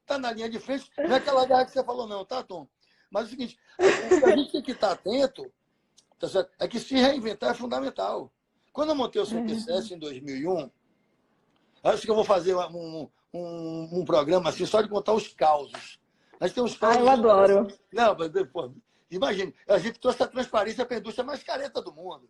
está 0.00 0.18
na 0.18 0.32
linha 0.32 0.48
de 0.48 0.58
frente. 0.58 0.90
Não 0.96 1.14
é 1.14 1.18
aquela 1.18 1.44
guerra 1.44 1.66
que 1.66 1.72
você 1.72 1.84
falou, 1.84 2.06
não, 2.06 2.24
tá, 2.24 2.42
Tom? 2.42 2.66
Mas 3.10 3.24
é 3.24 3.26
o 3.26 3.30
seguinte, 3.30 3.58
a 3.78 4.36
gente 4.36 4.52
tem 4.52 4.62
que 4.62 4.72
estar 4.72 4.92
atento, 4.92 5.52
tá 6.18 6.28
certo? 6.28 6.50
é 6.58 6.66
que 6.66 6.80
se 6.80 6.94
reinventar 6.94 7.50
é 7.50 7.54
fundamental. 7.54 8.32
Quando 8.72 8.90
eu 8.90 8.94
montei 8.94 9.20
o 9.20 9.26
CPCS 9.26 9.90
em 9.90 9.98
2001, 9.98 10.70
acho 11.84 12.02
que 12.02 12.10
eu 12.10 12.14
vou 12.14 12.24
fazer 12.24 12.54
um, 12.54 13.10
um, 13.32 14.00
um 14.00 14.04
programa 14.04 14.50
assim, 14.50 14.66
só 14.66 14.80
de 14.82 14.88
contar 14.88 15.12
os 15.12 15.28
causos. 15.28 15.98
Nós 16.40 16.52
temos 16.52 16.76
causos. 16.76 16.98
Ah, 16.98 17.00
eu 17.00 17.08
adoro. 17.08 17.68
Não, 17.92 18.16
mas, 18.16 18.30
pô, 18.50 18.72
imagine, 19.10 19.54
a 19.68 19.78
gente 19.78 19.98
trouxe 19.98 20.22
a 20.22 20.26
transparência 20.26 20.84
para 20.84 20.96
a 20.96 21.00
indústria 21.00 21.24
mais 21.24 21.42
careta 21.42 21.82
do 21.82 21.92
mundo. 21.92 22.28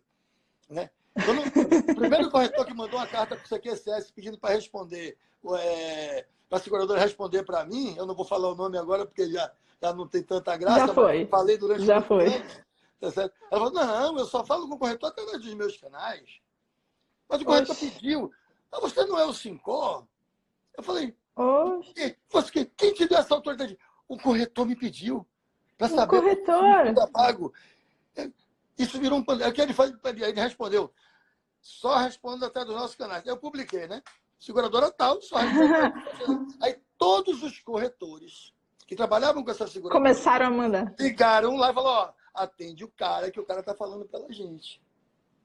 Né? 0.69 0.89
Quando, 1.25 1.91
o 1.91 1.95
primeiro 1.95 2.29
corretor 2.29 2.65
que 2.65 2.73
mandou 2.73 2.99
uma 2.99 3.07
carta 3.07 3.35
para 3.35 3.45
o 3.45 3.47
CQCS 3.47 4.11
pedindo 4.11 4.37
para 4.37 4.53
responder, 4.53 5.17
é, 5.59 6.25
para 6.49 6.57
a 6.57 6.61
seguradora 6.61 6.99
responder 6.99 7.43
para 7.43 7.65
mim, 7.65 7.95
eu 7.97 8.05
não 8.05 8.15
vou 8.15 8.25
falar 8.25 8.49
o 8.49 8.55
nome 8.55 8.77
agora 8.77 9.05
porque 9.05 9.29
já, 9.29 9.51
já 9.81 9.93
não 9.93 10.07
tem 10.07 10.23
tanta 10.23 10.55
graça. 10.55 10.87
Já 10.87 10.93
foi. 10.93 11.25
Falei 11.25 11.57
durante 11.57 11.85
Já 11.85 12.01
foi. 12.01 12.29
tá 12.99 13.11
certo? 13.11 13.33
Ela 13.51 13.61
falou, 13.65 13.71
não, 13.71 14.19
eu 14.19 14.25
só 14.25 14.45
falo 14.45 14.67
com 14.67 14.75
o 14.75 14.79
corretor 14.79 15.07
através 15.07 15.41
dos 15.41 15.53
meus 15.53 15.77
canais. 15.77 16.39
Mas 17.27 17.41
o 17.41 17.45
corretor 17.45 17.71
Oxi. 17.71 17.89
pediu. 17.91 18.31
Ah, 18.71 18.79
você 18.79 19.05
não 19.05 19.17
é 19.17 19.25
o 19.25 19.33
Sincor? 19.33 20.05
Eu 20.77 20.83
falei, 20.83 21.15
você, 22.29 22.65
quem 22.77 22.93
te 22.93 23.07
deu 23.07 23.17
essa 23.17 23.33
autoridade? 23.33 23.77
O 24.07 24.17
corretor 24.17 24.65
me 24.65 24.75
pediu. 24.75 25.25
Para 25.77 25.89
saber. 25.89 26.17
O 26.17 26.21
corretor. 26.21 27.11
pago. 27.11 27.53
É, 28.15 28.29
isso 28.77 28.99
virou 28.99 29.19
um. 29.19 29.25
É 29.41 29.51
que 29.51 29.61
ele, 29.61 29.73
faz, 29.73 29.93
ele 30.03 30.39
respondeu. 30.39 30.93
Só 31.61 31.97
respondo 31.97 32.45
até 32.45 32.63
dos 32.65 32.75
nossos 32.75 32.95
canais. 32.95 33.25
Eu 33.25 33.37
publiquei, 33.37 33.87
né? 33.87 34.01
Seguradora 34.39 34.91
tal, 34.91 35.21
só 35.21 35.37
Aí 36.61 36.79
todos 36.97 37.43
os 37.43 37.59
corretores 37.59 38.53
que 38.87 38.95
trabalhavam 38.95 39.43
com 39.43 39.51
essa 39.51 39.67
seguradora. 39.67 40.03
Começaram 40.03 40.47
a 40.47 40.49
mandar. 40.49 40.95
Ligaram 40.99 41.55
lá 41.55 41.71
e 41.71 41.73
falaram: 41.73 42.09
ó, 42.09 42.13
atende 42.33 42.83
o 42.83 42.91
cara 42.91 43.31
que 43.31 43.39
o 43.39 43.45
cara 43.45 43.63
tá 43.63 43.75
falando 43.75 44.05
pela 44.05 44.31
gente. 44.31 44.81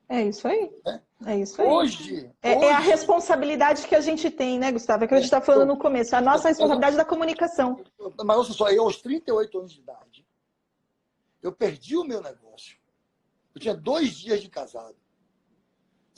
É 0.09 0.23
isso 0.23 0.47
aí. 0.47 0.71
É, 0.87 1.01
é 1.33 1.38
isso 1.38 1.61
aí. 1.61 1.69
Hoje 1.69 2.31
é, 2.42 2.57
hoje 2.57 2.66
é, 2.66 2.73
a 2.73 2.79
responsabilidade 2.79 3.87
que 3.87 3.95
a 3.95 4.01
gente 4.01 4.31
tem, 4.31 4.59
né, 4.59 4.71
Gustavo? 4.71 5.05
É 5.05 5.07
que 5.09 5.14
a 5.14 5.16
gente 5.16 5.27
está 5.27 5.40
falando 5.40 5.69
no 5.69 5.79
começo. 5.79 6.14
A 6.14 6.21
nossa 6.21 6.49
responsabilidade 6.49 6.97
da 6.97 7.05
comunicação. 7.05 7.83
Mas 8.25 8.37
olha 8.37 8.53
só, 8.53 8.71
eu 8.71 8.85
aos 8.85 9.03
38 9.03 9.59
anos 9.59 9.73
de 9.73 9.81
idade, 9.81 10.27
eu 11.42 11.53
perdi 11.53 11.97
o 11.97 12.05
meu 12.05 12.23
negócio. 12.23 12.77
Eu 13.55 13.61
tinha 13.61 13.75
dois 13.75 14.12
dias 14.12 14.40
de 14.40 14.49
casado. 14.49 14.97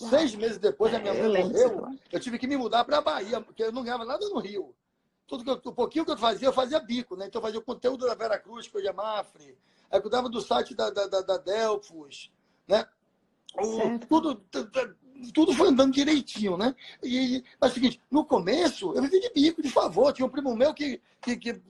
Uau. 0.01 0.11
Seis 0.11 0.35
meses 0.35 0.59
depois, 0.59 0.95
a 0.95 0.99
minha 0.99 1.15
mãe 1.15 1.41
eu 1.41 1.49
morreu. 1.49 1.89
Eu 2.13 2.21
tive 2.21 2.39
que 2.39 2.47
me 2.47 2.57
mudar 2.57 2.85
para 2.85 2.99
a 2.99 3.03
Bahia, 3.03 3.41
porque 3.41 3.63
eu 3.63 3.73
não 3.73 3.83
ganhava 3.83 4.05
nada 4.05 4.29
no 4.29 4.39
Rio. 4.39 4.75
Tudo 5.27 5.45
que 5.45 5.51
eu, 5.51 5.73
o 5.73 5.75
pouquinho 5.75 6.05
que 6.05 6.11
eu 6.11 6.17
fazia, 6.17 6.49
eu 6.49 6.53
fazia 6.53 6.81
bico, 6.81 7.17
né? 7.17 7.27
Então 7.27 7.41
eu 7.41 7.45
fazia 7.45 7.61
o 7.61 7.65
conteúdo 7.65 8.07
da 8.07 8.15
Vera 8.15 8.39
Cruz, 8.39 8.69
coisa 8.69 8.93
Mafre. 8.93 9.59
Aí 9.91 9.99
eu 9.99 10.03
cuidava 10.03 10.29
do 10.29 10.41
site 10.41 10.75
da, 10.75 10.91
da, 10.91 11.07
da, 11.07 11.21
da 11.21 11.37
Delfos, 11.37 12.33
né? 12.67 12.87
Tudo, 14.09 14.43
tudo 15.35 15.53
foi 15.53 15.69
andando 15.69 15.93
direitinho, 15.93 16.57
né? 16.57 16.75
E, 17.03 17.43
mas 17.61 17.71
é 17.71 17.73
o 17.73 17.75
seguinte, 17.75 18.01
no 18.11 18.25
começo, 18.25 18.93
eu 18.95 19.03
vivi 19.03 19.21
de 19.21 19.31
bico, 19.31 19.63
de 19.63 19.71
favor. 19.71 20.13
Tinha 20.13 20.27
um 20.27 20.31
primo 20.31 20.55
meu 20.55 20.73
que, 20.73 21.01
que, 21.21 21.37
que 21.37 21.61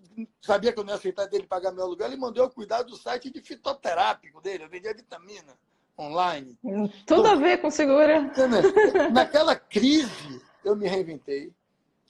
sabia 0.40 0.72
que 0.72 0.78
eu 0.78 0.84
não 0.84 0.90
ia 0.90 0.96
aceitar 0.96 1.26
dele 1.26 1.46
pagar 1.46 1.72
meu 1.72 1.84
aluguel, 1.84 2.08
ele 2.08 2.16
mandou 2.16 2.44
eu 2.44 2.50
cuidar 2.50 2.82
do 2.82 2.96
site 2.96 3.30
de 3.30 3.40
fitoterápico 3.40 4.40
dele. 4.40 4.64
Eu 4.64 4.68
vendia 4.68 4.94
vitamina 4.94 5.56
online. 5.98 6.56
Tudo 6.62 7.20
então, 7.20 7.26
a 7.26 7.34
ver 7.34 7.58
com 7.58 7.70
segura. 7.70 8.30
Naquela 9.12 9.56
crise, 9.56 10.40
eu 10.64 10.76
me 10.76 10.88
reinventei, 10.88 11.52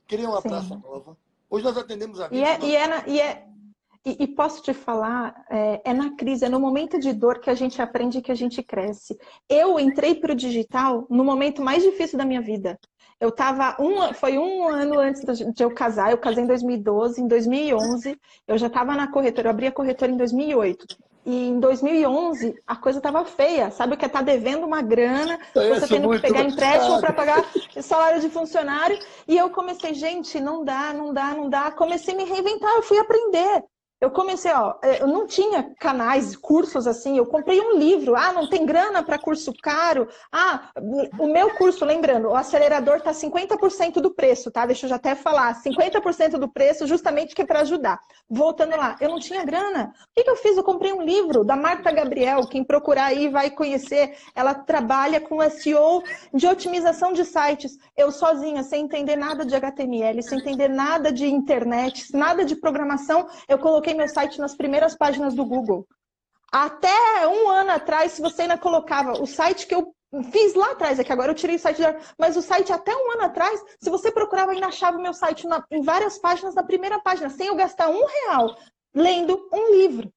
criei 0.07 0.27
uma 0.27 0.43
Sim. 0.43 0.49
praça 0.49 0.77
nova. 0.77 1.17
Hoje 1.51 1.65
nós 1.65 1.77
atendemos 1.77 2.21
a 2.21 2.29
vida. 2.29 2.41
E 2.41 2.45
é, 2.45 2.61
e 2.61 2.77
é, 2.77 2.87
na, 2.87 3.09
e 3.09 3.21
é, 3.21 3.47
e, 4.05 4.17
e, 4.21 4.27
posso 4.27 4.63
te 4.63 4.73
falar, 4.73 5.45
é, 5.51 5.81
é, 5.85 5.93
na 5.93 6.17
crise, 6.17 6.45
é 6.45 6.49
no 6.49 6.61
momento 6.61 6.99
de 6.99 7.13
dor 7.13 7.41
que 7.41 7.51
a 7.51 7.55
gente 7.55 7.81
aprende 7.83 8.23
que 8.23 8.33
a 8.33 8.35
gente 8.35 8.63
cresce. 8.63 9.19
Eu 9.49 9.79
entrei 9.79 10.15
para 10.15 10.33
o 10.33 10.37
digital 10.37 11.07
no 11.11 11.25
momento 11.25 11.63
mais 11.63 11.83
difícil 11.83 12.17
da 12.17 12.25
minha 12.25 12.41
vida. 12.41 12.79
Eu 13.21 13.33
tava 13.33 13.77
um, 13.83 14.15
foi 14.15 14.39
um 14.39 14.69
ano 14.69 14.99
antes 14.99 15.23
de 15.53 15.63
eu 15.63 15.71
casar. 15.73 16.13
Eu 16.13 16.19
casei 16.19 16.45
em 16.45 16.47
2012, 16.47 17.21
em 17.21 17.27
2011 17.27 18.17
eu 18.47 18.57
já 18.57 18.69
estava 18.69 18.95
na 18.95 19.11
corretora. 19.11 19.49
Eu 19.49 19.51
abri 19.51 19.67
a 19.67 19.73
corretora 19.73 20.13
em 20.13 20.17
2008. 20.17 20.87
E 21.27 21.49
em 21.49 21.59
2011 21.59 22.55
a 22.65 22.77
coisa 22.77 22.99
estava 22.99 23.25
feia. 23.25 23.71
Sabe 23.73 23.95
o 23.95 23.97
que 23.97 24.05
é 24.05 24.07
estar 24.07 24.21
tá 24.21 24.25
devendo 24.25 24.65
uma 24.65 24.81
grana, 24.81 25.39
você 25.53 25.89
tendo 25.89 26.09
que 26.11 26.21
pegar 26.21 26.45
empréstimo 26.45 27.01
para 27.01 27.13
pagar 27.13 27.45
salário 27.83 28.21
de 28.21 28.31
funcionário. 28.31 28.99
E 29.27 29.37
eu 29.37 29.51
comecei, 29.51 29.93
gente, 29.95 30.41
não 30.41 30.65
dá, 30.65 30.93
não 30.93 31.13
dá, 31.13 31.35
não 31.35 31.51
dá. 31.51 31.73
Comecei 31.73 32.15
a 32.15 32.17
me 32.17 32.25
reinventar, 32.25 32.71
eu 32.77 32.83
fui 32.83 32.99
aprender. 32.99 33.65
Eu 34.01 34.13
comecei, 34.13 34.53
ó, 34.53 34.75
é, 34.81 35.03
eu 35.03 35.09
não 35.09 35.27
tinha 35.27 35.75
canais, 35.81 36.37
cursos 36.37 36.87
assim, 36.87 37.19
eu 37.19 37.27
comprei 37.27 37.61
um 37.61 37.77
livro. 37.77 38.15
Ah, 38.15 38.33
não 38.33 38.49
tem 38.49 38.65
grana 38.65 39.03
para 39.03 39.19
curso 39.19 39.53
caro. 39.61 40.07
Ah, 40.31 40.71
o 41.19 41.27
meu 41.27 41.55
curso, 41.57 41.85
lembrando, 41.85 42.29
o 42.29 42.37
acelerador 42.37 43.01
tá 43.01 43.11
50% 43.11 43.95
do 43.95 44.15
preço, 44.15 44.53
tá? 44.53 44.65
Deixa 44.67 44.87
eu 44.87 44.91
já 44.91 44.97
até 44.97 45.17
falar, 45.17 45.61
50% 45.61 46.39
do 46.39 46.49
preço 46.49 46.87
justamente 46.87 47.35
que 47.35 47.43
é 47.43 47.47
para 47.47 47.61
ajudar. 47.61 47.99
Voltando 48.31 48.77
lá, 48.77 48.97
eu 49.01 49.09
não 49.09 49.19
tinha 49.19 49.45
grana. 49.45 49.93
O 50.11 50.15
que, 50.15 50.23
que 50.23 50.31
eu 50.31 50.37
fiz? 50.37 50.57
Eu 50.57 50.63
comprei 50.63 50.93
um 50.93 51.03
livro 51.03 51.43
da 51.43 51.57
Marta 51.57 51.91
Gabriel, 51.91 52.47
quem 52.47 52.63
procurar 52.63 53.07
aí 53.07 53.29
vai 53.29 53.51
conhecer. 53.51 54.17
Ela 54.33 54.55
trabalha 54.55 55.21
com 55.21 55.39
SEO 55.51 56.05
de 56.33 56.47
otimização 56.47 57.13
de 57.13 57.25
sites. 57.25 57.77
Eu 57.97 58.13
sozinha, 58.13 58.63
sem 58.63 58.85
entender 58.85 59.17
nada 59.17 59.45
de 59.45 59.57
HTML, 59.57 60.23
sem 60.23 60.39
entender 60.39 60.69
nada 60.69 61.11
de 61.11 61.27
internet, 61.27 62.15
nada 62.15 62.45
de 62.45 62.55
programação, 62.55 63.27
eu 63.49 63.59
coloquei 63.59 63.88
coloquei 63.89 63.95
meu 63.95 64.09
site 64.09 64.39
nas 64.39 64.55
primeiras 64.55 64.95
páginas 64.95 65.35
do 65.35 65.45
Google. 65.45 65.87
Até 66.53 67.27
um 67.27 67.49
ano 67.49 67.71
atrás, 67.71 68.13
se 68.13 68.23
você 68.23 68.43
ainda 68.43 68.59
colocava 68.59 69.13
o 69.13 69.27
site 69.27 69.67
que 69.67 69.75
eu 69.75 69.95
fiz 70.31 70.55
lá 70.55 70.73
atrás, 70.73 70.99
é 70.99 71.05
que 71.05 71.13
agora 71.13 71.31
eu 71.31 71.35
tirei 71.35 71.57
o 71.57 71.59
site, 71.59 71.83
mas 72.19 72.37
o 72.37 72.43
site 72.43 72.73
até 72.73 72.95
um 72.95 73.13
ano 73.13 73.25
atrás, 73.25 73.63
se 73.81 73.91
você 73.91 74.11
procurava, 74.11 74.53
ainda 74.53 74.67
achava 74.67 74.97
o 74.97 75.03
meu 75.03 75.13
site 75.13 75.47
na, 75.47 75.63
em 75.71 75.83
várias 75.83 76.19
páginas 76.19 76.55
na 76.55 76.63
primeira 76.63 76.99
página, 77.01 77.29
sem 77.29 77.49
eu 77.49 77.55
gastar 77.55 77.89
um 77.89 78.05
real 78.07 78.57
lendo 78.95 79.49
um 79.53 79.75
livro. 79.75 80.11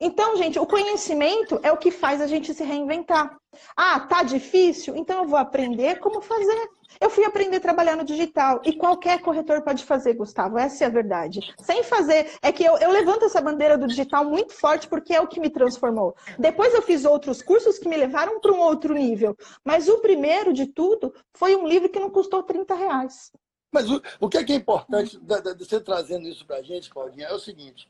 Então, 0.00 0.36
gente, 0.36 0.60
o 0.60 0.66
conhecimento 0.66 1.58
é 1.60 1.72
o 1.72 1.76
que 1.76 1.90
faz 1.90 2.20
a 2.20 2.26
gente 2.26 2.54
se 2.54 2.62
reinventar. 2.62 3.36
Ah, 3.76 3.98
tá 3.98 4.22
difícil? 4.22 4.94
Então 4.96 5.22
eu 5.22 5.28
vou 5.28 5.38
aprender 5.38 5.98
como 5.98 6.20
fazer. 6.20 6.70
Eu 7.00 7.10
fui 7.10 7.24
aprender 7.24 7.56
a 7.56 7.60
trabalhar 7.60 7.96
no 7.96 8.04
digital 8.04 8.60
e 8.64 8.72
qualquer 8.72 9.20
corretor 9.20 9.60
pode 9.62 9.84
fazer, 9.84 10.14
Gustavo. 10.14 10.56
Essa 10.56 10.84
é 10.84 10.86
a 10.86 10.90
verdade. 10.90 11.52
Sem 11.60 11.82
fazer, 11.82 12.30
é 12.40 12.52
que 12.52 12.62
eu, 12.62 12.76
eu 12.78 12.92
levanto 12.92 13.24
essa 13.24 13.40
bandeira 13.40 13.76
do 13.76 13.88
digital 13.88 14.24
muito 14.24 14.52
forte 14.52 14.86
porque 14.86 15.12
é 15.12 15.20
o 15.20 15.26
que 15.26 15.40
me 15.40 15.50
transformou. 15.50 16.14
Depois 16.38 16.72
eu 16.74 16.82
fiz 16.82 17.04
outros 17.04 17.42
cursos 17.42 17.78
que 17.78 17.88
me 17.88 17.96
levaram 17.96 18.40
para 18.40 18.52
um 18.52 18.60
outro 18.60 18.94
nível. 18.94 19.36
Mas 19.64 19.88
o 19.88 19.98
primeiro 19.98 20.52
de 20.52 20.66
tudo 20.66 21.12
foi 21.34 21.56
um 21.56 21.66
livro 21.66 21.88
que 21.88 21.98
não 21.98 22.10
custou 22.10 22.44
30 22.44 22.72
reais. 22.74 23.32
Mas 23.72 23.90
o, 23.90 24.00
o 24.20 24.28
que 24.28 24.38
é, 24.38 24.44
que 24.44 24.52
é 24.52 24.56
importante 24.56 25.18
de, 25.18 25.54
de 25.54 25.64
você 25.64 25.80
trazendo 25.80 26.28
isso 26.28 26.46
para 26.46 26.58
a 26.58 26.62
gente, 26.62 26.88
Claudinha, 26.88 27.26
é 27.26 27.34
o 27.34 27.40
seguinte 27.40 27.88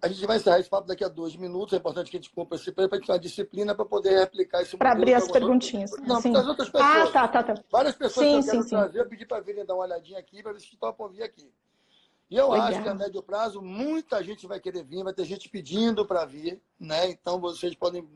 a 0.00 0.08
gente 0.08 0.24
vai 0.26 0.36
encerrar 0.36 0.60
esse 0.60 0.70
papo 0.70 0.86
daqui 0.86 1.02
a 1.02 1.08
dois 1.08 1.34
minutos. 1.34 1.74
É 1.74 1.76
importante 1.76 2.10
que 2.10 2.16
a 2.16 2.20
gente 2.20 2.30
cumpra 2.30 2.56
esse 2.56 2.70
para 2.70 2.84
a 2.84 2.94
gente 2.94 3.06
ter 3.06 3.12
uma 3.12 3.18
disciplina 3.18 3.74
para 3.74 3.84
poder 3.84 4.18
replicar 4.20 4.62
esse 4.62 4.76
Para 4.76 4.92
abrir 4.92 5.14
as 5.14 5.30
perguntinhas. 5.30 5.90
Não, 6.06 6.22
para 6.22 6.40
as 6.40 6.46
outras 6.46 6.68
pessoas. 6.68 7.08
Ah, 7.08 7.10
tá, 7.10 7.28
tá, 7.28 7.42
tá. 7.42 7.54
Várias 7.70 7.96
pessoas 7.96 8.26
sim, 8.26 8.32
que 8.32 8.38
eu 8.38 8.52
quero 8.52 8.62
sim, 8.62 8.68
trazer, 8.68 8.92
sim. 8.92 8.98
eu 8.98 9.08
pedi 9.08 9.26
para 9.26 9.40
virem 9.40 9.64
dar 9.64 9.74
uma 9.74 9.84
olhadinha 9.84 10.18
aqui 10.18 10.42
para 10.42 10.52
ver 10.52 10.60
se 10.60 10.76
topam 10.76 11.08
vir 11.08 11.24
aqui. 11.24 11.52
E 12.30 12.36
eu 12.36 12.50
Legal. 12.50 12.68
acho 12.68 12.82
que 12.82 12.88
a 12.88 12.94
médio 12.94 13.22
prazo 13.22 13.60
muita 13.60 14.22
gente 14.22 14.46
vai 14.46 14.60
querer 14.60 14.84
vir, 14.84 15.02
vai 15.02 15.12
ter 15.12 15.24
gente 15.24 15.48
pedindo 15.48 16.06
para 16.06 16.24
vir, 16.24 16.60
né? 16.78 17.10
Então 17.10 17.40
vocês 17.40 17.74
podem 17.74 18.08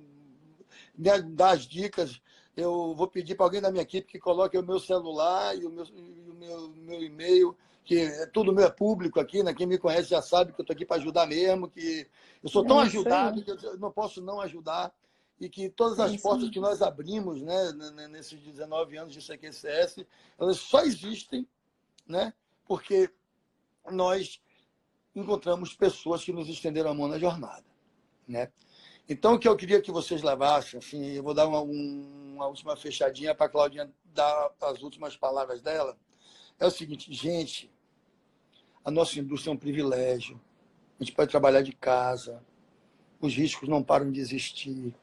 me 0.97 1.23
dar 1.35 1.51
as 1.51 1.67
dicas. 1.67 2.21
Eu 2.57 2.95
vou 2.95 3.09
pedir 3.09 3.35
para 3.35 3.45
alguém 3.45 3.61
da 3.61 3.71
minha 3.71 3.83
equipe 3.83 4.07
que 4.07 4.19
coloque 4.19 4.57
o 4.57 4.63
meu 4.63 4.79
celular 4.79 5.55
e 5.57 5.67
o 5.67 5.71
meu, 5.71 5.85
e 5.85 6.31
o 6.31 6.35
meu, 6.35 6.69
meu 6.71 7.03
e-mail 7.03 7.57
que 7.87 8.01
é 8.01 8.27
tudo 8.27 8.53
meu 8.53 8.67
é 8.67 8.71
público 8.71 9.19
aqui, 9.19 9.43
né? 9.43 9.55
Quem 9.55 9.67
me 9.67 9.79
conhece 9.79 10.11
já 10.11 10.21
sabe 10.21 10.53
que 10.53 10.61
eu 10.61 10.63
estou 10.63 10.75
aqui 10.75 10.85
para 10.85 10.97
ajudar 10.99 11.27
mesmo, 11.27 11.71
que 11.71 12.07
eu 12.43 12.51
sou 12.51 12.65
tão 12.67 12.81
é 12.81 12.85
ajudado 12.85 13.43
que 13.43 13.51
eu 13.51 13.79
não 13.79 13.91
posso 13.91 14.21
não 14.21 14.41
ajudar 14.43 14.93
e 15.41 15.49
que 15.49 15.71
todas 15.71 15.99
as 15.99 16.13
é 16.13 16.19
portas 16.19 16.51
que 16.51 16.61
nós 16.61 16.83
abrimos, 16.83 17.41
né, 17.43 17.73
nesses 18.11 18.41
19 18.41 18.97
anos 18.99 19.13
de 19.13 19.21
CQCS, 19.21 20.05
elas 20.39 20.59
só 20.59 20.83
existem 20.83 21.47
né? 22.07 22.33
Porque 22.65 23.11
nós 23.91 24.41
encontramos 25.15 25.75
pessoas 25.75 26.25
que 26.25 26.33
nos 26.33 26.49
estenderam 26.49 26.91
a 26.91 26.95
mão 26.95 27.09
na 27.09 27.19
jornada, 27.19 27.65
né? 28.27 28.51
Então, 29.09 29.35
o 29.35 29.39
que 29.39 29.47
eu 29.47 29.57
queria 29.57 29.81
que 29.81 29.93
vocês 29.93 30.23
levassem, 30.23 30.79
assim, 30.79 31.13
eu 31.13 31.23
vou 31.23 31.33
dar 31.33 31.47
uma, 31.47 31.61
uma 31.61 32.47
última 32.49 32.77
fechadinha 32.77 33.35
para 33.35 33.47
a 33.47 33.49
Claudinha 33.49 33.93
dar 34.05 34.51
as 34.61 34.83
últimas 34.83 35.17
palavras 35.17 35.63
dela, 35.63 35.97
é 36.59 36.67
o 36.67 36.71
seguinte, 36.71 37.13
gente, 37.13 37.71
a 38.87 38.91
nossa 38.93 39.19
indústria 39.19 39.51
é 39.51 39.55
um 39.55 39.59
privilégio, 39.59 40.41
a 41.01 41.03
gente 41.03 41.13
pode 41.13 41.29
trabalhar 41.29 41.61
de 41.61 41.73
casa, 41.73 42.41
os 43.21 43.35
riscos 43.35 43.69
não 43.69 43.83
param 43.83 44.13
de 44.13 44.21
existir, 44.21 44.95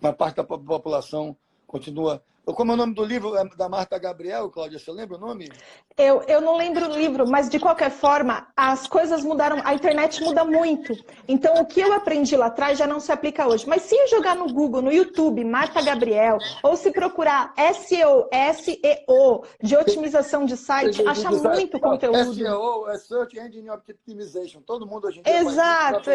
uma 0.00 0.12
parte 0.12 0.34
da 0.34 0.44
população 0.44 1.36
continua 1.68 2.20
como 2.54 2.70
é 2.70 2.74
o 2.74 2.76
nome 2.76 2.94
do 2.94 3.04
livro 3.04 3.36
é 3.36 3.44
da 3.56 3.68
Marta 3.68 3.98
Gabriel, 3.98 4.48
Cláudia? 4.50 4.78
Você 4.78 4.92
lembra 4.92 5.16
o 5.16 5.20
nome? 5.20 5.50
Eu, 5.96 6.22
eu 6.22 6.40
não 6.40 6.56
lembro 6.56 6.88
o 6.88 6.96
livro, 6.96 7.26
mas 7.28 7.50
de 7.50 7.58
qualquer 7.58 7.90
forma, 7.90 8.46
as 8.56 8.86
coisas 8.86 9.24
mudaram, 9.24 9.60
a 9.64 9.74
internet 9.74 10.22
muda 10.22 10.44
muito. 10.44 10.94
Então, 11.26 11.54
o 11.54 11.66
que 11.66 11.80
eu 11.80 11.92
aprendi 11.92 12.36
lá 12.36 12.46
atrás 12.46 12.78
já 12.78 12.86
não 12.86 13.00
se 13.00 13.10
aplica 13.10 13.48
hoje. 13.48 13.66
Mas 13.66 13.82
se 13.82 13.96
eu 13.96 14.06
jogar 14.06 14.36
no 14.36 14.52
Google, 14.52 14.80
no 14.80 14.92
YouTube, 14.92 15.44
Marta 15.44 15.82
Gabriel, 15.82 16.38
ou 16.62 16.76
se 16.76 16.92
procurar 16.92 17.52
SEO, 17.74 18.28
SEO, 18.54 19.44
de 19.60 19.76
otimização 19.76 20.44
de 20.44 20.56
site, 20.56 21.04
acha 21.06 21.30
muito 21.30 21.80
conteúdo. 21.80 22.32
SEO 22.32 22.88
é 22.88 22.98
Search 22.98 23.38
Engine 23.38 23.70
Optimization. 23.70 24.60
Todo 24.60 24.86
mundo 24.86 25.08
hoje 25.08 25.18
em 25.18 25.22
dia 25.22 25.40
Exato. 25.40 26.10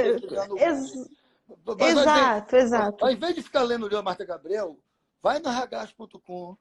Exato, 1.77 2.55
exato. 2.55 3.03
Ao 3.03 3.11
invés 3.11 3.35
de 3.35 3.41
ficar 3.41 3.63
lendo 3.63 3.81
o 3.81 3.85
livro 3.85 3.97
da 3.97 4.03
Marta 4.03 4.23
Gabriel, 4.23 4.77
Vai 5.21 5.39
no 5.39 5.49
ragaz.com, 5.49 6.57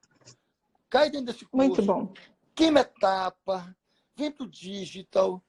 cai 0.89 1.11
dentro 1.11 1.27
desse 1.27 1.47
curso. 1.47 1.57
Muito 1.57 1.83
bom. 1.83 2.13
Queima 2.55 2.81
etapa, 2.81 3.75
vem 4.15 4.31
para 4.31 4.45
o 4.45 4.51
digital, 4.51 5.43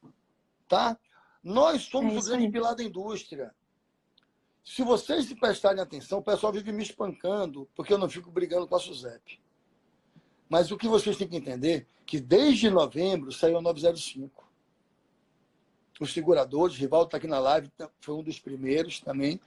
tá? 0.68 0.98
Nós 1.44 1.84
somos 1.84 2.14
é 2.14 2.20
o 2.20 2.24
grande 2.32 2.52
pilar 2.52 2.76
da 2.76 2.84
indústria. 2.84 3.54
Se 4.64 4.84
vocês 4.84 5.26
se 5.26 5.36
prestarem 5.36 5.82
atenção, 5.82 6.20
o 6.20 6.24
pessoal 6.24 6.54
vive 6.54 6.72
me 6.72 6.84
espancando 6.84 7.68
porque 7.76 7.92
eu 7.92 7.98
não 7.98 8.10
fico 8.10 8.32
brigando 8.32 8.68
com 8.68 8.76
a 8.76 8.80
Suzep. 8.80 9.42
Mas 10.48 10.72
o 10.72 10.78
que 10.78 10.88
vocês 10.88 11.18
têm 11.18 11.28
que 11.28 11.38
entender 11.38 11.82
é 11.82 11.86
que 12.06 12.20
desde 12.20 12.70
novembro 12.70 13.32
saiu 13.32 13.58
a 13.58 13.62
905. 13.62 14.50
Os 16.00 16.14
seguradores, 16.14 16.76
o 16.76 16.80
Rivaldo 16.80 17.06
está 17.06 17.18
aqui 17.18 17.28
na 17.28 17.40
live, 17.40 17.72
foi 18.00 18.16
um 18.16 18.24
dos 18.24 18.40
primeiros 18.40 19.00
também, 19.00 19.40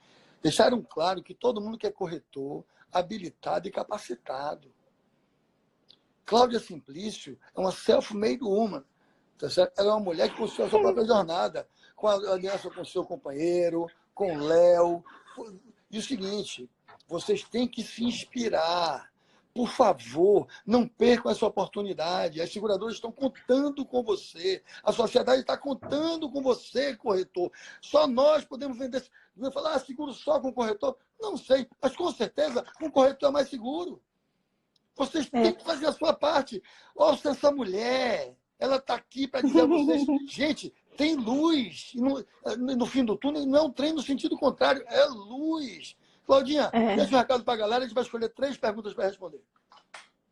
deixaram 0.45 0.79
claro 0.83 1.23
que 1.23 1.33
todo 1.33 1.59
mundo 1.59 1.75
que 1.75 1.87
é 1.87 1.91
corretor, 1.91 2.63
habilitado 2.91 3.67
e 3.67 3.71
capacitado. 3.71 4.71
Cláudia 6.23 6.59
Simplício 6.59 7.35
é 7.55 7.59
uma 7.59 7.71
self-made 7.71 8.43
woman. 8.43 8.85
Tá 9.39 9.49
certo? 9.49 9.73
Ela 9.75 9.89
é 9.89 9.91
uma 9.93 10.05
mulher 10.05 10.29
que 10.29 10.37
construiu 10.37 10.67
a 10.67 10.69
sua 10.69 10.81
própria 10.81 11.03
jornada, 11.03 11.67
com 11.95 12.07
a 12.07 12.13
aliança 12.13 12.69
com 12.69 12.81
o 12.81 12.85
seu 12.85 13.03
companheiro, 13.03 13.87
com 14.13 14.37
o 14.37 14.39
Léo. 14.39 15.03
E 15.89 15.97
o 15.97 16.01
seguinte, 16.03 16.69
vocês 17.07 17.43
têm 17.43 17.67
que 17.67 17.81
se 17.81 18.03
inspirar. 18.03 19.11
Por 19.55 19.69
favor, 19.69 20.49
não 20.67 20.85
percam 20.85 21.31
essa 21.31 21.45
oportunidade. 21.45 22.41
As 22.41 22.51
seguradoras 22.51 22.95
estão 22.95 23.09
contando 23.09 23.85
com 23.85 24.03
você. 24.03 24.61
A 24.83 24.91
sociedade 24.91 25.39
está 25.39 25.57
contando 25.57 26.29
com 26.29 26.41
você, 26.41 26.93
corretor. 26.97 27.49
Só 27.79 28.05
nós 28.05 28.43
podemos 28.43 28.77
vender. 28.77 29.01
Vai 29.33 29.49
falar, 29.53 29.75
ah, 29.75 29.79
seguro 29.79 30.13
só 30.13 30.41
com 30.41 30.51
corretor? 30.51 30.97
Não 31.21 31.37
sei, 31.37 31.65
mas 31.81 31.95
com 31.95 32.11
certeza 32.11 32.65
um 32.81 32.91
corretor 32.91 33.29
é 33.29 33.31
mais 33.31 33.47
seguro. 33.47 34.01
Vocês 34.93 35.29
têm 35.29 35.53
que 35.53 35.63
fazer 35.63 35.85
a 35.85 35.93
sua 35.93 36.11
parte. 36.11 36.61
Ouça 36.93 37.29
essa 37.29 37.49
mulher. 37.49 38.35
Ela 38.59 38.75
está 38.75 38.95
aqui 38.95 39.25
para 39.25 39.41
dizer 39.41 39.61
a 39.61 39.65
vocês, 39.65 40.05
gente, 40.27 40.73
tem 40.97 41.15
luz. 41.15 41.93
No, 41.95 42.25
no, 42.75 42.85
fim 42.85 43.05
do 43.05 43.15
túnel 43.15 43.45
não 43.45 43.57
é 43.57 43.61
um 43.61 43.71
trem 43.71 43.93
no 43.93 44.01
sentido 44.01 44.37
contrário, 44.37 44.83
é 44.87 45.05
luz. 45.05 45.95
Claudinha, 46.25 46.69
é. 46.73 46.95
deixa 46.95 47.15
um 47.15 47.19
recado 47.19 47.43
para 47.43 47.53
a 47.53 47.57
galera, 47.57 47.83
a 47.83 47.87
gente 47.87 47.95
vai 47.95 48.03
escolher 48.03 48.29
três 48.29 48.57
perguntas 48.57 48.93
para 48.93 49.05
responder. 49.05 49.41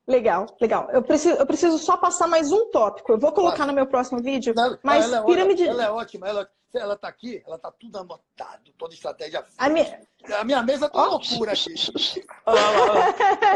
Legal, 0.05 0.45
legal. 0.59 0.89
Eu 0.91 1.01
preciso, 1.01 1.37
eu 1.37 1.45
preciso 1.45 1.77
só 1.77 1.95
passar 1.95 2.27
mais 2.27 2.51
um 2.51 2.69
tópico. 2.71 3.13
Eu 3.13 3.17
vou 3.17 3.31
colocar 3.31 3.59
Passa. 3.59 3.67
no 3.67 3.73
meu 3.73 3.87
próximo 3.87 4.21
vídeo, 4.21 4.53
não, 4.53 4.77
mas 4.83 5.05
ela 5.05 5.19
é, 5.19 5.23
pirâmide... 5.23 5.65
Ela 5.65 5.85
é 5.85 5.89
ótima, 5.89 6.27
ela, 6.27 6.49
ela 6.73 6.97
tá 6.97 7.07
aqui, 7.07 7.41
ela 7.47 7.57
tá 7.57 7.71
tudo 7.71 7.97
anotado, 7.97 8.73
toda 8.77 8.93
estratégia. 8.93 9.45
A 9.57 9.69
minha... 9.69 10.01
a 10.37 10.43
minha 10.43 10.61
mesa 10.61 10.89
tá 10.89 11.05
loucura 11.05 11.53
aqui. 11.53 11.73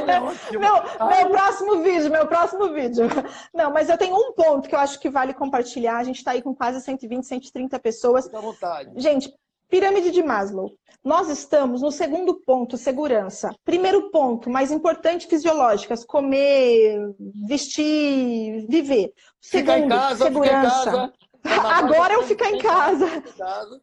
é 0.07 0.57
meu, 0.57 1.07
meu 1.09 1.29
próximo 1.29 1.83
vídeo, 1.83 2.09
meu 2.09 2.27
próximo 2.27 2.71
vídeo. 2.71 3.07
Não, 3.53 3.69
mas 3.73 3.89
eu 3.89 3.97
tenho 3.97 4.15
um 4.15 4.31
ponto 4.31 4.69
que 4.69 4.75
eu 4.75 4.79
acho 4.79 4.99
que 5.01 5.09
vale 5.09 5.33
compartilhar. 5.33 5.97
A 5.97 6.03
gente 6.05 6.19
está 6.19 6.31
aí 6.31 6.41
com 6.41 6.55
quase 6.55 6.79
120, 6.79 7.25
130 7.25 7.77
pessoas. 7.79 8.23
Fica 8.25 8.37
à 8.37 8.41
vontade. 8.41 8.91
Gente, 8.95 9.33
Pirâmide 9.69 10.11
de 10.11 10.23
Maslow. 10.23 10.71
Nós 11.03 11.29
estamos 11.29 11.81
no 11.81 11.91
segundo 11.91 12.35
ponto, 12.45 12.77
segurança. 12.77 13.49
Primeiro 13.63 14.11
ponto, 14.11 14.49
mais 14.49 14.71
importante, 14.71 15.27
fisiológicas, 15.27 16.03
comer, 16.03 16.99
vestir, 17.47 18.65
viver. 18.67 19.13
Segundo, 19.39 19.73
ficar 19.73 19.79
em 19.79 19.87
casa, 19.87 20.25
segurança. 20.25 20.79
Ficar 20.79 20.91
em 20.91 20.93
casa. 20.93 21.13
Agora 21.73 22.13
eu 22.13 22.23
ficar 22.23 22.51
em 22.51 22.59
casa. 22.59 23.23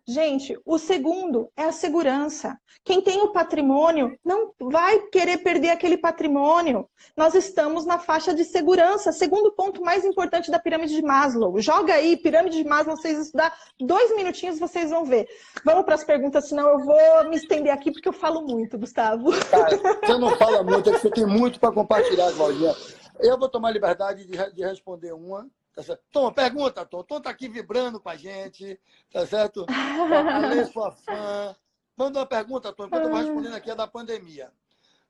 Gente, 0.06 0.58
o 0.64 0.78
segundo 0.78 1.50
é 1.56 1.64
a 1.64 1.72
segurança. 1.72 2.58
Quem 2.84 3.00
tem 3.00 3.22
o 3.22 3.32
patrimônio 3.32 4.16
não 4.24 4.52
vai 4.60 4.98
querer 5.08 5.38
perder 5.38 5.70
aquele 5.70 5.96
patrimônio. 5.96 6.88
Nós 7.16 7.34
estamos 7.34 7.86
na 7.86 7.98
faixa 7.98 8.34
de 8.34 8.44
segurança. 8.44 9.12
Segundo 9.12 9.52
ponto 9.52 9.82
mais 9.82 10.04
importante 10.04 10.50
da 10.50 10.58
pirâmide 10.58 10.94
de 10.94 11.02
Maslow. 11.02 11.58
Joga 11.60 11.94
aí, 11.94 12.16
pirâmide 12.16 12.62
de 12.62 12.68
Maslow, 12.68 12.96
vocês 12.96 13.18
estudar 13.18 13.54
dois 13.80 14.14
minutinhos, 14.14 14.58
vocês 14.58 14.90
vão 14.90 15.04
ver. 15.04 15.26
Vamos 15.64 15.84
para 15.84 15.94
as 15.94 16.04
perguntas, 16.04 16.48
senão 16.48 16.68
eu 16.68 16.78
vou 16.80 17.30
me 17.30 17.36
estender 17.36 17.72
aqui 17.72 17.90
porque 17.90 18.08
eu 18.08 18.12
falo 18.12 18.42
muito, 18.42 18.78
Gustavo. 18.78 19.30
Cara, 19.50 19.76
você 20.04 20.18
não 20.18 20.36
fala 20.36 20.62
muito, 20.62 20.90
é 20.90 20.92
que 20.92 21.00
você 21.00 21.10
tem 21.10 21.26
muito 21.26 21.58
para 21.58 21.72
compartilhar, 21.72 22.32
Claudinha. 22.32 22.74
Eu 23.20 23.38
vou 23.38 23.48
tomar 23.48 23.70
liberdade 23.70 24.26
de, 24.26 24.52
de 24.52 24.62
responder 24.64 25.12
uma 25.12 25.46
Tá 25.74 25.82
certo? 25.82 26.02
Tom, 26.12 26.32
pergunta, 26.32 26.86
Tom. 26.86 27.02
Tom 27.02 27.20
tá 27.20 27.30
aqui 27.30 27.48
vibrando 27.48 28.00
com 28.00 28.08
a 28.08 28.16
gente, 28.16 28.78
tá 29.10 29.26
certo? 29.26 29.66
Alê, 29.68 30.64
sua 30.70 30.92
fã. 30.92 31.56
Manda 31.96 32.20
uma 32.20 32.26
pergunta, 32.26 32.72
Tom, 32.72 32.86
enquanto 32.86 33.04
eu 33.04 33.10
vou 33.10 33.18
respondendo 33.18 33.54
aqui 33.54 33.70
a 33.70 33.74
da 33.74 33.86
pandemia. 33.86 34.52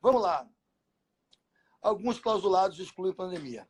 Vamos 0.01 0.23
lá. 0.23 0.49
Alguns 1.83 2.19
clausulados 2.19 2.79
excluem 2.79 3.13
pandemia. 3.13 3.69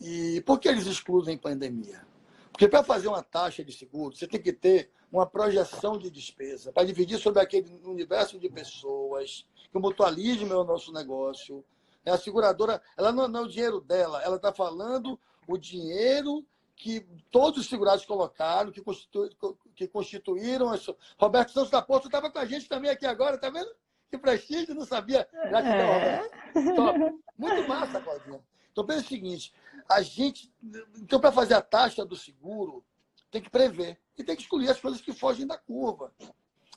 E 0.00 0.40
por 0.46 0.58
que 0.58 0.68
eles 0.68 0.86
excluem 0.86 1.36
pandemia? 1.36 2.06
Porque 2.50 2.68
para 2.68 2.82
fazer 2.82 3.08
uma 3.08 3.22
taxa 3.22 3.64
de 3.64 3.72
seguro, 3.72 4.16
você 4.16 4.26
tem 4.26 4.40
que 4.40 4.52
ter 4.52 4.90
uma 5.12 5.26
projeção 5.26 5.98
de 5.98 6.10
despesa 6.10 6.72
para 6.72 6.86
dividir 6.86 7.18
sobre 7.18 7.40
aquele 7.40 7.70
universo 7.84 8.38
de 8.38 8.48
pessoas, 8.48 9.46
que 9.70 9.76
o 9.76 9.80
mutualismo 9.80 10.52
é 10.52 10.56
o 10.56 10.64
nosso 10.64 10.92
negócio, 10.92 11.64
é 12.08 12.12
a 12.12 12.18
seguradora, 12.18 12.80
ela 12.96 13.12
não, 13.12 13.28
não 13.28 13.40
é 13.40 13.42
o 13.44 13.48
dinheiro 13.48 13.80
dela, 13.80 14.22
ela 14.22 14.36
está 14.36 14.52
falando 14.52 15.18
o 15.46 15.56
dinheiro 15.56 16.44
que 16.78 17.00
todos 17.30 17.60
os 17.60 17.68
segurados 17.68 18.06
colocaram, 18.06 18.70
que, 18.70 18.80
constitu, 18.80 19.28
que 19.74 19.88
constituíram. 19.88 20.72
Isso. 20.74 20.96
Roberto 21.18 21.52
Santos 21.52 21.70
da 21.70 21.82
Porta 21.82 22.06
estava 22.06 22.30
com 22.30 22.38
a 22.38 22.44
gente 22.44 22.68
também 22.68 22.90
aqui 22.90 23.04
agora, 23.04 23.36
tá 23.36 23.50
vendo? 23.50 23.68
Que 24.08 24.16
prestígio, 24.16 24.74
não 24.74 24.86
sabia. 24.86 25.28
Gratidão, 25.32 25.74
é. 25.74 26.16
Roberto. 26.54 26.76
Top. 26.76 26.98
Muito 27.36 27.68
massa, 27.68 28.00
Claudinha. 28.00 28.40
Então, 28.70 28.86
pensa 28.86 29.00
o 29.00 29.08
seguinte: 29.08 29.52
a 29.88 30.00
gente. 30.02 30.52
Então, 30.96 31.20
para 31.20 31.32
fazer 31.32 31.54
a 31.54 31.60
taxa 31.60 32.06
do 32.06 32.16
seguro, 32.16 32.84
tem 33.30 33.42
que 33.42 33.50
prever. 33.50 33.98
E 34.16 34.22
tem 34.22 34.36
que 34.36 34.42
excluir 34.42 34.70
as 34.70 34.80
coisas 34.80 35.00
que 35.00 35.12
fogem 35.12 35.46
da 35.46 35.58
curva. 35.58 36.12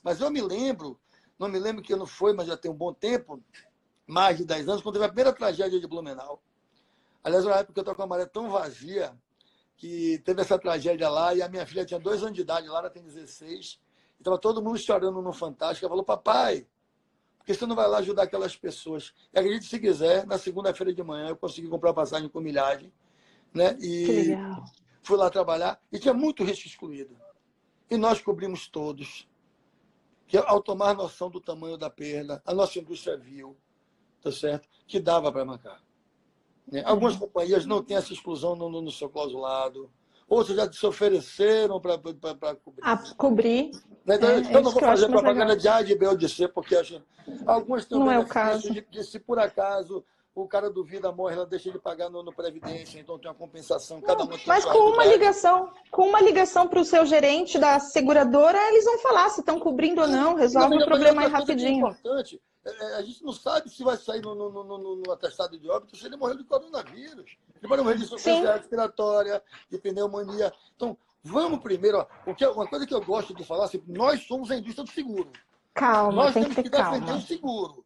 Mas 0.03 0.19
eu 0.19 0.31
me 0.31 0.41
lembro, 0.41 0.99
não 1.37 1.47
me 1.47 1.59
lembro 1.59 1.83
que 1.83 1.95
não 1.95 2.07
foi, 2.07 2.33
mas 2.33 2.47
já 2.47 2.57
tem 2.57 2.71
um 2.71 2.75
bom 2.75 2.93
tempo, 2.93 3.41
mais 4.11 4.37
de 4.37 4.43
10 4.43 4.67
anos, 4.67 4.81
quando 4.81 4.95
teve 4.95 5.05
a 5.05 5.07
primeira 5.07 5.31
tragédia 5.31 5.79
de 5.79 5.87
Blumenau. 5.87 6.43
Aliás, 7.23 7.45
na 7.45 7.55
época 7.59 7.79
eu 7.79 7.81
estava 7.81 7.95
com 7.95 8.03
a 8.03 8.07
maré 8.07 8.25
tão 8.25 8.49
vazia 8.49 9.17
que 9.77 10.19
teve 10.25 10.41
essa 10.41 10.59
tragédia 10.59 11.07
lá 11.09 11.33
e 11.33 11.41
a 11.41 11.47
minha 11.47 11.65
filha 11.65 11.85
tinha 11.85 11.99
dois 11.99 12.21
anos 12.21 12.35
de 12.35 12.41
idade, 12.41 12.67
Lara 12.67 12.89
tem 12.89 13.01
16. 13.01 13.79
Estava 14.19 14.37
todo 14.37 14.61
mundo 14.61 14.77
chorando 14.77 15.21
no 15.21 15.31
Fantástico. 15.31 15.85
Ela 15.85 15.91
falou, 15.91 16.03
papai, 16.03 16.67
por 17.37 17.45
que 17.45 17.53
você 17.53 17.65
não 17.65 17.75
vai 17.75 17.87
lá 17.87 17.99
ajudar 17.99 18.23
aquelas 18.23 18.53
pessoas? 18.55 19.13
E 19.33 19.39
acredite 19.39 19.65
se 19.67 19.79
quiser, 19.79 20.27
na 20.27 20.37
segunda-feira 20.37 20.93
de 20.93 21.01
manhã 21.01 21.29
eu 21.29 21.37
consegui 21.37 21.69
comprar 21.69 21.93
passagem 21.93 22.27
com 22.27 22.41
milhagem. 22.41 22.91
Né? 23.53 23.77
E 23.79 24.35
fui 25.01 25.15
lá 25.15 25.29
trabalhar 25.29 25.79
e 25.89 25.97
tinha 25.97 26.13
muito 26.13 26.43
risco 26.43 26.67
excluído. 26.67 27.17
E 27.89 27.95
nós 27.95 28.21
cobrimos 28.21 28.67
todos. 28.67 29.25
Que 30.27 30.37
ao 30.37 30.61
tomar 30.61 30.95
noção 30.95 31.29
do 31.29 31.39
tamanho 31.39 31.77
da 31.77 31.89
perda, 31.89 32.41
a 32.45 32.53
nossa 32.53 32.77
indústria 32.77 33.17
viu 33.17 33.57
tá 34.21 34.31
certo? 34.31 34.67
que 34.91 34.99
dava 34.99 35.31
para 35.31 35.45
marcar. 35.45 35.81
Né? 36.69 36.83
Algumas 36.85 37.15
companhias 37.15 37.65
não 37.65 37.81
têm 37.81 37.95
essa 37.95 38.11
exclusão 38.11 38.55
no, 38.55 38.69
no 38.81 38.91
seu 38.91 39.09
clausulado, 39.09 39.89
outras 40.27 40.57
já 40.57 40.71
se 40.71 40.85
ofereceram 40.85 41.79
para 41.79 41.97
cobrir. 42.55 42.83
A 42.83 42.97
cobrir. 43.15 43.71
Né? 44.05 44.15
Então, 44.15 44.29
é, 44.29 44.39
eu 44.39 44.61
não 44.61 44.71
vou 44.71 44.81
fazer 44.81 45.07
propaganda 45.07 45.55
de 45.55 45.67
A, 45.67 45.81
de 45.81 45.95
B 45.95 46.07
ou 46.07 46.17
de 46.17 46.27
C, 46.27 46.47
porque 46.47 46.75
acho, 46.75 47.01
algumas 47.45 47.85
têm 47.85 47.97
não 47.97 48.11
é 48.11 48.19
o 48.19 48.27
caso. 48.27 48.71
De, 48.71 48.81
de, 48.81 49.03
se 49.03 49.17
por 49.17 49.39
acaso 49.39 50.03
o 50.35 50.47
cara 50.47 50.69
duvida, 50.69 51.11
morre, 51.11 51.35
ela 51.35 51.45
deixa 51.45 51.71
de 51.71 51.79
pagar 51.79 52.09
no, 52.09 52.23
no 52.23 52.33
Previdência, 52.33 52.99
então 52.99 53.17
tem 53.19 53.29
uma 53.29 53.35
compensação. 53.35 54.01
Cada 54.01 54.23
um 54.23 54.29
mas 54.45 54.65
com 54.65 54.91
uma 54.91 55.05
ligação, 55.05 55.71
com 55.89 56.07
uma 56.07 56.21
ligação 56.21 56.67
para 56.67 56.79
o 56.79 56.85
seu 56.85 57.05
gerente 57.05 57.59
da 57.59 57.79
seguradora, 57.79 58.57
eles 58.69 58.85
vão 58.85 58.99
falar 58.99 59.29
se 59.29 59.41
estão 59.41 59.59
cobrindo 59.59 60.01
ou 60.01 60.07
não, 60.07 60.35
resolve 60.35 60.77
o 60.77 60.85
problema 60.85 61.23
aí 61.23 61.29
rapidinho. 61.29 61.87
É 61.87 61.89
importante. 61.91 62.41
É, 62.63 62.69
é, 62.69 62.95
a 62.97 63.01
gente 63.01 63.23
não 63.23 63.33
sabe 63.33 63.69
se 63.69 63.83
vai 63.83 63.97
sair 63.97 64.21
no, 64.21 64.35
no, 64.35 64.63
no, 64.63 64.95
no, 64.97 65.11
atestado 65.11 65.57
de 65.57 65.69
óbito 65.69 65.95
se 65.97 66.05
ele 66.05 66.15
morreu 66.15 66.37
de 66.37 66.43
coronavírus. 66.43 67.37
Ele 67.55 67.67
pode 67.67 67.81
morrer 67.81 67.97
de 67.97 68.03
insuficiência 68.03 68.53
respiratória, 68.53 69.43
de 69.69 69.77
pneumonia. 69.79 70.53
Então, 70.75 70.97
vamos 71.23 71.59
primeiro. 71.59 71.97
Ó, 71.99 72.07
porque 72.23 72.45
uma 72.45 72.67
coisa 72.67 72.85
que 72.85 72.93
eu 72.93 73.03
gosto 73.03 73.33
de 73.33 73.43
falar, 73.43 73.65
assim, 73.65 73.83
nós 73.87 74.25
somos 74.27 74.51
a 74.51 74.55
indústria 74.55 74.83
do 74.83 74.91
seguro. 74.91 75.31
Calma, 75.73 76.11
nós 76.11 76.33
temos 76.33 76.55
que, 76.55 76.63
que 76.63 76.69
defender 76.69 77.05
calma. 77.05 77.17
o 77.17 77.21
seguro. 77.21 77.85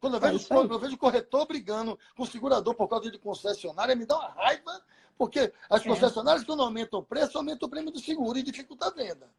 Quando 0.00 0.14
eu 0.14 0.20
vejo, 0.20 0.44
é 0.44 0.48
quando 0.48 0.74
eu 0.74 0.78
vejo 0.78 0.98
corretor 0.98 1.46
brigando 1.46 1.98
com 2.14 2.24
o 2.24 2.26
segurador 2.26 2.74
por 2.74 2.86
causa 2.88 3.10
de 3.10 3.18
concessionária, 3.18 3.96
me 3.96 4.04
dá 4.04 4.18
uma 4.18 4.28
raiva, 4.28 4.82
porque 5.16 5.52
as 5.68 5.80
é. 5.80 5.88
concessionárias, 5.88 6.44
quando 6.44 6.62
aumentam 6.62 7.00
o 7.00 7.02
preço, 7.02 7.38
aumentam 7.38 7.66
o 7.66 7.70
prêmio 7.70 7.90
do 7.90 7.98
seguro 7.98 8.38
e 8.38 8.42
dificulta 8.42 8.88
a 8.88 8.90
venda. 8.90 9.30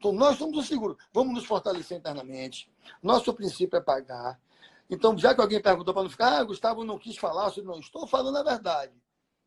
Então, 0.00 0.12
nós 0.12 0.38
somos 0.38 0.56
o 0.56 0.62
seguro. 0.62 0.96
Vamos 1.12 1.34
nos 1.34 1.44
fortalecer 1.44 1.98
internamente. 1.98 2.70
Nosso 3.02 3.34
princípio 3.34 3.76
é 3.76 3.82
pagar. 3.82 4.40
Então, 4.88 5.16
já 5.16 5.34
que 5.34 5.42
alguém 5.42 5.60
perguntou 5.60 5.92
para 5.92 6.02
não 6.02 6.10
ficar, 6.10 6.38
ah, 6.38 6.42
Gustavo 6.42 6.82
não 6.82 6.98
quis 6.98 7.18
falar, 7.18 7.52
não 7.62 7.78
estou 7.78 8.06
falando 8.06 8.38
a 8.38 8.42
verdade. 8.42 8.92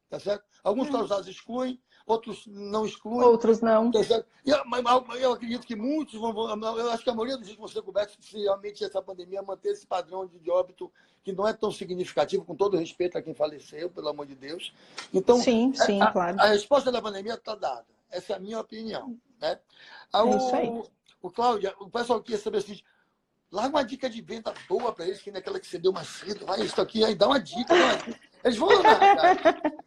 Tá 0.07 0.19
certo? 0.19 0.45
Alguns 0.63 0.91
clausados 0.91 1.27
excluem, 1.27 1.81
outros 2.05 2.45
não 2.45 2.85
excluem. 2.85 3.27
Outros 3.27 3.61
não. 3.61 3.89
Tá 3.89 3.99
eu, 4.45 5.17
eu 5.17 5.33
acredito 5.33 5.65
que 5.65 5.75
muitos 5.75 6.13
vão, 6.19 6.31
Eu 6.77 6.91
acho 6.91 7.03
que 7.03 7.09
a 7.09 7.15
maioria 7.15 7.35
dos 7.35 7.47
dias 7.47 7.57
vão 7.57 7.67
ser 7.67 7.81
cobertos 7.81 8.15
se 8.23 8.37
realmente 8.37 8.85
essa 8.85 9.01
pandemia 9.01 9.41
manter 9.41 9.69
esse 9.69 9.87
padrão 9.87 10.27
de, 10.27 10.37
de 10.37 10.51
óbito 10.51 10.91
que 11.23 11.33
não 11.33 11.47
é 11.47 11.53
tão 11.53 11.71
significativo, 11.71 12.45
com 12.45 12.55
todo 12.55 12.77
respeito 12.77 13.17
a 13.17 13.23
quem 13.23 13.33
faleceu, 13.33 13.89
pelo 13.89 14.09
amor 14.09 14.27
de 14.27 14.35
Deus. 14.35 14.71
Então, 15.11 15.37
sim, 15.37 15.73
é, 15.79 15.83
sim, 15.83 15.99
a, 15.99 16.11
claro. 16.11 16.39
A 16.39 16.45
resposta 16.45 16.91
da 16.91 17.01
pandemia 17.01 17.33
está 17.33 17.55
dada. 17.55 17.87
Essa 18.11 18.33
é 18.33 18.35
a 18.35 18.39
minha 18.39 18.59
opinião. 18.59 19.17
Né? 19.43 19.59
é 20.13 20.37
isso 20.37 20.55
aí. 20.55 20.69
O, 20.69 20.85
o 21.21 21.29
Cláudia, 21.29 21.75
o 21.77 21.89
pessoal 21.89 22.21
queria 22.21 22.39
saber 22.39 22.59
assim, 22.59 22.79
larga 23.51 23.75
uma 23.75 23.83
dica 23.83 24.09
de 24.09 24.21
venda 24.21 24.53
boa 24.69 24.93
para 24.93 25.05
eles, 25.05 25.21
que 25.21 25.31
naquela 25.31 25.59
que 25.59 25.67
você 25.67 25.77
deu 25.77 25.91
mais 25.91 26.07
cedo, 26.07 26.45
vai 26.45 26.61
isso 26.61 26.79
aqui, 26.79 27.03
aí 27.03 27.13
dá 27.13 27.27
uma 27.27 27.39
dica. 27.39 27.73
Eles 28.43 28.57
vão 28.57 28.69
cara. 28.81 29.61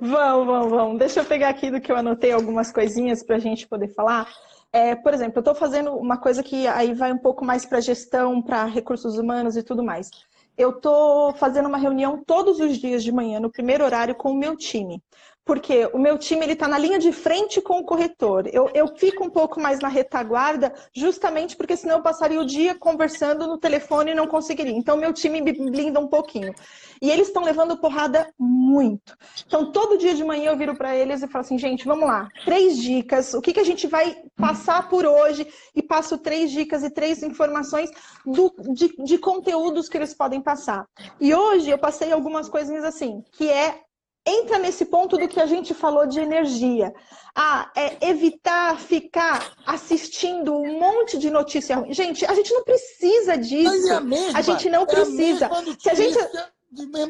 Vão, 0.00 0.46
vão, 0.46 0.68
vão. 0.70 0.96
Deixa 0.96 1.20
eu 1.20 1.24
pegar 1.24 1.50
aqui 1.50 1.70
do 1.70 1.78
que 1.78 1.92
eu 1.92 1.96
anotei 1.96 2.32
algumas 2.32 2.72
coisinhas 2.72 3.22
para 3.22 3.36
a 3.36 3.38
gente 3.38 3.68
poder 3.68 3.88
falar. 3.88 4.32
É, 4.72 4.94
por 4.94 5.12
exemplo, 5.12 5.36
eu 5.36 5.40
estou 5.40 5.54
fazendo 5.54 5.92
uma 5.92 6.16
coisa 6.16 6.42
que 6.42 6.66
aí 6.66 6.94
vai 6.94 7.12
um 7.12 7.18
pouco 7.18 7.44
mais 7.44 7.66
para 7.66 7.78
gestão, 7.78 8.40
para 8.40 8.64
recursos 8.64 9.18
humanos 9.18 9.54
e 9.54 9.62
tudo 9.62 9.84
mais. 9.84 10.08
Eu 10.56 10.70
estou 10.70 11.34
fazendo 11.34 11.68
uma 11.68 11.76
reunião 11.76 12.24
todos 12.24 12.60
os 12.60 12.78
dias 12.78 13.04
de 13.04 13.12
manhã, 13.12 13.38
no 13.38 13.50
primeiro 13.50 13.84
horário, 13.84 14.14
com 14.14 14.30
o 14.30 14.34
meu 14.34 14.56
time 14.56 15.02
porque 15.46 15.88
o 15.92 15.98
meu 15.98 16.18
time 16.18 16.44
está 16.44 16.66
na 16.66 16.76
linha 16.76 16.98
de 16.98 17.12
frente 17.12 17.60
com 17.60 17.78
o 17.78 17.84
corretor. 17.84 18.50
Eu, 18.52 18.68
eu 18.74 18.88
fico 18.96 19.24
um 19.24 19.30
pouco 19.30 19.60
mais 19.60 19.78
na 19.78 19.86
retaguarda, 19.86 20.74
justamente 20.92 21.56
porque 21.56 21.76
senão 21.76 21.98
eu 21.98 22.02
passaria 22.02 22.40
o 22.40 22.44
dia 22.44 22.74
conversando 22.74 23.46
no 23.46 23.56
telefone 23.56 24.10
e 24.10 24.14
não 24.14 24.26
conseguiria. 24.26 24.76
Então, 24.76 24.96
meu 24.96 25.12
time 25.12 25.40
me 25.40 25.52
blinda 25.52 26.00
um 26.00 26.08
pouquinho. 26.08 26.52
E 27.00 27.08
eles 27.08 27.28
estão 27.28 27.44
levando 27.44 27.76
porrada 27.76 28.28
muito. 28.36 29.16
Então, 29.46 29.70
todo 29.70 29.96
dia 29.96 30.16
de 30.16 30.24
manhã 30.24 30.50
eu 30.50 30.56
viro 30.56 30.74
para 30.74 30.96
eles 30.96 31.22
e 31.22 31.28
falo 31.28 31.44
assim, 31.44 31.58
gente, 31.58 31.84
vamos 31.84 32.08
lá, 32.08 32.28
três 32.44 32.76
dicas, 32.76 33.32
o 33.32 33.40
que, 33.40 33.52
que 33.52 33.60
a 33.60 33.64
gente 33.64 33.86
vai 33.86 34.16
passar 34.36 34.88
por 34.88 35.06
hoje? 35.06 35.46
E 35.76 35.80
passo 35.80 36.18
três 36.18 36.50
dicas 36.50 36.82
e 36.82 36.90
três 36.90 37.22
informações 37.22 37.88
do, 38.24 38.52
de, 38.74 38.88
de 39.04 39.16
conteúdos 39.16 39.88
que 39.88 39.96
eles 39.96 40.12
podem 40.12 40.40
passar. 40.40 40.88
E 41.20 41.32
hoje 41.32 41.70
eu 41.70 41.78
passei 41.78 42.10
algumas 42.10 42.48
coisinhas 42.48 42.84
assim, 42.84 43.22
que 43.30 43.48
é 43.48 43.85
entra 44.26 44.58
nesse 44.58 44.84
ponto 44.84 45.16
do 45.16 45.28
que 45.28 45.40
a 45.40 45.46
gente 45.46 45.72
falou 45.72 46.06
de 46.06 46.18
energia. 46.18 46.92
Ah, 47.34 47.70
é 47.76 48.08
evitar 48.08 48.78
ficar 48.78 49.52
assistindo 49.64 50.54
um 50.54 50.80
monte 50.80 51.18
de 51.18 51.30
notícia 51.30 51.76
ruim. 51.76 51.94
Gente, 51.94 52.24
a 52.26 52.34
gente 52.34 52.52
não 52.52 52.64
precisa 52.64 53.36
disso. 53.38 53.92
É 53.92 53.94
a, 53.94 54.00
mesma, 54.00 54.38
a, 54.38 54.42
gente 54.42 54.68
não 54.68 54.82
é 54.82 54.86
precisa. 54.86 55.50
Se 55.78 55.90
a 55.90 55.94
gente 55.94 56.18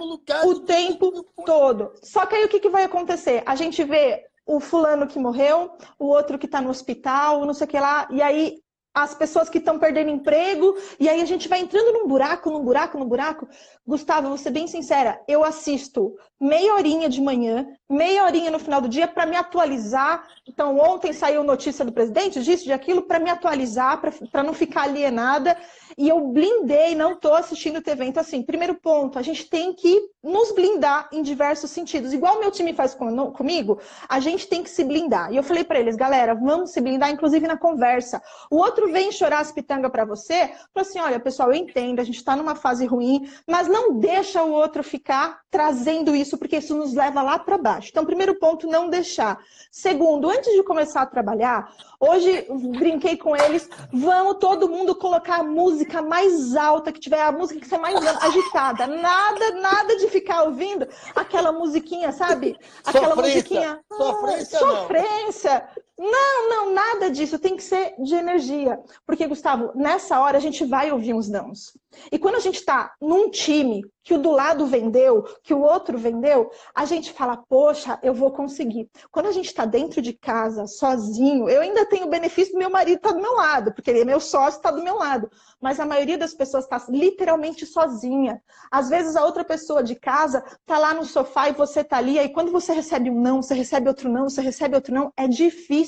lugar, 0.04 0.46
o 0.46 0.60
tempo 0.60 1.24
todo. 1.44 1.92
Só 2.02 2.26
que 2.26 2.34
aí 2.34 2.44
o 2.44 2.48
que, 2.48 2.60
que 2.60 2.68
vai 2.68 2.84
acontecer? 2.84 3.42
A 3.46 3.56
gente 3.56 3.82
vê 3.82 4.26
o 4.44 4.60
fulano 4.60 5.06
que 5.06 5.18
morreu, 5.18 5.72
o 5.98 6.06
outro 6.06 6.38
que 6.38 6.46
está 6.46 6.60
no 6.60 6.70
hospital, 6.70 7.44
não 7.44 7.54
sei 7.54 7.66
o 7.66 7.68
que 7.68 7.80
lá, 7.80 8.06
e 8.10 8.22
aí 8.22 8.58
as 8.96 9.14
pessoas 9.14 9.50
que 9.50 9.58
estão 9.58 9.78
perdendo 9.78 10.08
emprego, 10.08 10.74
e 10.98 11.06
aí 11.06 11.20
a 11.20 11.26
gente 11.26 11.48
vai 11.48 11.60
entrando 11.60 11.92
num 11.92 12.08
buraco, 12.08 12.50
num 12.50 12.64
buraco, 12.64 12.98
num 12.98 13.04
buraco. 13.04 13.46
Gustavo, 13.86 14.28
vou 14.28 14.38
ser 14.38 14.48
bem 14.48 14.66
sincera, 14.66 15.20
eu 15.28 15.44
assisto 15.44 16.16
meia 16.40 16.72
horinha 16.72 17.06
de 17.06 17.20
manhã, 17.20 17.68
meia 17.90 18.24
horinha 18.24 18.50
no 18.50 18.58
final 18.58 18.80
do 18.80 18.88
dia 18.88 19.06
para 19.06 19.26
me 19.26 19.36
atualizar. 19.36 20.26
Então, 20.48 20.78
ontem 20.78 21.12
saiu 21.12 21.44
notícia 21.44 21.84
do 21.84 21.92
presidente 21.92 22.42
disso, 22.42 22.64
de 22.64 22.72
aquilo, 22.72 23.02
para 23.02 23.18
me 23.18 23.28
atualizar, 23.28 24.00
para 24.32 24.42
não 24.42 24.54
ficar 24.54 24.84
alienada. 24.84 25.54
E 25.98 26.08
eu 26.08 26.20
blindei, 26.28 26.94
não 26.94 27.12
estou 27.12 27.34
assistindo 27.34 27.80
TV. 27.80 28.04
Então, 28.04 28.20
assim, 28.20 28.42
primeiro 28.42 28.74
ponto, 28.74 29.18
a 29.18 29.22
gente 29.22 29.48
tem 29.48 29.72
que 29.72 30.10
nos 30.22 30.52
blindar 30.52 31.08
em 31.10 31.22
diversos 31.22 31.70
sentidos. 31.70 32.12
Igual 32.12 32.38
meu 32.38 32.50
time 32.50 32.74
faz 32.74 32.94
com, 32.94 33.32
comigo, 33.32 33.80
a 34.08 34.20
gente 34.20 34.46
tem 34.46 34.62
que 34.62 34.68
se 34.68 34.84
blindar. 34.84 35.32
E 35.32 35.36
eu 35.36 35.42
falei 35.42 35.64
para 35.64 35.78
eles, 35.78 35.96
galera, 35.96 36.34
vamos 36.34 36.72
se 36.72 36.80
blindar, 36.80 37.10
inclusive 37.10 37.46
na 37.46 37.56
conversa. 37.56 38.20
O 38.50 38.56
outro 38.56 38.92
vem 38.92 39.10
chorar 39.10 39.38
as 39.38 39.52
pitangas 39.52 39.90
para 39.90 40.04
você, 40.04 40.48
falou 40.74 40.88
assim, 40.88 40.98
olha, 40.98 41.18
pessoal, 41.18 41.50
eu 41.50 41.56
entendo, 41.56 42.00
a 42.00 42.04
gente 42.04 42.16
está 42.16 42.36
numa 42.36 42.54
fase 42.54 42.84
ruim, 42.84 43.30
mas 43.46 43.68
não 43.68 43.98
deixa 43.98 44.42
o 44.42 44.52
outro 44.52 44.82
ficar 44.82 45.40
trazendo 45.50 46.14
isso, 46.14 46.36
porque 46.36 46.58
isso 46.58 46.76
nos 46.76 46.92
leva 46.92 47.22
lá 47.22 47.38
para 47.38 47.56
baixo. 47.56 47.88
Então, 47.90 48.04
primeiro 48.04 48.34
ponto, 48.38 48.66
não 48.66 48.90
deixar. 48.90 49.38
Segundo, 49.70 50.28
antes 50.28 50.52
de 50.52 50.62
começar 50.62 51.02
a 51.02 51.06
trabalhar, 51.06 51.72
hoje 51.98 52.46
brinquei 52.78 53.16
com 53.16 53.34
eles, 53.34 53.68
vamos 53.92 54.36
todo 54.38 54.68
mundo 54.68 54.94
colocar 54.94 55.40
a 55.40 55.44
música 55.86 56.02
mais 56.02 56.56
alta 56.56 56.92
que 56.92 57.00
tiver, 57.00 57.20
a 57.20 57.32
música 57.32 57.60
que 57.60 57.68
ser 57.68 57.78
mais 57.78 57.96
agitada. 58.22 58.86
Nada, 58.86 59.50
nada 59.52 59.96
de 59.96 60.08
ficar 60.08 60.42
ouvindo 60.42 60.86
aquela 61.14 61.52
musiquinha, 61.52 62.12
sabe? 62.12 62.58
Aquela 62.84 63.10
sofrência. 63.10 63.34
musiquinha. 63.34 63.80
Sofrência, 63.96 64.58
ah, 64.58 64.60
sofrência. 64.60 65.68
Não, 65.98 66.48
não, 66.48 66.74
nada 66.74 67.10
disso. 67.10 67.38
Tem 67.38 67.56
que 67.56 67.62
ser 67.62 67.94
de 67.98 68.14
energia. 68.14 68.78
Porque, 69.06 69.26
Gustavo, 69.26 69.72
nessa 69.74 70.20
hora 70.20 70.36
a 70.36 70.40
gente 70.40 70.64
vai 70.64 70.90
ouvir 70.92 71.14
uns 71.14 71.28
nãos. 71.28 71.76
E 72.12 72.18
quando 72.18 72.36
a 72.36 72.40
gente 72.40 72.56
está 72.56 72.94
num 73.00 73.30
time 73.30 73.82
que 74.02 74.14
o 74.14 74.18
do 74.18 74.30
lado 74.30 74.66
vendeu, 74.66 75.24
que 75.42 75.52
o 75.52 75.60
outro 75.60 75.98
vendeu, 75.98 76.48
a 76.72 76.84
gente 76.84 77.12
fala, 77.12 77.36
poxa, 77.36 77.98
eu 78.04 78.14
vou 78.14 78.30
conseguir. 78.30 78.88
Quando 79.10 79.26
a 79.26 79.32
gente 79.32 79.46
está 79.46 79.64
dentro 79.64 80.00
de 80.00 80.12
casa, 80.12 80.66
sozinho, 80.68 81.48
eu 81.48 81.60
ainda 81.60 81.84
tenho 81.86 82.06
o 82.06 82.10
benefício 82.10 82.52
do 82.52 82.58
meu 82.58 82.70
marido 82.70 82.98
estar 82.98 83.08
tá 83.08 83.14
do 83.16 83.20
meu 83.20 83.34
lado, 83.34 83.72
porque 83.74 83.90
ele 83.90 84.02
é 84.02 84.04
meu 84.04 84.20
sócio, 84.20 84.58
está 84.58 84.70
do 84.70 84.82
meu 84.82 84.96
lado. 84.96 85.28
Mas 85.60 85.80
a 85.80 85.84
maioria 85.84 86.16
das 86.16 86.32
pessoas 86.32 86.64
está 86.64 86.84
literalmente 86.88 87.66
sozinha. 87.66 88.40
Às 88.70 88.88
vezes 88.88 89.16
a 89.16 89.24
outra 89.24 89.44
pessoa 89.44 89.82
de 89.82 89.96
casa 89.96 90.44
está 90.60 90.78
lá 90.78 90.94
no 90.94 91.04
sofá 91.04 91.48
e 91.48 91.52
você 91.52 91.80
está 91.80 91.96
ali, 91.96 92.16
aí 92.16 92.28
quando 92.28 92.52
você 92.52 92.72
recebe 92.72 93.10
um 93.10 93.20
não, 93.20 93.42
você 93.42 93.54
recebe 93.54 93.88
outro 93.88 94.08
não, 94.08 94.28
você 94.28 94.40
recebe 94.40 94.76
outro 94.76 94.94
não, 94.94 95.12
é 95.16 95.26
difícil. 95.26 95.85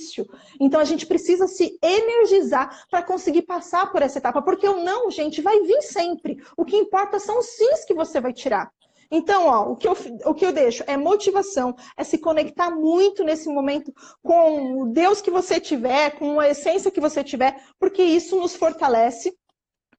Então 0.60 0.80
a 0.80 0.84
gente 0.84 1.06
precisa 1.06 1.46
se 1.46 1.78
energizar 1.82 2.86
para 2.90 3.02
conseguir 3.02 3.42
passar 3.42 3.90
por 3.90 4.02
essa 4.02 4.18
etapa, 4.18 4.42
porque 4.42 4.68
o 4.68 4.82
não, 4.82 5.10
gente, 5.10 5.42
vai 5.42 5.60
vir 5.60 5.82
sempre. 5.82 6.42
O 6.56 6.64
que 6.64 6.76
importa 6.76 7.18
são 7.18 7.38
os 7.38 7.46
sims 7.46 7.84
que 7.84 7.94
você 7.94 8.20
vai 8.20 8.32
tirar. 8.32 8.70
Então, 9.10 9.46
ó, 9.46 9.72
o, 9.72 9.76
que 9.76 9.88
eu, 9.88 9.96
o 10.26 10.34
que 10.34 10.44
eu 10.44 10.52
deixo 10.52 10.84
é 10.86 10.96
motivação, 10.96 11.74
é 11.96 12.04
se 12.04 12.18
conectar 12.18 12.70
muito 12.70 13.24
nesse 13.24 13.48
momento 13.48 13.92
com 14.22 14.82
o 14.82 14.92
Deus 14.92 15.22
que 15.22 15.30
você 15.30 15.58
tiver, 15.58 16.10
com 16.18 16.38
a 16.38 16.48
essência 16.48 16.90
que 16.90 17.00
você 17.00 17.24
tiver, 17.24 17.58
porque 17.78 18.02
isso 18.02 18.38
nos 18.38 18.54
fortalece 18.54 19.34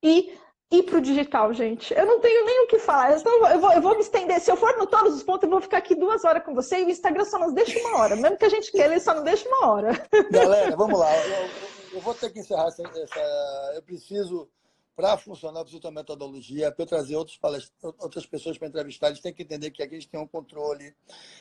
e 0.04 0.32
ir 0.72 0.84
para 0.84 0.98
o 0.98 1.02
digital, 1.02 1.52
gente. 1.54 1.94
Eu 1.94 2.06
não 2.06 2.20
tenho 2.20 2.46
nem 2.46 2.64
o 2.64 2.68
que 2.68 2.80
falar. 2.80 3.18
Então, 3.18 3.48
eu, 3.48 3.60
vou, 3.60 3.72
eu 3.72 3.82
vou 3.82 3.96
me 3.96 4.02
estender. 4.02 4.40
Se 4.40 4.52
eu 4.52 4.58
for 4.58 4.78
no 4.78 4.86
todos 4.86 5.16
os 5.16 5.24
pontos, 5.24 5.44
eu 5.44 5.50
vou 5.50 5.62
ficar 5.62 5.80
aqui 5.80 5.96
duas 5.96 6.24
horas 6.24 6.44
com 6.44 6.54
você 6.54 6.82
e 6.82 6.86
o 6.86 6.90
Instagram 6.90 7.26
só 7.26 7.40
nos 7.40 7.54
deixa 7.54 7.80
uma 7.80 8.00
hora. 8.00 8.16
Mesmo 8.16 8.38
que 8.38 8.46
a 8.46 8.50
gente 8.50 8.72
queira, 8.72 8.94
ele 8.94 9.00
só 9.00 9.14
não 9.16 9.24
deixa 9.24 9.48
uma 9.48 9.68
hora. 9.68 10.08
Galera, 10.32 10.76
vamos 10.76 11.00
lá. 11.00 11.12
Eu, 11.26 11.50
eu 11.94 12.02
vou 12.02 12.14
ter 12.14 12.32
que 12.32 12.40
encerrar 12.40 12.68
essa. 12.68 12.84
essa 12.84 13.74
eu 13.76 13.82
preciso 13.82 14.48
para 14.96 15.18
funcionar, 15.18 15.62
precisa 15.62 15.82
ter 15.82 15.92
metodologia, 15.92 16.74
para 16.74 16.84
eu 16.84 16.88
trazer 16.88 17.16
outros 17.16 17.40
outras 18.00 18.26
pessoas 18.26 18.58
para 18.58 18.68
entrevistar, 18.68 19.08
eles 19.08 19.22
têm 19.22 19.34
que 19.34 19.44
entender 19.44 19.72
que 19.72 19.82
aqui 19.82 19.96
a 19.96 19.98
gente 19.98 20.10
tem 20.10 20.20
um 20.20 20.28
controle. 20.28 20.94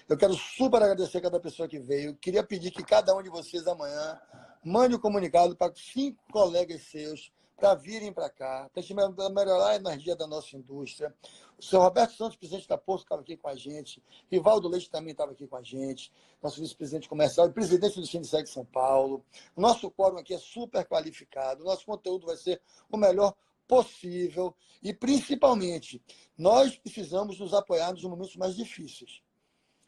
Eu 0.09 0.16
quero 0.16 0.33
super 0.35 0.81
agradecer 0.81 1.18
a 1.18 1.22
cada 1.22 1.41
pessoa 1.41 1.68
que 1.68 1.81
veio. 1.81 2.14
Queria 2.14 2.45
pedir 2.45 2.70
que 2.70 2.85
cada 2.85 3.12
um 3.16 3.20
de 3.20 3.29
vocês 3.29 3.66
amanhã 3.66 4.16
mande 4.64 4.95
um 4.95 5.01
comunicado 5.01 5.57
para 5.57 5.72
cinco 5.74 6.22
colegas 6.31 6.83
seus 6.83 7.33
para 7.59 7.75
virem 7.75 8.13
para 8.13 8.31
cá, 8.31 8.71
para 8.73 9.31
melhorar 9.31 9.71
a 9.71 9.77
energia 9.77 10.15
da 10.15 10.29
nossa 10.29 10.57
indústria. 10.57 11.13
O 11.59 11.63
senhor 11.63 11.83
Roberto 11.83 12.15
Santos, 12.15 12.37
presidente 12.37 12.69
da 12.69 12.79
Poço, 12.79 13.03
estava 13.03 13.21
aqui 13.21 13.37
com 13.37 13.49
a 13.49 13.57
gente. 13.57 14.01
Rivaldo 14.31 14.69
Leite 14.69 14.89
também 14.89 15.11
estava 15.11 15.33
aqui 15.33 15.47
com 15.47 15.57
a 15.57 15.63
gente. 15.63 16.13
Nosso 16.41 16.61
vice-presidente 16.61 17.09
comercial 17.09 17.49
e 17.49 17.53
presidente 17.53 17.99
do 17.99 18.07
Sindicato 18.07 18.45
de 18.45 18.51
São 18.51 18.65
Paulo. 18.65 19.25
O 19.57 19.61
nosso 19.61 19.91
quórum 19.91 20.19
aqui 20.19 20.33
é 20.33 20.39
super 20.39 20.87
qualificado. 20.87 21.63
O 21.63 21.67
nosso 21.67 21.85
conteúdo 21.85 22.27
vai 22.27 22.37
ser 22.37 22.63
o 22.89 22.97
melhor 22.97 23.35
possível 23.67 24.55
e, 24.81 24.95
principalmente, 24.95 26.01
nós 26.39 26.77
precisamos 26.77 27.41
nos 27.41 27.53
apoiar 27.53 27.93
nos 27.93 28.05
momentos 28.05 28.37
mais 28.37 28.55
difíceis. 28.55 29.21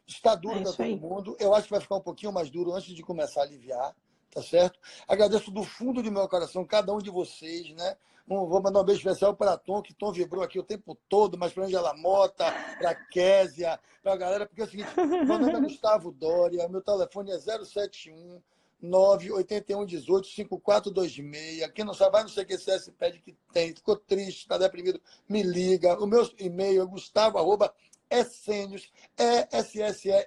Está 0.05 0.35
duro 0.35 0.59
é 0.59 0.63
para 0.63 0.73
todo 0.73 0.97
mundo. 0.97 1.37
Eu 1.39 1.55
acho 1.55 1.67
que 1.67 1.71
vai 1.71 1.79
ficar 1.79 1.95
um 1.95 2.01
pouquinho 2.01 2.33
mais 2.33 2.49
duro 2.49 2.73
antes 2.73 2.93
de 2.93 3.01
começar 3.01 3.41
a 3.41 3.43
aliviar, 3.45 3.95
tá 4.31 4.41
certo? 4.41 4.79
Agradeço 5.07 5.51
do 5.51 5.63
fundo 5.63 6.01
do 6.01 6.11
meu 6.11 6.27
coração 6.27 6.65
cada 6.65 6.93
um 6.93 6.99
de 6.99 7.09
vocês, 7.09 7.69
né? 7.75 7.95
Um, 8.27 8.45
vou 8.47 8.61
mandar 8.61 8.81
um 8.81 8.85
beijo 8.85 9.01
especial 9.01 9.35
para 9.35 9.57
Tom, 9.57 9.81
que 9.81 9.93
Tom 9.93 10.11
vibrou 10.11 10.43
aqui 10.43 10.57
o 10.57 10.63
tempo 10.63 10.97
todo, 11.09 11.37
mas 11.37 11.51
para 11.51 11.65
Angela 11.65 11.93
Mota, 11.95 12.45
para 12.79 12.95
Késia, 12.95 13.77
para 14.01 14.13
a 14.13 14.17
galera, 14.17 14.45
porque 14.45 14.61
é 14.61 14.65
o 14.65 14.69
seguinte, 14.69 14.89
meu 14.95 15.25
nome 15.25 15.53
é 15.53 15.59
Gustavo 15.59 16.11
Dória, 16.11 16.67
meu 16.69 16.81
telefone 16.81 17.31
é 17.31 17.39
071 17.39 18.41
981 18.81 19.85
18 19.85 20.27
5426. 20.27 21.71
Quem 21.71 21.85
não 21.85 21.93
sabe, 21.93 22.13
vai 22.13 22.23
no 22.23 22.29
CQCS, 22.29 22.91
pede 22.97 23.19
que 23.19 23.35
tem. 23.53 23.75
Ficou 23.75 23.95
triste, 23.95 24.39
está 24.39 24.57
deprimido, 24.57 24.99
me 25.29 25.43
liga. 25.43 25.99
O 26.01 26.07
meu 26.07 26.27
e-mail 26.39 26.81
é 26.81 26.85
gustavo, 26.85 27.37
arroba, 27.37 27.71
essenius, 28.09 28.91
E-S-S-E-N-I-U-S. 29.17 30.23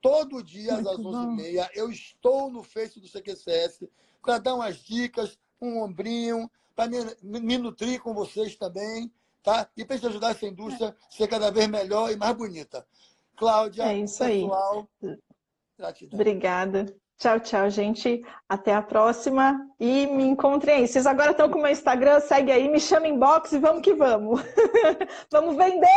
Todo 0.00 0.42
dia, 0.42 0.74
Muito 0.74 0.88
às 0.90 0.98
11h30, 0.98 1.70
eu 1.74 1.90
estou 1.90 2.50
no 2.50 2.62
Face 2.62 3.00
do 3.00 3.08
CQCS 3.08 3.88
para 4.22 4.38
dar 4.38 4.54
umas 4.54 4.76
dicas, 4.76 5.38
um 5.60 5.82
ombrinho, 5.82 6.50
para 6.76 6.88
me, 6.88 7.40
me, 7.40 7.58
nutrir 7.58 8.00
com 8.00 8.14
vocês 8.14 8.54
também, 8.54 9.10
tá? 9.42 9.68
E 9.76 9.84
para 9.84 9.96
ajudar 9.96 10.30
essa 10.30 10.46
indústria 10.46 10.90
a 10.90 11.10
ser 11.10 11.26
cada 11.26 11.50
vez 11.50 11.66
melhor 11.66 12.12
e 12.12 12.16
mais 12.16 12.36
bonita. 12.36 12.86
Cláudia, 13.36 13.84
é 13.84 13.98
isso 13.98 14.24
pessoal, 14.24 14.88
aí. 15.02 15.18
gratidão. 15.76 16.20
Obrigada. 16.20 16.86
Tchau, 17.18 17.40
tchau, 17.40 17.68
gente. 17.68 18.24
Até 18.48 18.72
a 18.72 18.80
próxima. 18.80 19.58
E 19.80 20.06
me 20.06 20.22
encontrem 20.22 20.76
aí. 20.76 20.88
Vocês 20.88 21.04
agora 21.04 21.32
estão 21.32 21.50
com 21.50 21.58
o 21.58 21.62
meu 21.62 21.72
Instagram, 21.72 22.20
segue 22.20 22.52
aí, 22.52 22.68
me 22.68 22.78
chama 22.78 23.08
inbox 23.08 23.52
e 23.52 23.58
vamos 23.58 23.82
que 23.82 23.92
vamos. 23.92 24.40
vamos 25.30 25.56
vender! 25.56 25.88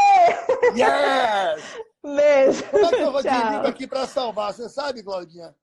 Yes! 0.76 1.91
Beijo. 2.04 2.64
Que 2.64 2.96
eu 2.96 3.12
vou 3.12 3.22
te 3.24 3.28
aqui 3.28 3.88
para 3.88 4.08
salvar? 4.08 4.54
Você 4.54 4.68
sabe, 4.68 5.04
Claudinha? 5.04 5.56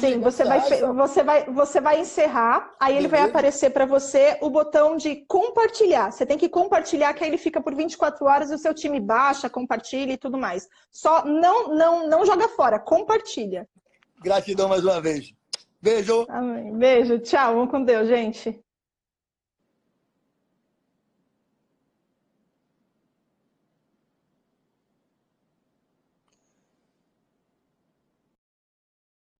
Sim, 0.00 0.18
você 0.18 0.44
vai, 0.44 0.60
você, 0.60 1.22
vai, 1.22 1.44
você 1.44 1.80
vai 1.80 2.00
encerrar, 2.00 2.74
aí 2.80 2.96
ele 2.96 3.06
vai 3.06 3.20
aparecer 3.20 3.70
para 3.70 3.86
você 3.86 4.36
o 4.40 4.50
botão 4.50 4.96
de 4.96 5.24
compartilhar. 5.26 6.10
Você 6.10 6.26
tem 6.26 6.36
que 6.36 6.48
compartilhar, 6.48 7.14
que 7.14 7.22
aí 7.22 7.30
ele 7.30 7.38
fica 7.38 7.60
por 7.60 7.72
24 7.72 8.26
horas 8.26 8.50
e 8.50 8.54
o 8.56 8.58
seu 8.58 8.74
time 8.74 8.98
baixa, 8.98 9.48
compartilha 9.48 10.14
e 10.14 10.18
tudo 10.18 10.36
mais. 10.36 10.68
Só 10.90 11.24
não, 11.24 11.68
não, 11.68 12.08
não 12.08 12.26
joga 12.26 12.48
fora, 12.48 12.80
compartilha. 12.80 13.68
Gratidão 14.20 14.68
mais 14.68 14.84
uma 14.84 15.00
vez. 15.00 15.32
Beijo. 15.80 16.26
Amém. 16.28 16.76
Beijo, 16.76 17.20
tchau. 17.20 17.54
Vamos 17.54 17.70
com 17.70 17.84
Deus, 17.84 18.08
gente. 18.08 18.60